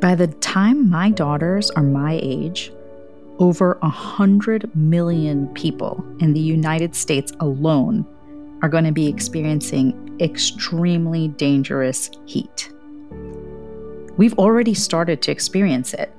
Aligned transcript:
By 0.00 0.14
the 0.14 0.28
time 0.28 0.88
my 0.88 1.10
daughters 1.10 1.72
are 1.72 1.82
my 1.82 2.20
age, 2.22 2.72
over 3.40 3.78
100 3.80 4.74
million 4.76 5.48
people 5.54 6.04
in 6.20 6.34
the 6.34 6.40
United 6.40 6.94
States 6.94 7.32
alone 7.40 8.06
are 8.62 8.68
going 8.68 8.84
to 8.84 8.92
be 8.92 9.08
experiencing 9.08 10.16
extremely 10.20 11.28
dangerous 11.28 12.10
heat. 12.26 12.72
We've 14.16 14.38
already 14.38 14.72
started 14.72 15.20
to 15.22 15.32
experience 15.32 15.94
it. 15.94 16.14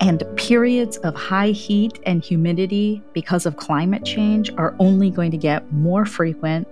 And 0.00 0.24
periods 0.36 0.96
of 0.98 1.14
high 1.14 1.50
heat 1.50 2.00
and 2.06 2.24
humidity 2.24 3.02
because 3.12 3.46
of 3.46 3.56
climate 3.56 4.04
change 4.04 4.50
are 4.56 4.74
only 4.80 5.10
going 5.10 5.30
to 5.30 5.36
get 5.36 5.72
more 5.72 6.04
frequent 6.04 6.66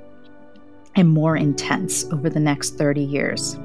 and 0.97 1.09
more 1.09 1.37
intense 1.37 2.05
over 2.13 2.29
the 2.29 2.41
next 2.41 2.77
30 2.77 3.03
years. 3.03 3.57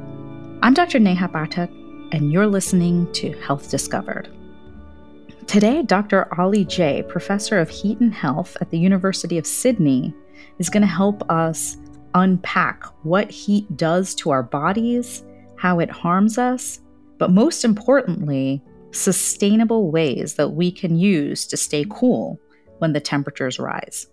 I'm 0.62 0.74
Dr. 0.74 1.00
Neha 1.00 1.30
Pathak, 1.30 1.83
and 2.14 2.32
you're 2.32 2.48
listening 2.48 3.12
to 3.12 3.32
Health 3.40 3.72
Discovered. 3.72 4.30
Today, 5.48 5.82
Dr. 5.82 6.32
Ollie 6.40 6.64
Jay, 6.64 7.04
professor 7.10 7.58
of 7.58 7.70
heat 7.70 8.00
and 8.00 8.14
health 8.14 8.56
at 8.62 8.70
the 8.70 8.78
University 8.78 9.40
of 9.40 9.48
Sydney, 9.48 10.14
is 10.60 10.70
going 10.70 10.82
to 10.82 10.88
help 10.88 11.28
us 11.32 11.76
unpack 12.14 12.84
what 13.04 13.32
heat 13.32 13.76
does 13.76 14.14
to 14.16 14.30
our 14.30 14.44
bodies, 14.44 15.24
how 15.58 15.80
it 15.80 15.90
harms 15.90 16.38
us, 16.38 16.80
but 17.18 17.32
most 17.32 17.66
importantly, 17.66 18.62
sustainable 18.92 19.90
ways 19.90 20.36
that 20.36 20.50
we 20.50 20.72
can 20.72 20.96
use 20.96 21.48
to 21.48 21.58
stay 21.58 21.84
cool 21.90 22.40
when 22.78 22.94
the 22.94 23.02
temperatures 23.02 23.58
rise. 23.58 24.06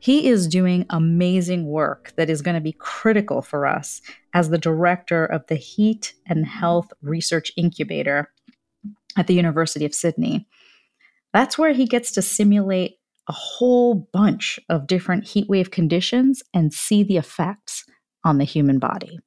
He 0.00 0.28
is 0.28 0.48
doing 0.48 0.86
amazing 0.88 1.66
work 1.66 2.14
that 2.16 2.30
is 2.30 2.40
going 2.40 2.54
to 2.54 2.60
be 2.60 2.72
critical 2.72 3.42
for 3.42 3.66
us 3.66 4.00
as 4.32 4.48
the 4.48 4.56
director 4.56 5.26
of 5.26 5.46
the 5.48 5.56
Heat 5.56 6.14
and 6.26 6.46
Health 6.46 6.90
Research 7.02 7.52
Incubator 7.54 8.32
at 9.18 9.26
the 9.26 9.34
University 9.34 9.84
of 9.84 9.94
Sydney. 9.94 10.48
That's 11.34 11.58
where 11.58 11.74
he 11.74 11.84
gets 11.84 12.12
to 12.12 12.22
simulate 12.22 12.96
a 13.28 13.32
whole 13.32 14.08
bunch 14.10 14.58
of 14.70 14.86
different 14.86 15.24
heat 15.28 15.48
wave 15.50 15.70
conditions 15.70 16.42
and 16.54 16.72
see 16.72 17.02
the 17.02 17.18
effects 17.18 17.84
on 18.24 18.38
the 18.38 18.44
human 18.44 18.78
body. 18.78 19.18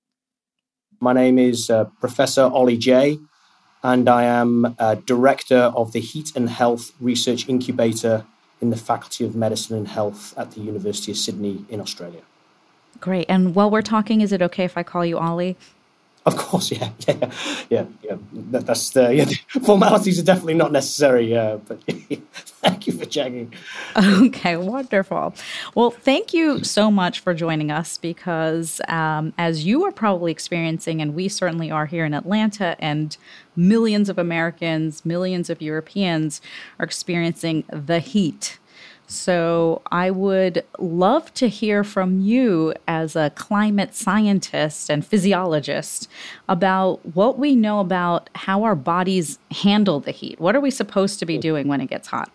My 1.00 1.14
name 1.14 1.38
is 1.38 1.70
uh, 1.70 1.86
Professor 2.00 2.42
Ollie 2.42 2.78
Jay, 2.78 3.20
and 3.84 4.10
I 4.10 4.24
am 4.24 4.76
uh, 4.80 4.96
director 4.96 5.72
of 5.76 5.92
the 5.92 6.00
Heat 6.00 6.36
and 6.36 6.50
Health 6.50 6.94
Research 7.00 7.48
Incubator 7.48 8.26
in 8.64 8.70
the 8.70 8.78
Faculty 8.78 9.26
of 9.26 9.36
Medicine 9.36 9.76
and 9.76 9.90
Health 9.90 10.34
at 10.38 10.52
the 10.52 10.62
University 10.62 11.12
of 11.12 11.18
Sydney 11.18 11.66
in 11.68 11.82
Australia. 11.82 12.22
Great. 13.02 13.26
And 13.28 13.54
while 13.56 13.70
we're 13.70 13.82
talking, 13.82 14.22
is 14.22 14.32
it 14.32 14.42
okay 14.42 14.64
if 14.64 14.78
I 14.78 14.84
call 14.84 15.06
you 15.06 15.18
Ollie? 15.18 15.58
Of 16.26 16.38
course, 16.38 16.72
yeah, 16.80 16.90
yeah, 17.08 17.32
yeah, 17.70 17.86
yeah. 18.02 18.16
That, 18.52 18.66
that's 18.66 18.92
the, 18.92 19.14
yeah, 19.14 19.26
the 19.26 19.60
formalities 19.60 20.20
are 20.20 20.24
definitely 20.24 20.54
not 20.54 20.72
necessary. 20.72 21.36
Uh, 21.36 21.58
but 21.58 21.84
thank 22.62 22.88
you 22.88 22.94
for 22.94 23.06
checking. 23.06 23.54
Okay, 23.98 24.56
wonderful. 24.56 25.36
Well, 25.76 25.92
thank 25.92 26.34
you 26.34 26.64
so 26.64 26.90
much 26.90 27.20
for 27.20 27.34
joining 27.34 27.72
us 27.72 27.98
because, 27.98 28.80
um, 28.88 29.34
as 29.38 29.66
you 29.66 29.84
are 29.84 29.92
probably 29.92 30.32
experiencing, 30.32 31.02
and 31.02 31.14
we 31.14 31.28
certainly 31.28 31.70
are 31.70 31.88
here 31.88 32.06
in 32.06 32.14
Atlanta, 32.14 32.78
and 32.80 33.18
millions 33.56 34.08
of 34.08 34.18
Americans, 34.18 35.06
millions 35.06 35.50
of 35.50 35.62
Europeans 35.62 36.40
are 36.80 36.86
experiencing 36.86 37.66
the 37.70 38.00
heat 38.00 38.60
so 39.14 39.82
I 39.92 40.10
would 40.10 40.64
love 40.80 41.34
to 41.36 41.48
hear 41.48 41.84
from 41.84 42.20
you 42.22 42.74
as 42.88 43.16
a 43.16 43.30
climate 43.36 43.96
scientist 43.96 44.90
and 44.90 45.06
physiologist 45.06 46.10
about 46.50 47.06
what 47.16 47.38
we 47.38 47.56
know 47.56 47.80
about 47.80 48.30
how 48.36 48.64
our 48.64 48.76
bodies 48.76 49.40
handle 49.52 50.00
the 50.00 50.12
heat. 50.12 50.40
What 50.40 50.56
are 50.56 50.60
we 50.60 50.72
supposed 50.72 51.20
to 51.20 51.26
be 51.26 51.38
doing 51.38 51.68
when 51.68 51.80
it 51.80 51.90
gets 51.90 52.08
hot? 52.08 52.32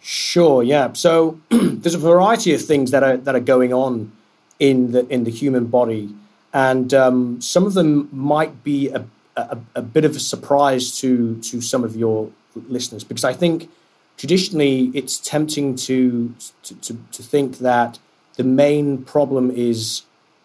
Sure, 0.00 0.62
yeah. 0.62 0.92
So 0.92 1.40
there's 1.50 1.94
a 1.94 1.98
variety 1.98 2.54
of 2.54 2.64
things 2.64 2.90
that 2.92 3.02
are 3.02 3.16
that 3.16 3.34
are 3.34 3.40
going 3.40 3.72
on 3.74 4.12
in 4.58 4.92
the 4.92 5.06
in 5.08 5.24
the 5.24 5.30
human 5.30 5.66
body, 5.66 6.14
and 6.52 6.94
um, 6.94 7.40
some 7.40 7.66
of 7.66 7.74
them 7.74 8.08
might 8.12 8.62
be 8.62 8.88
a, 8.88 9.04
a, 9.36 9.58
a 9.74 9.82
bit 9.82 10.04
of 10.04 10.16
a 10.16 10.20
surprise 10.20 10.96
to 11.00 11.40
to 11.40 11.60
some 11.60 11.84
of 11.84 11.96
your 11.96 12.30
listeners 12.68 13.04
because 13.04 13.24
I 13.24 13.32
think 13.32 13.68
traditionally 14.16 14.90
it's 14.94 15.18
tempting 15.18 15.76
to, 15.76 16.34
to, 16.62 16.74
to, 16.76 16.98
to 17.12 17.22
think 17.22 17.58
that 17.58 17.98
the 18.36 18.44
main 18.44 19.02
problem 19.04 19.50
is, 19.50 20.02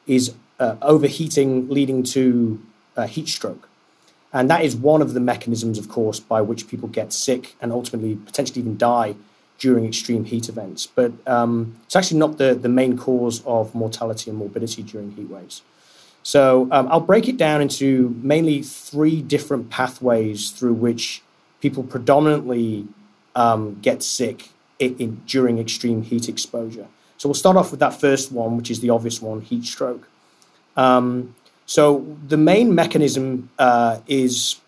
is 0.07 0.33
uh, 0.59 0.75
overheating 0.81 1.69
leading 1.69 2.03
to 2.03 2.61
uh, 2.95 3.07
heat 3.07 3.27
stroke. 3.27 3.67
And 4.33 4.49
that 4.49 4.63
is 4.63 4.75
one 4.75 5.01
of 5.01 5.13
the 5.13 5.19
mechanisms, 5.19 5.77
of 5.77 5.89
course, 5.89 6.19
by 6.19 6.41
which 6.41 6.67
people 6.67 6.87
get 6.87 7.11
sick 7.11 7.55
and 7.61 7.71
ultimately 7.71 8.15
potentially 8.15 8.61
even 8.61 8.77
die 8.77 9.15
during 9.59 9.85
extreme 9.85 10.23
heat 10.23 10.47
events. 10.49 10.87
But 10.87 11.11
um, 11.27 11.75
it's 11.83 11.95
actually 11.95 12.19
not 12.19 12.37
the, 12.37 12.55
the 12.55 12.69
main 12.69 12.97
cause 12.97 13.43
of 13.45 13.75
mortality 13.75 14.29
and 14.29 14.39
morbidity 14.39 14.83
during 14.83 15.11
heat 15.11 15.29
waves. 15.29 15.61
So 16.23 16.67
um, 16.71 16.87
I'll 16.89 16.99
break 17.01 17.27
it 17.27 17.37
down 17.37 17.61
into 17.61 18.15
mainly 18.21 18.61
three 18.61 19.21
different 19.21 19.69
pathways 19.69 20.51
through 20.51 20.73
which 20.73 21.21
people 21.61 21.83
predominantly 21.83 22.87
um, 23.35 23.79
get 23.81 24.03
sick 24.03 24.49
in, 24.79 24.97
in, 24.97 25.21
during 25.25 25.59
extreme 25.59 26.01
heat 26.01 26.27
exposure. 26.27 26.87
So 27.17 27.29
we'll 27.29 27.35
start 27.35 27.57
off 27.57 27.71
with 27.71 27.79
that 27.81 27.93
first 27.93 28.31
one, 28.31 28.57
which 28.57 28.71
is 28.71 28.79
the 28.79 28.89
obvious 28.89 29.21
one, 29.21 29.41
heat 29.41 29.65
stroke. 29.65 30.07
Um, 30.75 31.35
so 31.65 32.17
the 32.27 32.37
main 32.37 32.73
mechanism 32.73 33.49
uh, 33.59 33.99
is 34.07 34.59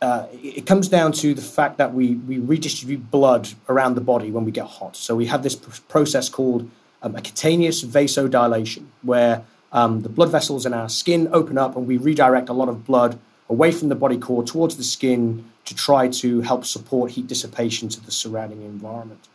uh, 0.00 0.26
it 0.32 0.66
comes 0.66 0.88
down 0.88 1.12
to 1.12 1.32
the 1.32 1.42
fact 1.42 1.78
that 1.78 1.94
we, 1.94 2.14
we 2.14 2.38
redistribute 2.38 3.08
blood 3.10 3.48
around 3.68 3.94
the 3.94 4.00
body 4.00 4.32
when 4.32 4.44
we 4.44 4.50
get 4.50 4.66
hot. 4.66 4.96
So 4.96 5.14
we 5.14 5.26
have 5.26 5.44
this 5.44 5.54
pr- 5.54 5.80
process 5.88 6.28
called 6.28 6.68
um, 7.02 7.14
a 7.14 7.22
cutaneous 7.22 7.84
vasodilation, 7.84 8.86
where 9.02 9.44
um, 9.70 10.02
the 10.02 10.08
blood 10.08 10.30
vessels 10.30 10.66
in 10.66 10.74
our 10.74 10.88
skin 10.88 11.28
open 11.32 11.56
up 11.56 11.76
and 11.76 11.86
we 11.86 11.98
redirect 11.98 12.48
a 12.48 12.52
lot 12.52 12.68
of 12.68 12.84
blood 12.84 13.18
away 13.48 13.70
from 13.70 13.90
the 13.90 13.94
body 13.94 14.18
core 14.18 14.42
towards 14.42 14.76
the 14.76 14.82
skin 14.82 15.44
to 15.64 15.74
try 15.74 16.08
to 16.08 16.40
help 16.40 16.64
support 16.64 17.12
heat 17.12 17.26
dissipation 17.26 17.88
to 17.88 18.00
the 18.04 18.10
surrounding 18.10 18.62
environment. 18.62 19.28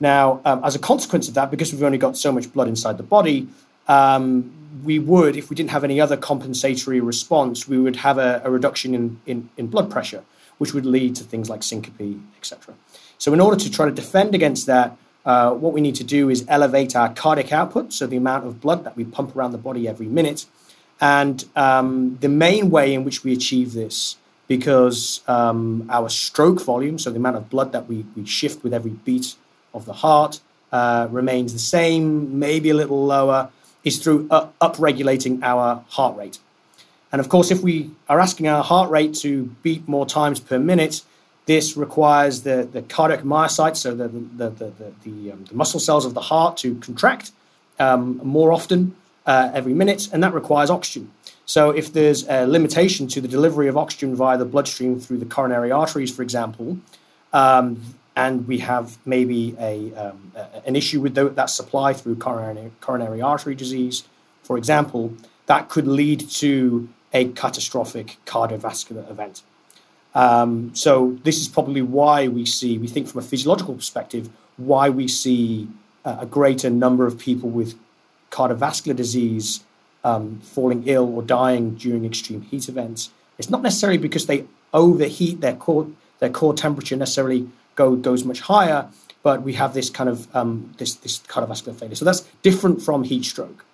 Now, 0.00 0.40
um, 0.44 0.62
as 0.64 0.74
a 0.74 0.78
consequence 0.78 1.28
of 1.28 1.34
that, 1.34 1.50
because 1.50 1.72
we've 1.72 1.82
only 1.82 1.98
got 1.98 2.16
so 2.16 2.30
much 2.30 2.52
blood 2.52 2.68
inside 2.68 2.98
the 2.98 3.02
body, 3.02 3.48
um, 3.88 4.52
we 4.84 4.98
would, 4.98 5.36
if 5.36 5.50
we 5.50 5.56
didn't 5.56 5.70
have 5.70 5.82
any 5.82 6.00
other 6.00 6.16
compensatory 6.16 7.00
response, 7.00 7.66
we 7.66 7.78
would 7.78 7.96
have 7.96 8.18
a, 8.18 8.40
a 8.44 8.50
reduction 8.50 8.94
in, 8.94 9.20
in, 9.26 9.48
in, 9.56 9.66
blood 9.66 9.90
pressure, 9.90 10.22
which 10.58 10.74
would 10.74 10.86
lead 10.86 11.16
to 11.16 11.24
things 11.24 11.48
like 11.48 11.62
syncope, 11.62 12.18
etc. 12.36 12.74
So, 13.16 13.32
in 13.32 13.40
order 13.40 13.56
to 13.56 13.70
try 13.70 13.86
to 13.86 13.92
defend 13.92 14.34
against 14.34 14.66
that, 14.66 14.96
uh, 15.24 15.52
what 15.52 15.72
we 15.72 15.80
need 15.80 15.94
to 15.96 16.04
do 16.04 16.30
is 16.30 16.44
elevate 16.48 16.94
our 16.94 17.12
cardiac 17.12 17.52
output, 17.52 17.92
so 17.92 18.06
the 18.06 18.16
amount 18.16 18.46
of 18.46 18.60
blood 18.60 18.84
that 18.84 18.96
we 18.96 19.04
pump 19.04 19.34
around 19.34 19.52
the 19.52 19.58
body 19.58 19.88
every 19.88 20.06
minute, 20.06 20.46
and 21.00 21.44
um, 21.56 22.18
the 22.20 22.28
main 22.28 22.70
way 22.70 22.94
in 22.94 23.04
which 23.04 23.24
we 23.24 23.32
achieve 23.32 23.72
this, 23.72 24.16
because 24.48 25.20
um, 25.28 25.86
our 25.90 26.08
stroke 26.08 26.60
volume, 26.62 26.98
so 26.98 27.10
the 27.10 27.16
amount 27.16 27.36
of 27.36 27.48
blood 27.48 27.72
that 27.72 27.86
we, 27.86 28.04
we 28.16 28.24
shift 28.26 28.64
with 28.64 28.74
every 28.74 28.90
beat 28.90 29.34
of 29.72 29.84
the 29.84 29.92
heart, 29.92 30.40
uh, 30.72 31.06
remains 31.10 31.52
the 31.52 31.58
same, 31.58 32.38
maybe 32.38 32.70
a 32.70 32.74
little 32.74 33.04
lower, 33.04 33.50
is 33.84 33.98
through 33.98 34.26
uh, 34.30 34.48
upregulating 34.60 35.42
our 35.42 35.84
heart 35.90 36.16
rate. 36.16 36.38
And 37.12 37.20
of 37.20 37.28
course, 37.28 37.50
if 37.50 37.62
we 37.62 37.90
are 38.08 38.20
asking 38.20 38.48
our 38.48 38.64
heart 38.64 38.90
rate 38.90 39.14
to 39.16 39.44
beat 39.62 39.86
more 39.86 40.06
times 40.06 40.40
per 40.40 40.58
minute, 40.58 41.02
this 41.46 41.76
requires 41.76 42.42
the, 42.42 42.68
the 42.70 42.82
cardiac 42.82 43.22
myocytes, 43.22 43.76
so 43.76 43.94
the, 43.94 44.08
the, 44.08 44.50
the, 44.50 44.50
the, 44.50 44.92
the, 45.04 45.32
um, 45.32 45.44
the 45.44 45.54
muscle 45.54 45.80
cells 45.80 46.04
of 46.04 46.14
the 46.14 46.20
heart, 46.20 46.58
to 46.58 46.74
contract 46.76 47.32
um, 47.78 48.20
more 48.22 48.52
often 48.52 48.94
uh, 49.26 49.50
every 49.54 49.72
minute, 49.72 50.08
and 50.12 50.22
that 50.22 50.34
requires 50.34 50.68
oxygen. 50.68 51.10
So, 51.48 51.70
if 51.70 51.94
there's 51.94 52.28
a 52.28 52.46
limitation 52.46 53.08
to 53.08 53.22
the 53.22 53.26
delivery 53.26 53.68
of 53.68 53.76
oxygen 53.78 54.14
via 54.14 54.36
the 54.36 54.44
bloodstream 54.44 55.00
through 55.00 55.16
the 55.16 55.24
coronary 55.24 55.72
arteries, 55.72 56.14
for 56.14 56.20
example, 56.20 56.76
um, 57.32 57.80
and 58.14 58.46
we 58.46 58.58
have 58.58 58.98
maybe 59.06 59.56
a, 59.58 59.94
um, 59.94 60.32
an 60.66 60.76
issue 60.76 61.00
with 61.00 61.14
that 61.14 61.48
supply 61.48 61.94
through 61.94 62.16
coronary, 62.16 62.70
coronary 62.82 63.22
artery 63.22 63.54
disease, 63.54 64.04
for 64.42 64.58
example, 64.58 65.14
that 65.46 65.70
could 65.70 65.86
lead 65.86 66.28
to 66.28 66.90
a 67.14 67.28
catastrophic 67.28 68.18
cardiovascular 68.26 69.10
event. 69.10 69.40
Um, 70.14 70.74
so, 70.74 71.16
this 71.24 71.40
is 71.40 71.48
probably 71.48 71.80
why 71.80 72.28
we 72.28 72.44
see, 72.44 72.76
we 72.76 72.88
think 72.88 73.08
from 73.08 73.20
a 73.20 73.24
physiological 73.24 73.74
perspective, 73.74 74.28
why 74.58 74.90
we 74.90 75.08
see 75.08 75.66
a 76.04 76.26
greater 76.26 76.68
number 76.68 77.06
of 77.06 77.18
people 77.18 77.48
with 77.48 77.74
cardiovascular 78.30 78.94
disease, 78.94 79.64
um, 80.04 80.40
falling 80.40 80.84
ill 80.86 81.14
or 81.14 81.22
dying 81.22 81.74
during 81.74 82.04
extreme 82.04 82.42
heat 82.42 82.68
events. 82.68 83.10
It's 83.38 83.50
not 83.50 83.62
necessarily 83.62 83.98
because 83.98 84.26
they 84.26 84.44
overheat 84.72 85.40
their 85.40 85.54
core 85.54 85.88
their 86.18 86.30
core 86.30 86.54
temperature 86.54 86.96
necessarily 86.96 87.48
go, 87.76 87.94
goes 87.94 88.24
much 88.24 88.40
higher, 88.40 88.88
but 89.22 89.42
we 89.42 89.52
have 89.54 89.72
this 89.72 89.88
kind 89.88 90.10
of 90.10 90.34
um, 90.34 90.74
this 90.78 90.94
this 90.94 91.20
cardiovascular 91.20 91.78
failure. 91.78 91.94
So 91.94 92.04
that's 92.04 92.20
different 92.42 92.82
from 92.82 93.04
heat 93.04 93.24
stroke. 93.24 93.64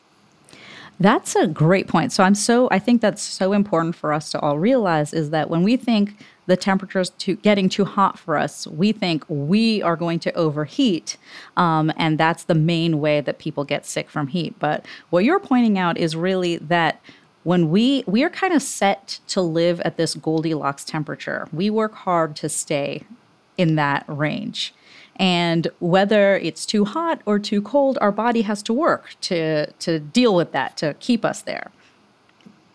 That's 1.01 1.35
a 1.35 1.47
great 1.47 1.89
point. 1.89 2.13
So 2.13 2.23
I'm 2.23 2.35
so 2.35 2.69
I 2.71 2.79
think 2.79 3.01
that's 3.01 3.23
so 3.23 3.53
important 3.53 3.97
for 3.97 4.13
us 4.13 4.31
to 4.31 4.41
all 4.41 4.59
realize 4.59 5.13
is 5.13 5.31
that 5.31 5.51
when 5.51 5.63
we 5.63 5.77
think 5.77 6.25
the 6.47 6.57
temperature's 6.57 7.11
too, 7.11 7.37
getting 7.37 7.69
too 7.69 7.85
hot 7.85 8.19
for 8.19 8.37
us, 8.37 8.67
we 8.67 8.93
think 8.93 9.25
we 9.29 9.83
are 9.83 9.97
going 9.97 10.19
to 10.21 10.33
overheat, 10.35 11.17
um, 11.57 11.93
and 11.97 12.19
that's 12.19 12.45
the 12.45 12.55
main 12.55 13.01
way 13.01 13.21
that 13.21 13.39
people 13.39 13.65
get 13.65 13.87
sick 13.87 14.09
from 14.09 14.29
heat. 14.29 14.55
But 14.59 14.85
what 15.11 15.25
you're 15.25 15.41
pointing 15.41 15.79
out 15.79 15.99
is 15.99 16.15
really 16.15 16.59
that 16.59 17.01
when 17.43 17.71
we 17.71 18.05
we 18.07 18.23
are 18.23 18.31
kind 18.31 18.55
of 18.55 18.63
set 18.63 19.21
to 19.29 19.41
live 19.41 19.81
at 19.81 19.97
this 19.97 20.15
Goldilocks 20.15 20.85
temperature, 20.85 21.49
we 21.53 21.71
work 21.71 21.95
hard 21.95 22.37
to 22.37 22.49
stay 22.49 23.03
in 23.57 23.75
that 23.77 24.05
range. 24.07 24.75
And 25.17 25.69
whether 25.79 26.37
it's 26.37 26.67
too 26.67 26.85
hot 26.85 27.21
or 27.25 27.39
too 27.39 27.63
cold, 27.63 27.99
our 28.01 28.13
body 28.13 28.43
has 28.43 28.63
to 28.65 28.73
work 28.73 29.15
to 29.23 29.71
to 29.73 29.99
deal 30.01 30.35
with 30.35 30.53
that 30.53 30.77
to 30.79 30.95
keep 30.95 31.25
us 31.25 31.43
there. 31.43 31.71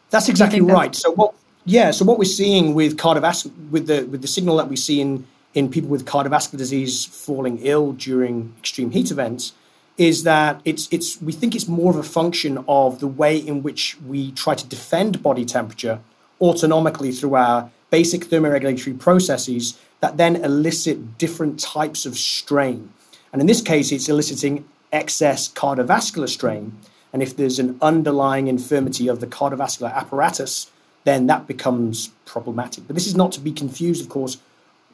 That's 0.10 0.30
exactly 0.30 0.62
right. 0.62 0.94
That's- 0.94 1.02
so 1.02 1.12
what? 1.12 1.34
Yeah. 1.66 1.92
So 1.92 2.06
what 2.06 2.18
we're 2.18 2.26
seeing 2.26 2.74
with 2.74 2.98
cardiovascular 2.98 3.70
with 3.70 3.88
the 3.88 4.06
with 4.06 4.22
the 4.22 4.28
signal 4.28 4.58
that 4.58 4.70
we 4.70 4.76
see 4.76 5.02
in 5.02 5.28
in 5.54 5.70
people 5.70 5.90
with 5.90 6.06
cardiovascular 6.06 6.58
disease 6.58 7.06
falling 7.06 7.60
ill 7.60 7.94
during 7.94 8.54
extreme 8.60 8.92
heat 8.92 9.12
events 9.12 9.54
is 9.98 10.24
that 10.24 10.62
it's 10.64 10.88
it's 10.92 11.22
we 11.22 11.34
think 11.34 11.54
it's 11.54 11.68
more 11.68 11.92
of 11.92 11.98
a 11.98 12.04
function 12.04 12.64
of 12.68 13.00
the 13.00 13.08
way 13.08 13.38
in 13.38 13.62
which 13.62 13.98
we 14.08 14.32
try 14.32 14.56
to 14.56 14.66
defend 14.68 15.22
body 15.22 15.46
temperature 15.46 16.00
autonomically 16.42 17.18
through 17.18 17.36
our 17.36 17.70
basic 17.90 18.22
thermoregulatory 18.26 18.98
processes 18.98 19.78
that 20.01 20.18
then 20.18 20.38
elicit 20.38 21.18
different 21.18 21.60
types 21.60 22.06
of 22.06 22.18
strain. 22.18 22.92
And 23.31 23.42
in 23.42 23.48
this 23.48 23.62
case, 23.62 23.92
it's 23.92 24.10
eliciting 24.10 24.66
excess 24.92 25.50
cardiovascular 25.50 26.30
strain. 26.30 26.78
And 27.12 27.22
if 27.22 27.36
there's 27.36 27.60
an 27.60 27.78
underlying 27.81 28.48
infirmity 28.48 29.07
of 29.07 29.19
the 29.19 29.28
cardiovascular 29.28 29.94
apparatus, 29.94 30.72
then 31.04 31.28
that 31.28 31.48
becomes 31.48 32.10
problematic. 32.25 32.88
But 32.88 32.96
this 32.96 33.07
is 33.07 33.16
not 33.16 33.31
to 33.34 33.40
be 33.40 33.51
confused, 33.51 34.04
of 34.04 34.10
course, 34.10 34.38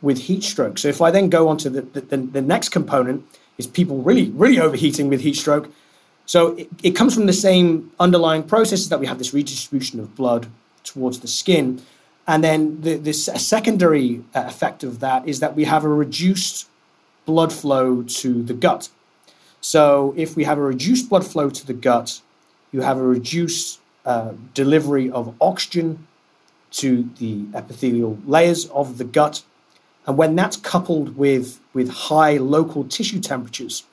with 0.02 0.20
heat 0.20 0.44
stroke. 0.44 0.78
So 0.78 0.88
if 0.88 1.02
I 1.02 1.12
then 1.12 1.30
go 1.30 1.48
on 1.48 1.58
to 1.58 1.70
the, 1.70 1.82
the, 1.82 2.18
the 2.18 2.42
next 2.42 2.70
component, 2.70 3.26
is 3.58 3.68
people 3.68 4.02
really, 4.02 4.30
really 4.32 4.60
overheating 4.60 5.08
with 5.08 5.22
heat 5.22 5.36
stroke. 5.36 5.72
So 6.26 6.56
it, 6.56 6.70
it 6.84 6.92
comes 6.92 7.14
from 7.14 7.26
the 7.26 7.34
same 7.34 7.92
underlying 8.00 8.44
processes 8.44 8.90
that 8.90 9.00
we 9.00 9.08
have 9.08 9.18
this 9.18 9.34
redistribution 9.34 10.00
of 10.00 10.16
blood 10.16 10.48
towards 10.84 11.20
the 11.20 11.28
skin. 11.28 11.82
And 12.28 12.44
then 12.44 12.82
the, 12.82 13.14
secondary 13.14 14.24
uh, 14.34 14.46
effect 14.48 14.84
of 14.84 15.00
that 15.00 15.28
is 15.28 15.40
that 15.42 15.56
we 15.56 15.66
have 15.66 15.84
a 15.84 15.90
reduced 15.90 16.68
blood 17.26 17.54
flow 17.54 18.02
to 18.02 18.44
the 18.44 18.54
gut. 18.54 18.90
So 19.62 20.14
if 20.18 20.36
we 20.36 20.44
have 20.44 20.58
a 20.58 20.62
reduced 20.62 21.10
blood 21.10 21.26
flow 21.26 21.50
to 21.50 21.66
the 21.66 21.74
gut, 21.74 22.22
you 22.72 22.82
have 22.82 22.98
a 22.98 23.04
reduced 23.04 23.80
uh, 24.06 24.34
delivery 24.54 25.10
of 25.10 25.36
oxygen 25.40 26.08
to 26.72 27.10
the 27.20 27.46
epithelial 27.54 28.18
layers 28.26 28.66
of 28.70 28.98
the 28.98 29.04
gut. 29.04 29.44
And 30.08 30.18
when 30.18 30.36
that's 30.36 30.58
coupled 30.58 31.18
with, 31.18 31.60
with 31.74 31.90
high 31.90 32.38
local 32.38 32.84
tissue 32.84 33.20
temperatures, 33.20 33.84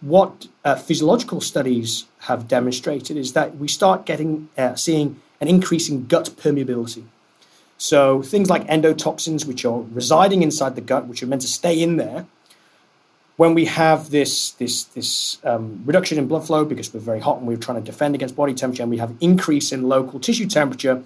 what 0.00 0.48
uh, 0.64 0.74
physiological 0.74 1.40
studies 1.40 2.04
have 2.20 2.46
demonstrated 2.46 3.16
is 3.16 3.32
that 3.32 3.56
we 3.56 3.68
start 3.68 4.04
getting 4.04 4.48
uh, 4.56 4.74
seeing 4.74 5.20
an 5.40 5.48
increase 5.48 5.88
in 5.88 6.06
gut 6.06 6.30
permeability. 6.36 7.04
So 7.84 8.22
things 8.22 8.48
like 8.48 8.66
endotoxins, 8.66 9.46
which 9.46 9.66
are 9.66 9.82
residing 9.92 10.42
inside 10.42 10.74
the 10.74 10.80
gut, 10.80 11.06
which 11.06 11.22
are 11.22 11.26
meant 11.26 11.42
to 11.42 11.48
stay 11.48 11.82
in 11.82 11.96
there, 11.96 12.24
when 13.36 13.52
we 13.52 13.66
have 13.66 14.08
this 14.08 14.52
this 14.52 14.84
this 14.96 15.38
um, 15.44 15.82
reduction 15.84 16.16
in 16.16 16.26
blood 16.26 16.46
flow 16.46 16.64
because 16.64 16.94
we're 16.94 17.00
very 17.00 17.20
hot 17.20 17.36
and 17.38 17.46
we're 17.46 17.58
trying 17.58 17.78
to 17.82 17.84
defend 17.84 18.14
against 18.14 18.34
body 18.34 18.54
temperature, 18.54 18.82
and 18.84 18.90
we 18.90 18.96
have 18.96 19.12
increase 19.20 19.70
in 19.70 19.82
local 19.82 20.18
tissue 20.18 20.46
temperature, 20.46 21.02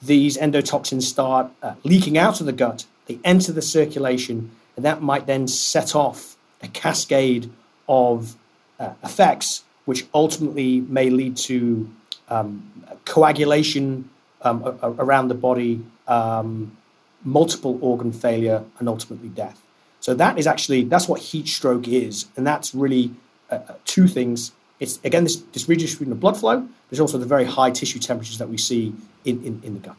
these 0.00 0.38
endotoxins 0.38 1.02
start 1.02 1.50
uh, 1.60 1.74
leaking 1.82 2.16
out 2.16 2.38
of 2.38 2.46
the 2.46 2.52
gut. 2.52 2.86
They 3.06 3.18
enter 3.24 3.50
the 3.50 3.62
circulation, 3.62 4.52
and 4.76 4.84
that 4.84 5.02
might 5.02 5.26
then 5.26 5.48
set 5.48 5.96
off 5.96 6.36
a 6.62 6.68
cascade 6.68 7.50
of 7.88 8.36
uh, 8.78 8.92
effects, 9.02 9.64
which 9.86 10.06
ultimately 10.14 10.82
may 10.82 11.10
lead 11.10 11.36
to 11.48 11.90
um, 12.28 12.70
coagulation 13.06 14.08
um, 14.42 14.62
around 14.82 15.26
the 15.28 15.34
body, 15.34 15.82
um, 16.08 16.76
multiple 17.24 17.78
organ 17.80 18.12
failure, 18.12 18.64
and 18.78 18.88
ultimately 18.88 19.28
death. 19.28 19.60
So 20.00 20.14
that 20.14 20.38
is 20.38 20.46
actually 20.46 20.84
that's 20.84 21.08
what 21.08 21.20
heat 21.20 21.46
stroke 21.48 21.86
is, 21.88 22.26
and 22.36 22.46
that's 22.46 22.74
really 22.74 23.12
uh, 23.50 23.60
uh, 23.68 23.74
two 23.84 24.08
things. 24.08 24.52
It's 24.80 24.98
again 25.04 25.24
this, 25.24 25.36
this 25.52 25.68
redistribution 25.68 26.12
of 26.12 26.20
blood 26.20 26.36
flow. 26.36 26.66
There's 26.90 27.00
also 27.00 27.18
the 27.18 27.26
very 27.26 27.44
high 27.44 27.70
tissue 27.70 27.98
temperatures 27.98 28.38
that 28.38 28.48
we 28.48 28.58
see 28.58 28.94
in, 29.24 29.42
in, 29.44 29.60
in 29.64 29.74
the 29.74 29.80
gut. 29.80 29.96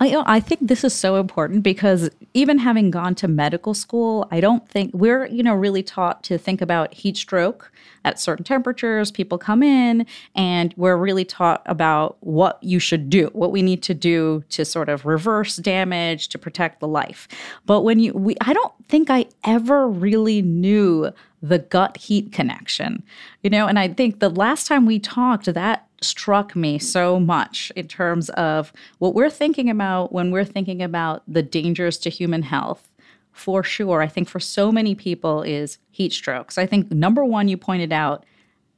I, 0.00 0.22
I 0.26 0.40
think 0.40 0.66
this 0.66 0.84
is 0.84 0.94
so 0.94 1.16
important 1.16 1.62
because 1.62 2.10
even 2.34 2.58
having 2.58 2.90
gone 2.90 3.14
to 3.16 3.28
medical 3.28 3.74
school, 3.74 4.26
I 4.30 4.40
don't 4.40 4.66
think 4.68 4.92
we're, 4.94 5.26
you 5.26 5.42
know, 5.42 5.54
really 5.54 5.82
taught 5.82 6.24
to 6.24 6.38
think 6.38 6.60
about 6.60 6.94
heat 6.94 7.16
stroke 7.16 7.70
at 8.04 8.20
certain 8.20 8.44
temperatures. 8.44 9.10
People 9.10 9.38
come 9.38 9.62
in 9.62 10.06
and 10.34 10.74
we're 10.76 10.96
really 10.96 11.24
taught 11.24 11.62
about 11.66 12.16
what 12.20 12.58
you 12.62 12.78
should 12.78 13.10
do, 13.10 13.30
what 13.32 13.52
we 13.52 13.62
need 13.62 13.82
to 13.82 13.94
do 13.94 14.44
to 14.50 14.64
sort 14.64 14.88
of 14.88 15.04
reverse 15.06 15.56
damage, 15.56 16.28
to 16.28 16.38
protect 16.38 16.80
the 16.80 16.88
life. 16.88 17.28
But 17.66 17.82
when 17.82 17.98
you, 17.98 18.12
we, 18.12 18.36
I 18.40 18.52
don't 18.52 18.72
think 18.88 19.10
I 19.10 19.26
ever 19.44 19.88
really 19.88 20.42
knew 20.42 21.10
the 21.42 21.58
gut 21.58 21.96
heat 21.96 22.32
connection, 22.32 23.02
you 23.42 23.50
know, 23.50 23.66
and 23.66 23.78
I 23.78 23.88
think 23.88 24.20
the 24.20 24.28
last 24.28 24.66
time 24.66 24.86
we 24.86 24.98
talked, 25.00 25.46
that 25.46 25.88
struck 26.00 26.54
me 26.54 26.78
so 26.78 27.18
much 27.18 27.72
in 27.76 27.88
terms 27.88 28.28
of 28.30 28.72
what 28.98 29.14
we're 29.14 29.30
thinking 29.30 29.70
about 29.70 30.12
when 30.12 30.30
we're 30.30 30.44
thinking 30.44 30.82
about 30.82 31.22
the 31.26 31.42
dangers 31.42 31.98
to 31.98 32.10
human 32.10 32.42
health. 32.42 32.88
For 33.32 33.62
sure, 33.62 34.02
I 34.02 34.08
think 34.08 34.28
for 34.28 34.40
so 34.40 34.70
many 34.70 34.94
people 34.94 35.42
is 35.42 35.78
heat 35.90 36.12
strokes. 36.12 36.58
I 36.58 36.66
think 36.66 36.90
number 36.92 37.24
one, 37.24 37.48
you 37.48 37.56
pointed 37.56 37.92
out, 37.92 38.24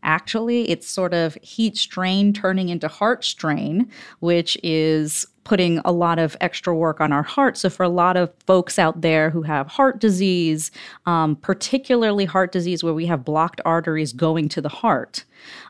actually, 0.04 0.70
it's 0.70 0.86
sort 0.86 1.12
of 1.12 1.36
heat 1.42 1.76
strain 1.76 2.32
turning 2.32 2.68
into 2.68 2.86
heart 2.86 3.24
strain, 3.24 3.90
which 4.20 4.56
is 4.62 5.26
putting 5.44 5.78
a 5.84 5.92
lot 5.92 6.18
of 6.18 6.36
extra 6.40 6.74
work 6.74 7.00
on 7.00 7.12
our 7.12 7.22
heart. 7.22 7.56
So, 7.56 7.68
for 7.68 7.82
a 7.82 7.88
lot 7.88 8.16
of 8.16 8.32
folks 8.46 8.78
out 8.78 9.00
there 9.00 9.30
who 9.30 9.42
have 9.42 9.66
heart 9.66 10.00
disease, 10.00 10.70
um, 11.06 11.36
particularly 11.36 12.24
heart 12.24 12.52
disease 12.52 12.84
where 12.84 12.94
we 12.94 13.06
have 13.06 13.24
blocked 13.24 13.60
arteries 13.64 14.12
going 14.12 14.48
to 14.50 14.60
the 14.60 14.68
heart, 14.68 15.24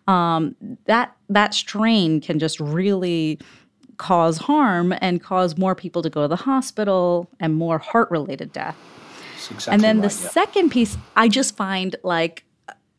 um, 0.07 0.55
that 0.87 1.17
that 1.29 1.55
strain 1.55 2.21
can 2.21 2.39
just 2.39 2.61
really 2.61 3.41
cause 3.97 4.39
harm 4.39 4.95
and 5.01 5.23
cause 5.23 5.57
more 5.57 5.75
people 5.75 6.03
to 6.03 6.11
go 6.11 6.23
to 6.23 6.29
the 6.29 6.37
hospital 6.37 7.29
and 7.41 7.55
more 7.55 7.79
heart 7.79 8.11
related 8.11 8.53
death. 8.53 8.77
Exactly 9.51 9.75
and 9.75 9.83
then 9.83 10.01
right, 10.01 10.11
the 10.11 10.23
yeah. 10.23 10.31
second 10.31 10.71
piece, 10.71 10.97
I 11.17 11.29
just 11.29 11.57
find 11.57 11.97
like 12.03 12.45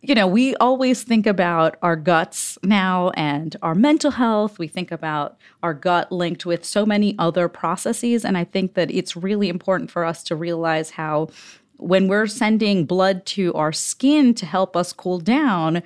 you 0.08 0.14
know, 0.14 0.28
we 0.28 0.56
always 0.58 1.02
think 1.02 1.26
about 1.26 1.78
our 1.82 1.96
guts 1.96 2.60
now 2.62 3.10
and 3.16 3.56
our 3.64 3.74
mental 3.74 4.12
health. 4.12 4.60
We 4.60 4.68
think 4.68 4.92
about 4.92 5.36
our 5.64 5.74
gut 5.74 6.12
linked 6.12 6.46
with 6.46 6.64
so 6.64 6.86
many 6.86 7.16
other 7.18 7.50
processes. 7.50 8.24
And 8.24 8.38
I 8.38 8.44
think 8.44 8.76
that 8.76 8.92
it's 8.92 9.16
really 9.16 9.50
important 9.50 9.90
for 9.90 10.06
us 10.06 10.24
to 10.26 10.36
realize 10.36 10.92
how, 10.92 11.30
when 11.78 12.08
we're 12.08 12.28
sending 12.28 12.86
blood 12.86 13.26
to 13.28 13.52
our 13.56 13.74
skin 13.74 14.36
to 14.36 14.46
help 14.46 14.78
us 14.78 14.94
cool 14.94 15.20
down, 15.20 15.82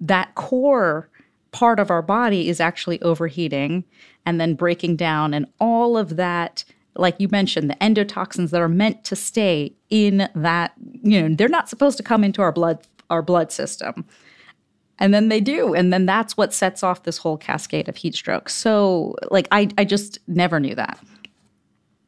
that 0.00 0.34
core 0.34 1.08
part 1.56 1.80
of 1.80 1.90
our 1.90 2.02
body 2.02 2.50
is 2.50 2.60
actually 2.60 3.00
overheating 3.00 3.82
and 4.26 4.38
then 4.38 4.54
breaking 4.54 4.96
down. 4.96 5.32
And 5.32 5.46
all 5.58 5.96
of 5.96 6.16
that 6.16 6.64
like 6.98 7.16
you 7.18 7.28
mentioned, 7.30 7.68
the 7.70 7.74
endotoxins 7.74 8.50
that 8.50 8.60
are 8.60 8.68
meant 8.68 9.04
to 9.04 9.16
stay 9.16 9.74
in 9.90 10.28
that, 10.34 10.72
you 11.02 11.20
know, 11.20 11.34
they're 11.34 11.48
not 11.48 11.68
supposed 11.68 11.96
to 11.98 12.02
come 12.02 12.24
into 12.24 12.42
our 12.42 12.52
blood 12.52 12.86
our 13.10 13.22
blood 13.22 13.52
system. 13.52 14.04
And 14.98 15.12
then 15.12 15.28
they 15.28 15.40
do. 15.40 15.74
And 15.74 15.92
then 15.92 16.06
that's 16.06 16.36
what 16.36 16.54
sets 16.54 16.82
off 16.82 17.02
this 17.02 17.18
whole 17.18 17.36
cascade 17.36 17.88
of 17.88 17.96
heat 17.96 18.14
stroke. 18.14 18.48
So, 18.48 19.14
like, 19.30 19.46
I, 19.52 19.68
I 19.76 19.84
just 19.84 20.18
never 20.26 20.58
knew 20.58 20.74
that. 20.74 20.98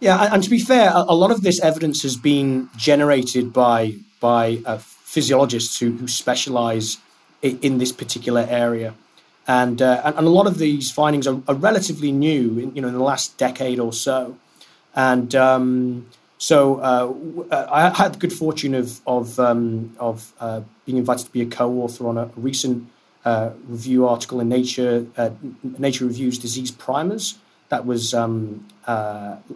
Yeah, 0.01 0.33
and 0.33 0.43
to 0.43 0.49
be 0.49 0.59
fair, 0.59 0.93
a, 0.95 1.15
lot 1.15 1.31
of 1.31 1.43
this 1.43 1.61
evidence 1.61 2.03
has 2.03 2.17
been 2.17 2.69
generated 2.77 3.53
by 3.53 3.95
by 4.21 4.63
uh, 4.65 4.79
physiologists 4.79 5.79
who, 5.79 5.93
who 5.93 6.09
specialize 6.09 6.99
in, 7.43 7.59
in 7.61 7.79
this 7.79 7.93
particular 7.93 8.47
area, 8.49 8.95
and, 9.49 9.81
uh, 9.81 10.03
and, 10.05 10.17
and 10.19 10.27
a 10.27 10.31
lot 10.31 10.47
of 10.47 10.59
these 10.59 10.93
findings 10.93 11.27
are, 11.27 11.41
are 11.49 11.55
relatively 11.55 12.13
new, 12.13 12.59
in, 12.59 12.77
you 12.77 12.83
know, 12.83 12.89
in 12.89 12.95
the 12.95 13.03
last 13.03 13.37
decade 13.39 13.81
or 13.81 13.93
so, 13.93 14.37
and 14.95 15.35
um, 15.35 16.07
so 16.37 16.77
uh, 16.77 17.13
uh, 17.51 17.67
I 17.71 17.89
had 17.89 18.15
the 18.15 18.19
good 18.19 18.33
fortune 18.33 18.75
of 18.75 19.01
of, 19.07 19.41
um, 19.41 19.97
of 19.99 20.33
uh, 20.39 20.61
being 20.85 20.99
invited 20.99 21.27
to 21.27 21.33
be 21.33 21.41
a 21.41 21.47
co-author 21.47 22.07
on 22.07 22.19
a 22.19 22.31
recent 22.37 22.89
uh, 23.25 23.51
review 23.67 24.07
article 24.07 24.39
in 24.41 24.49
Nature 24.49 25.07
uh, 25.17 25.31
Nature 25.63 26.05
Reviews 26.05 26.39
Disease 26.39 26.71
Primers 26.71 27.39
that 27.71 27.85
was 27.85 28.15
um, 28.15 28.67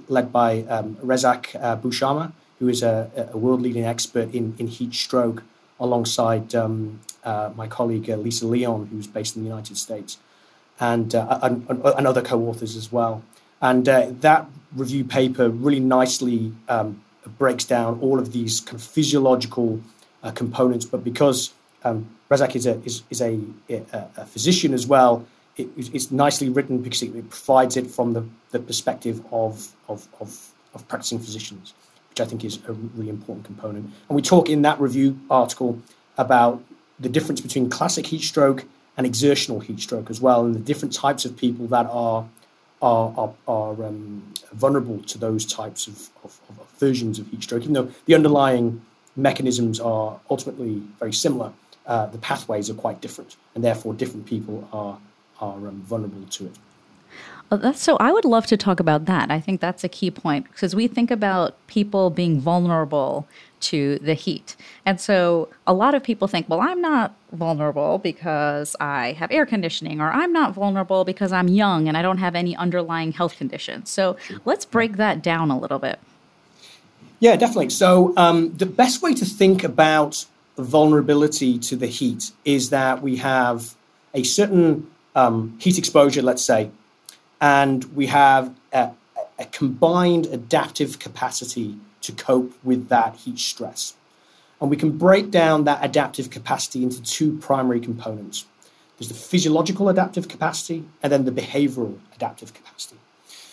led 0.08 0.32
by 0.32 0.62
um, 0.64 0.96
Rezak 0.96 1.52
Bouchama, 1.80 2.32
who 2.58 2.68
is 2.68 2.82
a, 2.82 3.10
a 3.32 3.38
world-leading 3.38 3.84
expert 3.84 4.34
in, 4.34 4.54
in 4.58 4.66
heat 4.66 4.92
stroke, 4.92 5.42
alongside 5.82 6.54
um, 6.54 7.00
my 7.24 7.66
colleague 7.68 8.08
Lisa 8.08 8.46
Leon, 8.46 8.86
who's 8.86 9.06
based 9.06 9.36
in 9.36 9.42
the 9.42 9.48
United 9.48 9.76
States. 9.76 10.18
and, 10.80 11.14
uh, 11.14 11.38
and, 11.42 11.64
and, 11.68 12.06
other 12.06 12.22
co 12.22 12.40
authors 12.48 12.76
as 12.76 12.90
well. 12.90 13.22
And 13.60 13.88
uh, 13.88 14.08
that 14.20 14.46
review 14.74 15.04
paper 15.04 15.48
really 15.48 15.80
nicely 15.80 16.52
um, 16.68 17.00
breaks 17.38 17.64
down 17.64 18.00
all 18.00 18.18
of 18.18 18.32
these 18.32 18.60
kind 18.60 18.74
of 18.74 18.82
physiological 18.82 19.80
uh, 20.22 20.32
components. 20.32 20.84
But 20.84 21.04
because 21.04 21.52
um, 21.84 22.08
Razak 22.30 22.56
is 22.56 22.66
a, 22.66 22.82
is, 22.84 23.02
is 23.10 23.20
a, 23.20 23.38
a, 24.16 24.26
physician 24.26 24.74
as 24.74 24.86
well, 24.86 25.24
it, 25.56 25.68
it's 25.76 26.10
nicely 26.10 26.48
written 26.48 26.78
because 26.78 27.02
it, 27.02 27.14
it, 27.14 27.30
provides 27.30 27.76
it 27.76 27.88
from 27.88 28.14
the, 28.14 28.26
the 28.50 28.58
perspective 28.58 29.22
of, 29.30 29.68
of, 29.88 30.08
of, 30.20 30.50
of 30.74 30.88
practicing 30.88 31.20
physicians, 31.20 31.74
which 32.12 32.20
I 32.20 32.26
think 32.28 32.44
is 32.44 32.58
a 32.68 32.72
really 32.72 33.08
important 33.08 33.46
component. 33.46 33.86
And 34.08 34.16
we 34.16 34.20
talk 34.20 34.50
in 34.50 34.62
that 34.62 34.78
review 34.78 35.18
article 35.30 35.80
about 36.18 36.62
the 37.00 37.08
difference 37.08 37.40
between 37.40 37.70
classic 37.70 38.06
heat 38.06 38.20
stroke 38.20 38.66
and 38.98 39.06
exertional 39.06 39.60
heat 39.60 39.80
stroke 39.80 40.10
as 40.10 40.20
well, 40.20 40.44
and 40.44 40.54
the 40.54 40.60
different 40.60 40.92
types 40.92 41.24
of 41.24 41.36
people 41.36 41.66
that 41.68 41.86
are 41.86 42.28
are, 42.82 43.14
are, 43.16 43.34
are 43.46 43.84
um, 43.84 44.34
vulnerable 44.52 44.98
to 45.04 45.16
those 45.16 45.46
types 45.46 45.86
of, 45.86 46.10
of, 46.24 46.40
of, 46.48 46.68
versions 46.80 47.20
of 47.20 47.28
heat 47.28 47.40
stroke, 47.40 47.62
even 47.62 47.74
though 47.74 47.88
the 48.06 48.14
underlying 48.14 48.82
mechanisms 49.14 49.78
are 49.78 50.18
ultimately 50.28 50.82
very 50.98 51.12
similar. 51.12 51.52
Uh, 51.86 52.06
the 52.06 52.18
pathways 52.18 52.68
are 52.68 52.74
quite 52.74 53.00
different, 53.00 53.36
and 53.54 53.64
therefore 53.64 53.94
different 53.94 54.26
people 54.26 54.68
are 54.72 54.98
are 55.40 55.66
um, 55.66 55.82
vulnerable 55.86 56.26
to 56.28 56.46
it. 56.46 56.52
Well, 57.52 57.58
that's 57.58 57.82
so. 57.82 57.98
I 57.98 58.12
would 58.12 58.24
love 58.24 58.46
to 58.46 58.56
talk 58.56 58.80
about 58.80 59.04
that. 59.04 59.30
I 59.30 59.38
think 59.38 59.60
that's 59.60 59.84
a 59.84 59.88
key 59.88 60.10
point 60.10 60.50
because 60.50 60.74
we 60.74 60.88
think 60.88 61.10
about 61.10 61.54
people 61.66 62.08
being 62.08 62.40
vulnerable 62.40 63.28
to 63.60 63.98
the 63.98 64.14
heat. 64.14 64.56
And 64.86 64.98
so 64.98 65.50
a 65.66 65.74
lot 65.74 65.94
of 65.94 66.02
people 66.02 66.28
think, 66.28 66.48
well, 66.48 66.62
I'm 66.62 66.80
not 66.80 67.14
vulnerable 67.30 67.98
because 67.98 68.74
I 68.80 69.12
have 69.18 69.30
air 69.30 69.44
conditioning, 69.44 70.00
or 70.00 70.10
I'm 70.10 70.32
not 70.32 70.54
vulnerable 70.54 71.04
because 71.04 71.30
I'm 71.30 71.46
young 71.46 71.88
and 71.88 71.96
I 71.98 72.00
don't 72.00 72.16
have 72.16 72.34
any 72.34 72.56
underlying 72.56 73.12
health 73.12 73.36
conditions. 73.36 73.90
So 73.90 74.16
let's 74.46 74.64
break 74.64 74.96
that 74.96 75.22
down 75.22 75.50
a 75.50 75.58
little 75.58 75.78
bit. 75.78 76.00
Yeah, 77.20 77.36
definitely. 77.36 77.68
So 77.68 78.14
um, 78.16 78.56
the 78.56 78.64
best 78.64 79.02
way 79.02 79.12
to 79.12 79.26
think 79.26 79.62
about 79.62 80.24
vulnerability 80.56 81.58
to 81.58 81.76
the 81.76 81.86
heat 81.86 82.30
is 82.46 82.70
that 82.70 83.02
we 83.02 83.16
have 83.16 83.74
a 84.14 84.22
certain 84.22 84.90
um, 85.14 85.54
heat 85.60 85.76
exposure, 85.76 86.22
let's 86.22 86.42
say, 86.42 86.70
and 87.42 87.84
we 87.96 88.06
have 88.06 88.54
a, 88.72 88.92
a 89.36 89.44
combined 89.46 90.26
adaptive 90.26 91.00
capacity 91.00 91.76
to 92.00 92.12
cope 92.12 92.52
with 92.62 92.88
that 92.88 93.16
heat 93.16 93.38
stress. 93.38 93.94
And 94.60 94.70
we 94.70 94.76
can 94.76 94.96
break 94.96 95.32
down 95.32 95.64
that 95.64 95.84
adaptive 95.84 96.30
capacity 96.30 96.84
into 96.84 97.02
two 97.02 97.36
primary 97.38 97.80
components. 97.80 98.46
There's 98.96 99.08
the 99.08 99.14
physiological 99.14 99.88
adaptive 99.88 100.28
capacity 100.28 100.84
and 101.02 101.12
then 101.12 101.24
the 101.24 101.32
behavioral 101.32 101.98
adaptive 102.14 102.54
capacity. 102.54 102.96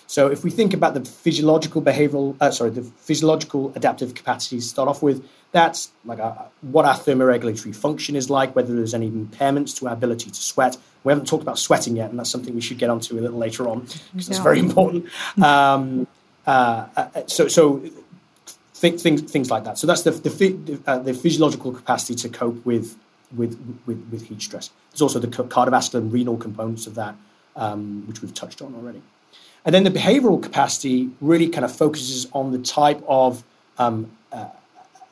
So 0.10 0.26
if 0.26 0.44
we 0.44 0.50
think 0.50 0.74
about 0.74 0.96
the 0.96 1.06
physiological 1.06 1.84
behavioral, 1.84 2.36
uh, 2.42 2.50
sorry, 2.50 2.72
the 2.72 2.82
physiological 2.82 3.72
adaptive 3.76 4.16
capacities 4.16 4.64
to 4.64 4.70
start 4.70 4.90
off 4.90 5.04
with, 5.04 5.24
that's 5.52 5.92
like 6.04 6.18
a, 6.18 6.50
what 6.62 6.86
our 6.86 6.96
thermoregulatory 6.96 7.76
function 7.76 8.16
is 8.16 8.28
like, 8.28 8.56
whether 8.56 8.74
there's 8.76 8.96
any 8.96 9.12
impairments 9.12 9.78
to 9.78 9.88
our 9.88 9.94
ability 9.94 10.32
to 10.32 10.36
sweat. 10.36 10.78
We 11.04 11.12
haven't 11.12 11.28
talked 11.28 11.44
about 11.44 11.60
sweating 11.60 11.96
yet, 11.96 12.10
and 12.10 12.18
that's 12.18 12.32
something 12.32 12.56
we 12.56 12.62
should 12.62 12.80
get 12.80 12.90
onto 12.90 13.20
a 13.20 13.22
little 13.22 13.38
later 13.38 13.70
on 13.70 13.82
because 13.82 14.02
yeah. 14.16 14.32
it's 14.32 14.40
very 14.40 14.58
important. 14.58 15.06
Um, 15.44 16.08
uh, 16.48 16.88
uh, 16.98 17.28
so, 17.28 17.48
so 17.48 17.84
th- 18.82 19.00
things 19.00 19.22
things 19.22 19.52
like 19.52 19.64
that. 19.66 19.78
So 19.78 19.86
that's 19.86 20.02
the 20.02 20.10
the, 20.10 20.80
uh, 20.88 20.98
the 20.98 21.14
physiological 21.14 21.72
capacity 21.72 22.16
to 22.16 22.30
cope 22.30 22.66
with, 22.66 22.98
with 23.38 23.60
with 23.86 24.04
with 24.12 24.28
heat 24.28 24.42
stress. 24.42 24.72
There's 24.90 25.04
also 25.04 25.20
the 25.20 25.28
cardiovascular 25.28 26.00
and 26.00 26.12
renal 26.12 26.38
components 26.38 26.88
of 26.88 26.96
that, 26.96 27.14
um, 27.56 28.08
which 28.08 28.24
we've 28.24 28.34
touched 28.34 28.64
on 28.64 28.74
already. 28.74 29.04
And 29.66 29.76
then 29.76 29.84
the 29.84 29.92
behavioral 29.92 30.42
capacity 30.42 31.10
really 31.22 31.50
kind 31.50 31.66
of 31.66 31.76
focuses 31.76 32.28
on 32.34 32.52
the 32.52 32.60
type 32.60 33.04
of 33.08 33.44
um, 33.78 34.12
uh, 34.32 34.48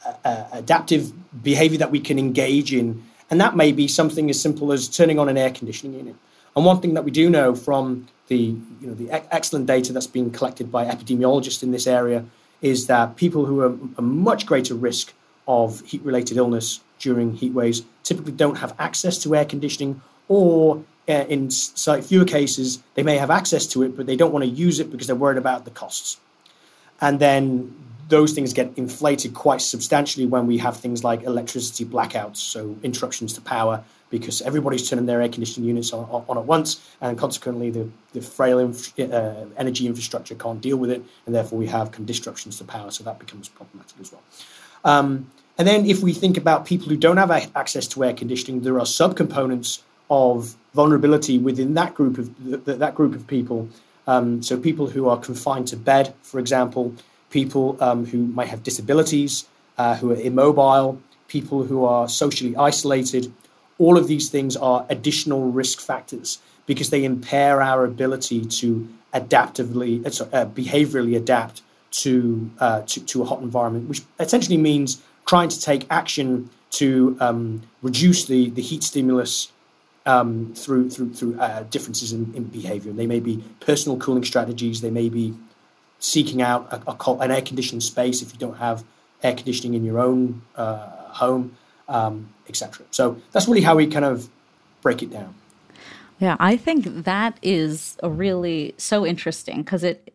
uh, 0.06 0.14
uh 0.24 0.48
adaptive 0.54 1.12
behavior 1.44 1.78
that 1.80 1.92
we 1.92 2.00
can 2.00 2.18
engage 2.18 2.74
in, 2.74 3.04
and 3.30 3.42
that 3.42 3.56
may 3.56 3.72
be 3.72 3.88
something 3.88 4.30
as 4.30 4.42
simple 4.42 4.72
as 4.72 4.88
turning 4.88 5.20
on 5.20 5.30
an 5.30 5.38
air 5.38 5.52
conditioning 5.52 5.98
unit. 5.98 6.16
And 6.56 6.66
one 6.66 6.82
thing 6.82 6.96
that 6.96 7.04
we 7.04 7.12
do 7.12 7.30
know 7.30 7.54
from 7.56 8.08
the 8.28 8.38
you 8.82 8.88
know 8.88 8.94
the 8.94 9.12
excellent 9.12 9.68
data 9.68 9.94
that's 9.94 10.08
been 10.08 10.32
collected 10.32 10.72
by 10.72 10.86
epidemiologists 10.86 11.64
in 11.64 11.72
this 11.72 11.88
area 11.88 12.26
is 12.62 12.88
that 12.88 13.16
people 13.16 13.46
who 13.46 13.62
are 13.62 13.78
a 13.98 14.02
much 14.02 14.46
greater 14.46 14.74
risk 14.74 15.14
of 15.48 15.82
heat 15.82 16.02
related 16.02 16.38
illness 16.38 16.82
during 17.00 17.34
heat 17.36 17.54
waves 17.54 17.84
typically 18.04 18.32
don't 18.32 18.58
have 18.58 18.74
access 18.80 19.18
to 19.20 19.36
air 19.36 19.46
conditioning 19.46 20.02
or 20.28 20.84
in 21.08 21.50
slightly 21.50 22.06
fewer 22.06 22.26
cases 22.26 22.82
they 22.96 23.04
may 23.04 23.18
have 23.18 23.32
access 23.32 23.66
to 23.66 23.84
it 23.84 23.96
but 23.96 24.06
they 24.06 24.16
don't 24.16 24.32
want 24.32 24.44
to 24.44 24.50
use 24.50 24.80
it 24.80 24.92
because 24.92 25.08
they're 25.08 25.16
worried 25.16 25.38
about 25.38 25.66
the 25.66 25.72
costs 25.72 26.18
and 27.02 27.20
then 27.20 27.74
those 28.10 28.34
things 28.34 28.54
get 28.54 28.72
inflated 28.78 29.34
quite 29.34 29.62
substantially 29.62 30.26
when 30.26 30.48
we 30.48 30.58
have 30.58 30.78
things 30.78 31.04
like 31.04 31.24
electricity 31.24 31.86
blackouts 31.86 32.38
so 32.38 32.76
interruptions 32.84 33.34
to 33.34 33.42
power 33.42 33.84
because 34.10 34.42
everybody's 34.42 34.90
turning 34.90 35.06
their 35.06 35.22
air 35.22 35.30
conditioning 35.30 35.68
units 35.68 35.92
on, 35.92 36.06
on 36.28 36.38
at 36.38 36.46
once, 36.46 36.90
and 37.02 37.18
consequently 37.18 37.70
the, 37.70 37.90
the 38.14 38.22
frail 38.22 38.60
inf- 38.60 38.98
uh, 39.00 39.46
energy 39.58 39.86
infrastructure 39.86 40.36
can't 40.36 40.62
deal 40.62 40.78
with 40.78 40.92
it, 40.92 41.04
and 41.26 41.36
therefore 41.36 41.60
we 41.60 41.68
have 41.68 41.92
disruptions 42.06 42.58
to 42.58 42.64
power, 42.64 42.90
so 42.92 43.04
that 43.04 43.20
becomes 43.20 43.50
problematic 43.50 44.00
as 44.00 44.12
well. 44.12 44.22
Um, 44.86 45.30
and 45.58 45.68
then 45.68 45.86
if 45.86 46.02
we 46.02 46.14
think 46.14 46.38
about 46.38 46.66
people 46.66 46.88
who 46.88 46.98
don't 46.98 47.18
have 47.18 47.32
access 47.56 47.88
to 47.88 48.04
air 48.04 48.14
conditioning, 48.14 48.62
there 48.62 48.76
are 48.76 48.86
subcomponents 48.86 49.82
of 50.10 50.56
vulnerability 50.74 51.38
within 51.38 51.74
that 51.74 51.96
group 51.96 52.18
of 52.18 52.66
th- 52.66 52.80
that 52.80 52.96
group 52.96 53.16
of 53.16 53.28
people. 53.28 53.68
Um, 54.08 54.42
so 54.42 54.58
people 54.58 54.88
who 54.88 55.10
are 55.10 55.18
confined 55.18 55.68
to 55.70 55.78
bed, 55.78 56.14
for 56.22 56.40
example, 56.40 56.94
people 57.30 57.78
um, 57.82 58.06
who 58.06 58.20
might 58.28 58.48
have 58.48 58.64
disabilities, 58.64 59.48
uh, 59.78 59.96
who 59.96 60.12
are 60.12 60.16
immobile, 60.16 61.02
people 61.28 61.64
who 61.64 61.84
are 61.84 62.08
socially 62.08 62.56
isolated, 62.56 63.34
all 63.80 63.98
of 63.98 64.08
these 64.08 64.30
things 64.30 64.56
are 64.56 64.86
additional 64.90 65.52
risk 65.52 65.80
factors 65.82 66.40
because 66.66 66.90
they 66.90 67.04
impair 67.04 67.62
our 67.62 67.86
ability 67.86 68.46
to 68.46 68.88
adaptively, 69.14 70.06
uh, 70.06 70.26
uh, 70.36 70.46
behaviorally 70.46 71.16
adapt 71.16 71.62
to, 71.92 72.50
uh, 72.60 72.82
to, 72.82 73.04
to 73.06 73.22
a 73.22 73.26
hot 73.26 73.42
environment, 73.42 73.88
which 73.88 74.02
essentially 74.20 74.58
means 74.58 75.02
trying 75.26 75.50
to 75.50 75.60
take 75.60 75.86
action 75.90 76.50
to 76.70 77.18
um, 77.20 77.62
reduce 77.82 78.26
the, 78.26 78.50
the 78.52 78.62
heat 78.62 78.84
stimulus 78.84 79.52
um, 80.08 80.54
through 80.56 80.90
through 80.90 81.14
through 81.14 81.40
uh, 81.40 81.64
differences 81.64 82.12
in, 82.14 82.34
in 82.34 82.46
behavior. 82.46 82.92
They 82.92 83.08
may 83.08 83.20
be 83.20 83.44
personal 83.60 83.98
cooling 84.00 84.24
strategies. 84.24 84.82
They 84.82 84.90
may 84.90 85.10
be 85.10 85.36
seeking 86.00 86.42
out 86.42 86.68
a, 86.72 86.92
a, 86.92 87.14
an 87.18 87.32
air 87.32 87.42
conditioned 87.42 87.84
space 87.84 88.22
if 88.22 88.34
you 88.34 88.40
don't 88.40 88.58
have 88.58 88.84
air 89.24 89.36
conditioning 89.36 89.74
in 89.76 89.84
your 89.84 90.00
own 90.00 90.42
uh, 90.56 90.88
home 91.10 91.58
um, 91.88 92.34
etc. 92.48 92.86
So 92.92 93.20
that's 93.32 93.48
really 93.48 93.62
how 93.62 93.76
we 93.76 93.88
kind 93.88 94.06
of 94.06 94.30
break 94.82 95.02
it 95.02 95.12
down. 95.12 95.36
Yeah, 96.20 96.36
I 96.40 96.58
think 96.58 97.04
that 97.04 97.38
is 97.44 97.96
a 98.02 98.10
really 98.10 98.74
so 98.78 99.06
interesting 99.06 99.58
because 99.58 99.84
it 99.84 100.14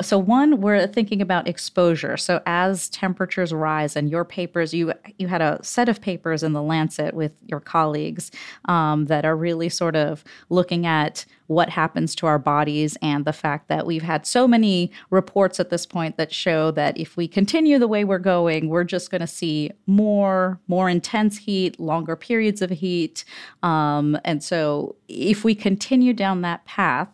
so 0.00 0.18
one 0.18 0.60
we're 0.60 0.86
thinking 0.86 1.22
about 1.22 1.48
exposure. 1.48 2.16
So 2.16 2.40
as 2.46 2.88
temperatures 2.90 3.52
rise 3.52 3.96
and 3.96 4.10
your 4.10 4.24
papers 4.24 4.74
you 4.74 4.92
you 5.18 5.28
had 5.28 5.40
a 5.40 5.58
set 5.62 5.88
of 5.88 6.00
papers 6.00 6.42
in 6.42 6.52
the 6.52 6.62
lancet 6.62 7.14
with 7.14 7.34
your 7.46 7.60
colleagues 7.60 8.30
um, 8.66 9.06
that 9.06 9.24
are 9.24 9.36
really 9.36 9.68
sort 9.68 9.96
of 9.96 10.24
looking 10.50 10.86
at 10.86 11.24
what 11.48 11.68
happens 11.68 12.14
to 12.14 12.26
our 12.26 12.38
bodies 12.38 12.96
and 13.02 13.24
the 13.24 13.32
fact 13.32 13.68
that 13.68 13.84
we've 13.84 14.02
had 14.02 14.26
so 14.26 14.48
many 14.48 14.90
reports 15.10 15.60
at 15.60 15.68
this 15.68 15.84
point 15.84 16.16
that 16.16 16.32
show 16.32 16.70
that 16.70 16.96
if 16.96 17.16
we 17.16 17.28
continue 17.28 17.78
the 17.78 17.88
way 17.88 18.04
we're 18.04 18.18
going 18.18 18.68
we're 18.68 18.84
just 18.84 19.10
going 19.10 19.20
to 19.20 19.26
see 19.26 19.70
more 19.86 20.58
more 20.68 20.88
intense 20.88 21.36
heat 21.36 21.78
longer 21.78 22.16
periods 22.16 22.62
of 22.62 22.70
heat 22.70 23.24
um, 23.62 24.16
and 24.24 24.42
so 24.42 24.94
if 25.08 25.44
we 25.44 25.54
continue 25.54 26.12
down 26.14 26.40
that 26.40 26.64
path 26.64 27.08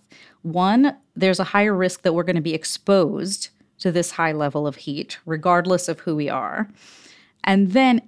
one, 0.45 0.95
there's 1.17 1.41
a 1.41 1.45
higher 1.45 1.75
risk 1.75 2.03
that 2.03 2.13
we're 2.13 2.23
going 2.23 2.37
to 2.37 2.43
be 2.43 2.55
exposed 2.55 3.49
to 3.79 3.91
this 3.91 4.13
high 4.13 4.33
level 4.33 4.67
of 4.67 4.77
heat, 4.77 5.19
regardless 5.25 5.89
of 5.89 6.01
who 6.01 6.15
we 6.15 6.29
are. 6.29 6.69
And 7.45 7.73
then 7.73 8.03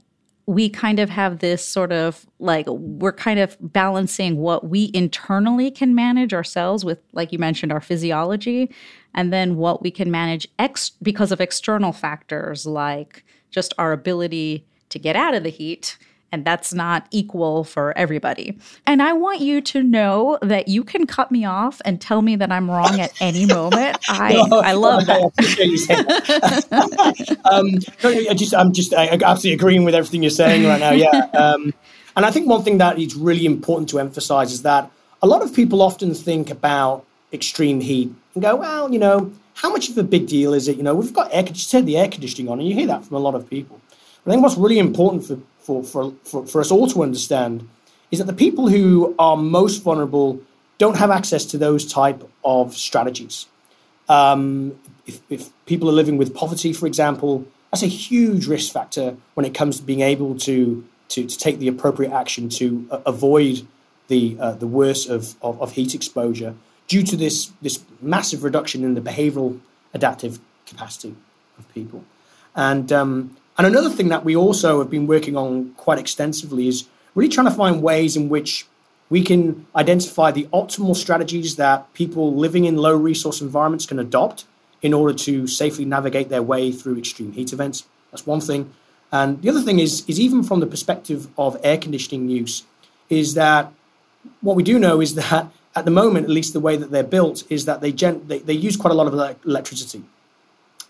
we 0.47 0.69
kind 0.69 1.01
of 1.01 1.11
have 1.11 1.41
this 1.41 1.65
sort 1.65 1.93
of 1.93 2.25
like 2.39 2.67
we're 2.69 3.13
kind 3.13 3.41
of 3.41 3.57
balancing 3.61 4.37
what 4.37 4.69
we 4.69 4.91
internally 4.95 5.71
can 5.71 5.95
manage 5.95 6.33
ourselves 6.33 6.85
with 6.85 6.99
like 7.13 7.33
you 7.33 7.39
mentioned 7.39 7.73
our 7.73 7.81
physiology 7.81 8.73
and 9.13 9.33
then 9.33 9.57
what 9.57 9.83
we 9.83 9.91
can 9.91 10.11
manage 10.11 10.47
ex- 10.59 10.91
because 11.03 11.33
of 11.33 11.41
external 11.41 11.93
factors 11.93 12.65
like 12.65 13.25
just 13.51 13.75
our 13.77 13.93
ability 13.93 14.65
to 14.89 14.99
get 14.99 15.17
out 15.17 15.35
of 15.35 15.43
the 15.43 15.51
heat 15.51 15.99
and 16.33 16.45
that's 16.45 16.75
not 16.75 17.07
equal 17.11 17.65
for 17.65 17.97
everybody. 17.97 18.59
And 18.87 19.03
I 19.03 19.13
want 19.13 19.41
you 19.41 19.61
to 19.61 19.83
know 19.83 20.39
that 20.43 20.69
you 20.69 20.85
can 20.85 21.07
cut 21.07 21.31
me 21.31 21.45
off 21.45 21.81
and 21.85 22.01
tell 22.01 22.23
me 22.23 22.37
that 22.37 22.51
I'm 22.51 22.71
wrong 22.71 23.01
at 23.01 23.13
any 23.21 23.47
moment. 23.59 23.99
I 24.09 24.33
no, 24.33 24.61
I 24.61 24.73
love 24.73 25.07
that. 25.07 25.35
that. 25.37 27.37
um, 27.51 27.79
I 28.31 28.35
just 28.35 28.55
I'm 28.55 28.73
just 28.73 28.95
I, 28.95 29.09
absolutely 29.09 29.53
agreeing 29.53 29.85
with 29.85 29.95
everything 29.95 30.23
you're 30.23 30.31
saying 30.31 30.67
right 30.67 30.81
now. 30.81 30.93
Yeah. 30.93 31.31
Um, 31.37 31.75
and 32.17 32.25
I 32.25 32.31
think 32.31 32.49
one 32.49 32.63
thing 32.63 32.79
that 32.79 32.99
is 32.99 33.15
really 33.15 33.45
important 33.45 33.91
to 33.91 33.99
emphasize 33.99 34.51
is 34.51 34.63
that 34.63 34.91
a 35.23 35.27
a 35.27 35.29
lot 35.29 35.43
of 35.43 35.53
people 35.53 35.83
often 35.83 36.15
think 36.15 36.51
about 36.51 37.05
extreme 37.33 37.81
heat 37.81 38.13
and 38.35 38.43
go, 38.43 38.55
well, 38.55 38.93
you 38.93 38.99
know, 38.99 39.33
how 39.55 39.73
much 39.73 39.89
of 39.89 39.99
a 39.99 40.05
big 40.05 40.29
deal 40.29 40.55
is 40.55 40.69
it? 40.69 40.77
You 40.77 40.85
know, 40.85 40.95
we've 40.95 41.13
got 41.13 41.35
air, 41.35 41.43
just 41.43 41.69
turn 41.69 41.85
the 41.85 41.99
air 41.99 42.09
conditioning 42.09 42.49
on, 42.49 42.61
and 42.61 42.69
you 42.69 42.75
hear 42.75 42.87
that 42.87 43.05
from 43.05 43.17
a 43.17 43.21
lot 43.21 43.35
of 43.35 43.51
people. 43.51 43.81
I 44.25 44.31
think 44.31 44.43
what's 44.43 44.57
really 44.57 44.79
important 44.79 45.25
for, 45.25 45.39
for, 45.67 45.83
for, 45.83 46.15
for, 46.23 46.47
for 46.47 46.61
us 46.61 46.71
all 46.71 46.87
to 46.87 47.03
understand 47.03 47.69
is 48.11 48.21
that 48.21 48.27
the 48.27 48.33
people 48.33 48.69
who 48.69 49.15
are 49.19 49.37
most 49.37 49.83
vulnerable 49.83 50.41
don't 50.79 50.97
have 50.97 51.11
access 51.11 51.45
to 51.47 51.59
those 51.59 51.91
type 51.91 52.23
of 52.45 52.77
strategies. 52.77 53.47
Um, 54.09 54.79
if, 55.07 55.21
if 55.29 55.51
people 55.67 55.89
are 55.89 55.93
living 55.93 56.17
with 56.17 56.35
poverty, 56.35 56.73
for 56.73 56.87
example, 56.87 57.45
that's 57.71 57.83
a 57.83 57.89
huge 57.89 58.47
risk 58.47 58.73
factor 58.73 59.17
when 59.35 59.45
it 59.45 59.55
comes 59.55 59.79
to 59.79 59.83
being 59.83 60.01
able 60.01 60.39
to 60.41 60.87
to, 61.09 61.25
to 61.25 61.39
take 61.39 61.61
the 61.61 61.69
appropriate 61.69 62.11
action 62.11 62.49
to 62.49 62.89
uh, 62.91 62.99
avoid 63.07 63.67
the 64.09 64.37
uh, 64.41 64.53
the 64.53 64.67
worst 64.67 65.09
of, 65.09 65.37
of, 65.41 65.61
of, 65.61 65.73
heat 65.73 65.95
exposure 65.95 66.55
due 66.89 67.03
to 67.03 67.17
this 67.17 67.53
this 67.63 67.85
massive 68.01 68.43
reduction 68.43 68.83
in 68.83 68.95
the 68.95 69.01
behavioral 69.01 69.61
adaptive 69.95 70.41
capacity 70.67 71.15
of 71.59 71.69
people. 71.75 72.05
And 72.57 72.91
um, 72.93 73.37
and 73.59 73.67
another 73.67 73.91
thing 73.91 74.09
that 74.09 74.25
we 74.25 74.37
also 74.37 74.79
have 74.79 74.91
been 74.91 75.07
working 75.07 75.37
on 75.37 75.73
quite 75.77 75.99
extensively 75.99 76.69
is 76.69 76.87
really 77.15 77.29
trying 77.29 77.47
to 77.47 77.55
find 77.55 77.83
ways 77.83 78.17
in 78.17 78.29
which 78.29 78.67
we 79.09 79.23
can 79.23 79.67
identify 79.75 80.31
the 80.31 80.45
optimal 80.53 80.97
strategies 80.97 81.57
that 81.57 81.93
people 81.95 82.35
living 82.35 82.65
in 82.65 82.77
low 82.77 82.97
resource 82.97 83.41
environments 83.41 83.87
can 83.87 83.99
adopt 83.99 84.45
in 84.83 84.93
order 84.93 85.15
to 85.15 85.47
safely 85.47 85.85
navigate 85.85 86.29
their 86.29 86.43
way 86.43 86.71
through 86.73 86.99
extreme 86.99 87.33
heat 87.33 87.53
events. 87.53 87.85
That's 88.11 88.27
one 88.27 88.41
thing. 88.41 88.73
And 89.13 89.41
the 89.41 89.49
other 89.49 89.63
thing 89.63 89.79
is, 89.79 90.05
is 90.09 90.21
even 90.21 90.43
from 90.43 90.61
the 90.61 90.67
perspective 90.67 91.29
of 91.39 91.57
air 91.63 91.79
conditioning 91.79 92.29
use, 92.29 92.65
is 93.09 93.35
that 93.35 93.73
what 94.41 94.57
we 94.57 94.63
do 94.63 94.79
know 94.79 95.01
is 95.01 95.15
that 95.15 95.51
at 95.75 95.85
the 95.85 95.91
moment, 95.91 96.25
at 96.25 96.31
least 96.31 96.53
the 96.53 96.61
way 96.61 96.77
that 96.77 96.91
they're 96.91 97.05
built, 97.05 97.45
is 97.49 97.67
that 97.67 97.81
they, 97.81 97.93
gen- 97.93 98.27
they, 98.27 98.39
they 98.39 98.55
use 98.55 98.77
quite 98.77 98.91
a 98.91 98.95
lot 98.95 99.07
of 99.07 99.37
electricity. 99.45 100.03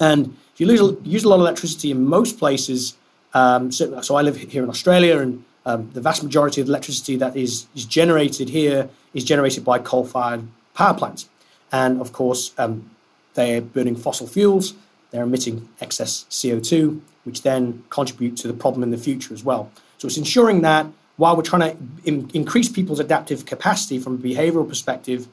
And 0.00 0.36
if 0.54 0.60
you 0.60 0.66
lose, 0.66 0.96
use 1.04 1.24
a 1.24 1.28
lot 1.28 1.36
of 1.36 1.42
electricity 1.42 1.90
in 1.90 2.04
most 2.04 2.38
places, 2.38 2.96
um, 3.34 3.70
so, 3.70 4.00
so, 4.00 4.16
I 4.16 4.22
live 4.22 4.36
here 4.36 4.62
in 4.62 4.70
Australia, 4.70 5.18
and 5.18 5.44
um, 5.66 5.90
the 5.92 6.00
vast 6.00 6.22
majority 6.22 6.60
of 6.60 6.68
electricity 6.68 7.16
that 7.16 7.36
is, 7.36 7.66
is 7.74 7.84
generated 7.84 8.48
here 8.48 8.88
is 9.12 9.24
generated 9.24 9.64
by 9.64 9.78
coal 9.78 10.06
fired 10.06 10.46
power 10.74 10.94
plants. 10.94 11.28
And 11.72 12.00
of 12.00 12.12
course, 12.12 12.52
um, 12.56 12.88
they're 13.34 13.60
burning 13.60 13.96
fossil 13.96 14.26
fuels, 14.26 14.74
they're 15.10 15.24
emitting 15.24 15.68
excess 15.80 16.24
CO2, 16.30 17.00
which 17.24 17.42
then 17.42 17.84
contribute 17.90 18.36
to 18.38 18.48
the 18.48 18.54
problem 18.54 18.82
in 18.82 18.90
the 18.90 18.98
future 18.98 19.34
as 19.34 19.44
well. 19.44 19.70
So 19.98 20.06
it's 20.06 20.16
ensuring 20.16 20.62
that 20.62 20.86
while 21.16 21.36
we're 21.36 21.42
trying 21.42 21.70
to 21.72 21.76
in, 22.08 22.30
increase 22.34 22.68
people's 22.70 23.00
adaptive 23.00 23.46
capacity 23.46 23.98
from 23.98 24.14
a 24.14 24.18
behavioral 24.18 24.68
perspective, 24.68 25.28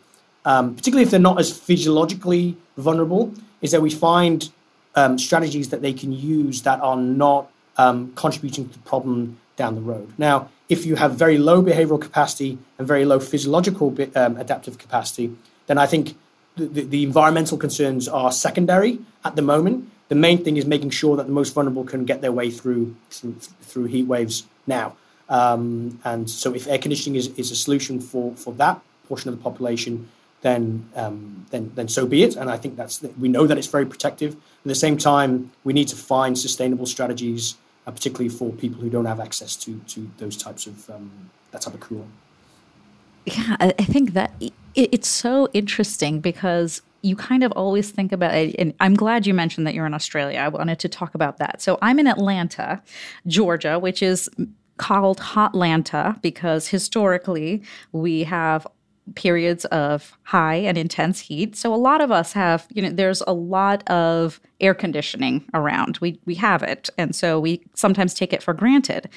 um, 0.45 0.75
particularly 0.75 1.03
if 1.03 1.11
they're 1.11 1.19
not 1.19 1.39
as 1.39 1.55
physiologically 1.57 2.57
vulnerable, 2.77 3.33
is 3.63 3.71
that 3.71 3.81
we 3.81 3.89
find 3.89 4.51
um, 4.93 5.17
strategies 5.17 5.69
that 5.69 5.81
they 5.81 5.93
can 5.93 6.11
use 6.11 6.61
that 6.61 6.79
are 6.81 6.97
not 6.97 7.49
um, 7.77 8.13
contributing 8.13 8.67
to 8.69 8.73
the 8.73 8.79
problem 8.79 9.39
down 9.55 9.73
the 9.73 9.81
road. 9.81 10.13
Now, 10.17 10.49
if 10.69 10.85
you 10.85 10.95
have 10.95 11.15
very 11.15 11.37
low 11.37 11.63
behavioral 11.63 12.01
capacity 12.01 12.57
and 12.77 12.87
very 12.87 13.05
low 13.05 13.19
physiological 13.19 13.95
um, 14.15 14.37
adaptive 14.37 14.77
capacity, 14.77 15.35
then 15.67 15.77
I 15.77 15.87
think 15.87 16.15
the, 16.55 16.65
the, 16.65 16.81
the, 16.81 17.03
environmental 17.03 17.57
concerns 17.57 18.07
are 18.07 18.31
secondary 18.31 18.99
at 19.23 19.35
the 19.35 19.41
moment. 19.41 19.89
The 20.09 20.15
main 20.15 20.43
thing 20.43 20.57
is 20.57 20.65
making 20.65 20.91
sure 20.91 21.17
that 21.17 21.25
the 21.25 21.33
most 21.33 21.53
vulnerable 21.53 21.83
can 21.83 22.05
get 22.05 22.21
their 22.21 22.31
way 22.31 22.51
through 22.51 22.95
through, 23.09 23.35
through 23.61 23.85
heat 23.85 24.03
waves 24.03 24.45
now. 24.67 24.95
Um, 25.29 25.99
and 26.03 26.29
so, 26.29 26.53
if 26.53 26.67
air 26.67 26.77
conditioning 26.77 27.15
is, 27.15 27.27
is 27.37 27.49
a 27.51 27.55
solution 27.55 27.99
for, 27.99 28.35
for 28.35 28.53
that 28.55 28.79
portion 29.07 29.29
of 29.29 29.37
the 29.37 29.43
population, 29.43 30.09
then 30.43 30.87
um, 30.95 31.45
then 31.49 31.71
then 31.73 31.87
so 31.87 32.05
be 32.05 32.21
it. 32.23 32.35
And 32.35 32.49
I 32.49 32.57
think 32.57 32.75
that's 32.75 33.01
we 33.19 33.27
know 33.27 33.47
that 33.47 33.57
it's 33.57 33.67
very 33.67 33.85
protective. 33.85 34.33
At 34.33 34.69
the 34.69 34.75
same 34.75 34.97
time, 34.97 35.51
we 35.63 35.73
need 35.73 35.87
to 35.87 35.95
find 35.95 36.37
sustainable 36.37 36.85
strategies, 36.85 37.55
uh, 37.87 37.91
particularly 37.91 38.29
for 38.29 38.51
people 38.51 38.79
who 38.79 38.89
don't 38.89 39.05
have 39.05 39.19
access 39.19 39.55
to 39.57 39.79
to 39.87 40.09
those 40.17 40.37
types 40.37 40.67
of 40.67 40.89
um, 40.89 41.31
that 41.51 41.61
type 41.61 41.73
of 41.73 41.79
cooling. 41.79 42.11
Yeah, 43.25 43.55
I 43.59 43.71
think 43.71 44.13
that 44.13 44.33
it's 44.75 45.07
so 45.07 45.47
interesting 45.53 46.19
because 46.19 46.81
you 47.03 47.15
kind 47.15 47.43
of 47.43 47.53
always 47.53 47.89
think 47.89 48.11
about 48.11 48.33
it. 48.33 48.55
And 48.59 48.73
I'm 48.81 48.95
glad 48.95 49.25
you 49.25 49.33
mentioned 49.33 49.65
that 49.65 49.73
you're 49.73 49.85
in 49.85 49.93
Australia. 49.93 50.39
I 50.39 50.49
wanted 50.49 50.79
to 50.79 50.89
talk 50.89 51.15
about 51.15 51.37
that. 51.37 51.61
So 51.61 51.77
I'm 51.81 51.99
in 51.99 52.07
Atlanta, 52.07 52.81
Georgia, 53.27 53.79
which 53.79 54.03
is 54.03 54.29
called 54.77 55.19
Hotlanta 55.19 56.21
because 56.21 56.67
historically 56.67 57.61
we 57.93 58.23
have 58.23 58.67
periods 59.15 59.65
of 59.65 60.17
high 60.23 60.55
and 60.55 60.77
intense 60.77 61.19
heat. 61.19 61.55
So 61.55 61.73
a 61.73 61.75
lot 61.75 62.01
of 62.01 62.11
us 62.11 62.33
have, 62.33 62.67
you 62.71 62.81
know, 62.81 62.89
there's 62.89 63.21
a 63.27 63.33
lot 63.33 63.87
of 63.89 64.39
air 64.61 64.73
conditioning 64.73 65.43
around. 65.53 65.97
We 65.99 66.19
we 66.25 66.35
have 66.35 66.63
it. 66.63 66.89
And 66.97 67.15
so 67.15 67.39
we 67.39 67.61
sometimes 67.73 68.13
take 68.13 68.33
it 68.33 68.41
for 68.41 68.53
granted. 68.53 69.09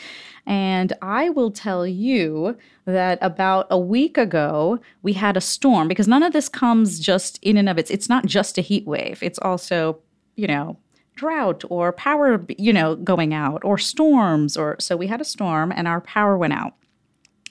And 0.46 0.92
I 1.02 1.30
will 1.30 1.50
tell 1.50 1.86
you 1.86 2.56
that 2.84 3.18
about 3.20 3.66
a 3.70 3.78
week 3.78 4.18
ago 4.18 4.78
we 5.02 5.12
had 5.12 5.36
a 5.36 5.40
storm 5.40 5.88
because 5.88 6.08
none 6.08 6.22
of 6.22 6.32
this 6.32 6.48
comes 6.48 7.00
just 7.00 7.38
in 7.42 7.56
and 7.56 7.68
of 7.68 7.78
it. 7.78 7.90
It's 7.90 8.08
not 8.08 8.26
just 8.26 8.58
a 8.58 8.62
heat 8.62 8.86
wave. 8.86 9.22
It's 9.22 9.38
also, 9.38 9.98
you 10.34 10.46
know, 10.46 10.76
drought 11.14 11.64
or 11.70 11.92
power, 11.92 12.44
you 12.58 12.72
know, 12.72 12.96
going 12.96 13.32
out 13.32 13.64
or 13.64 13.78
storms 13.78 14.56
or 14.56 14.76
so 14.78 14.96
we 14.96 15.06
had 15.06 15.20
a 15.20 15.24
storm 15.24 15.72
and 15.74 15.88
our 15.88 16.00
power 16.00 16.36
went 16.36 16.52
out. 16.52 16.74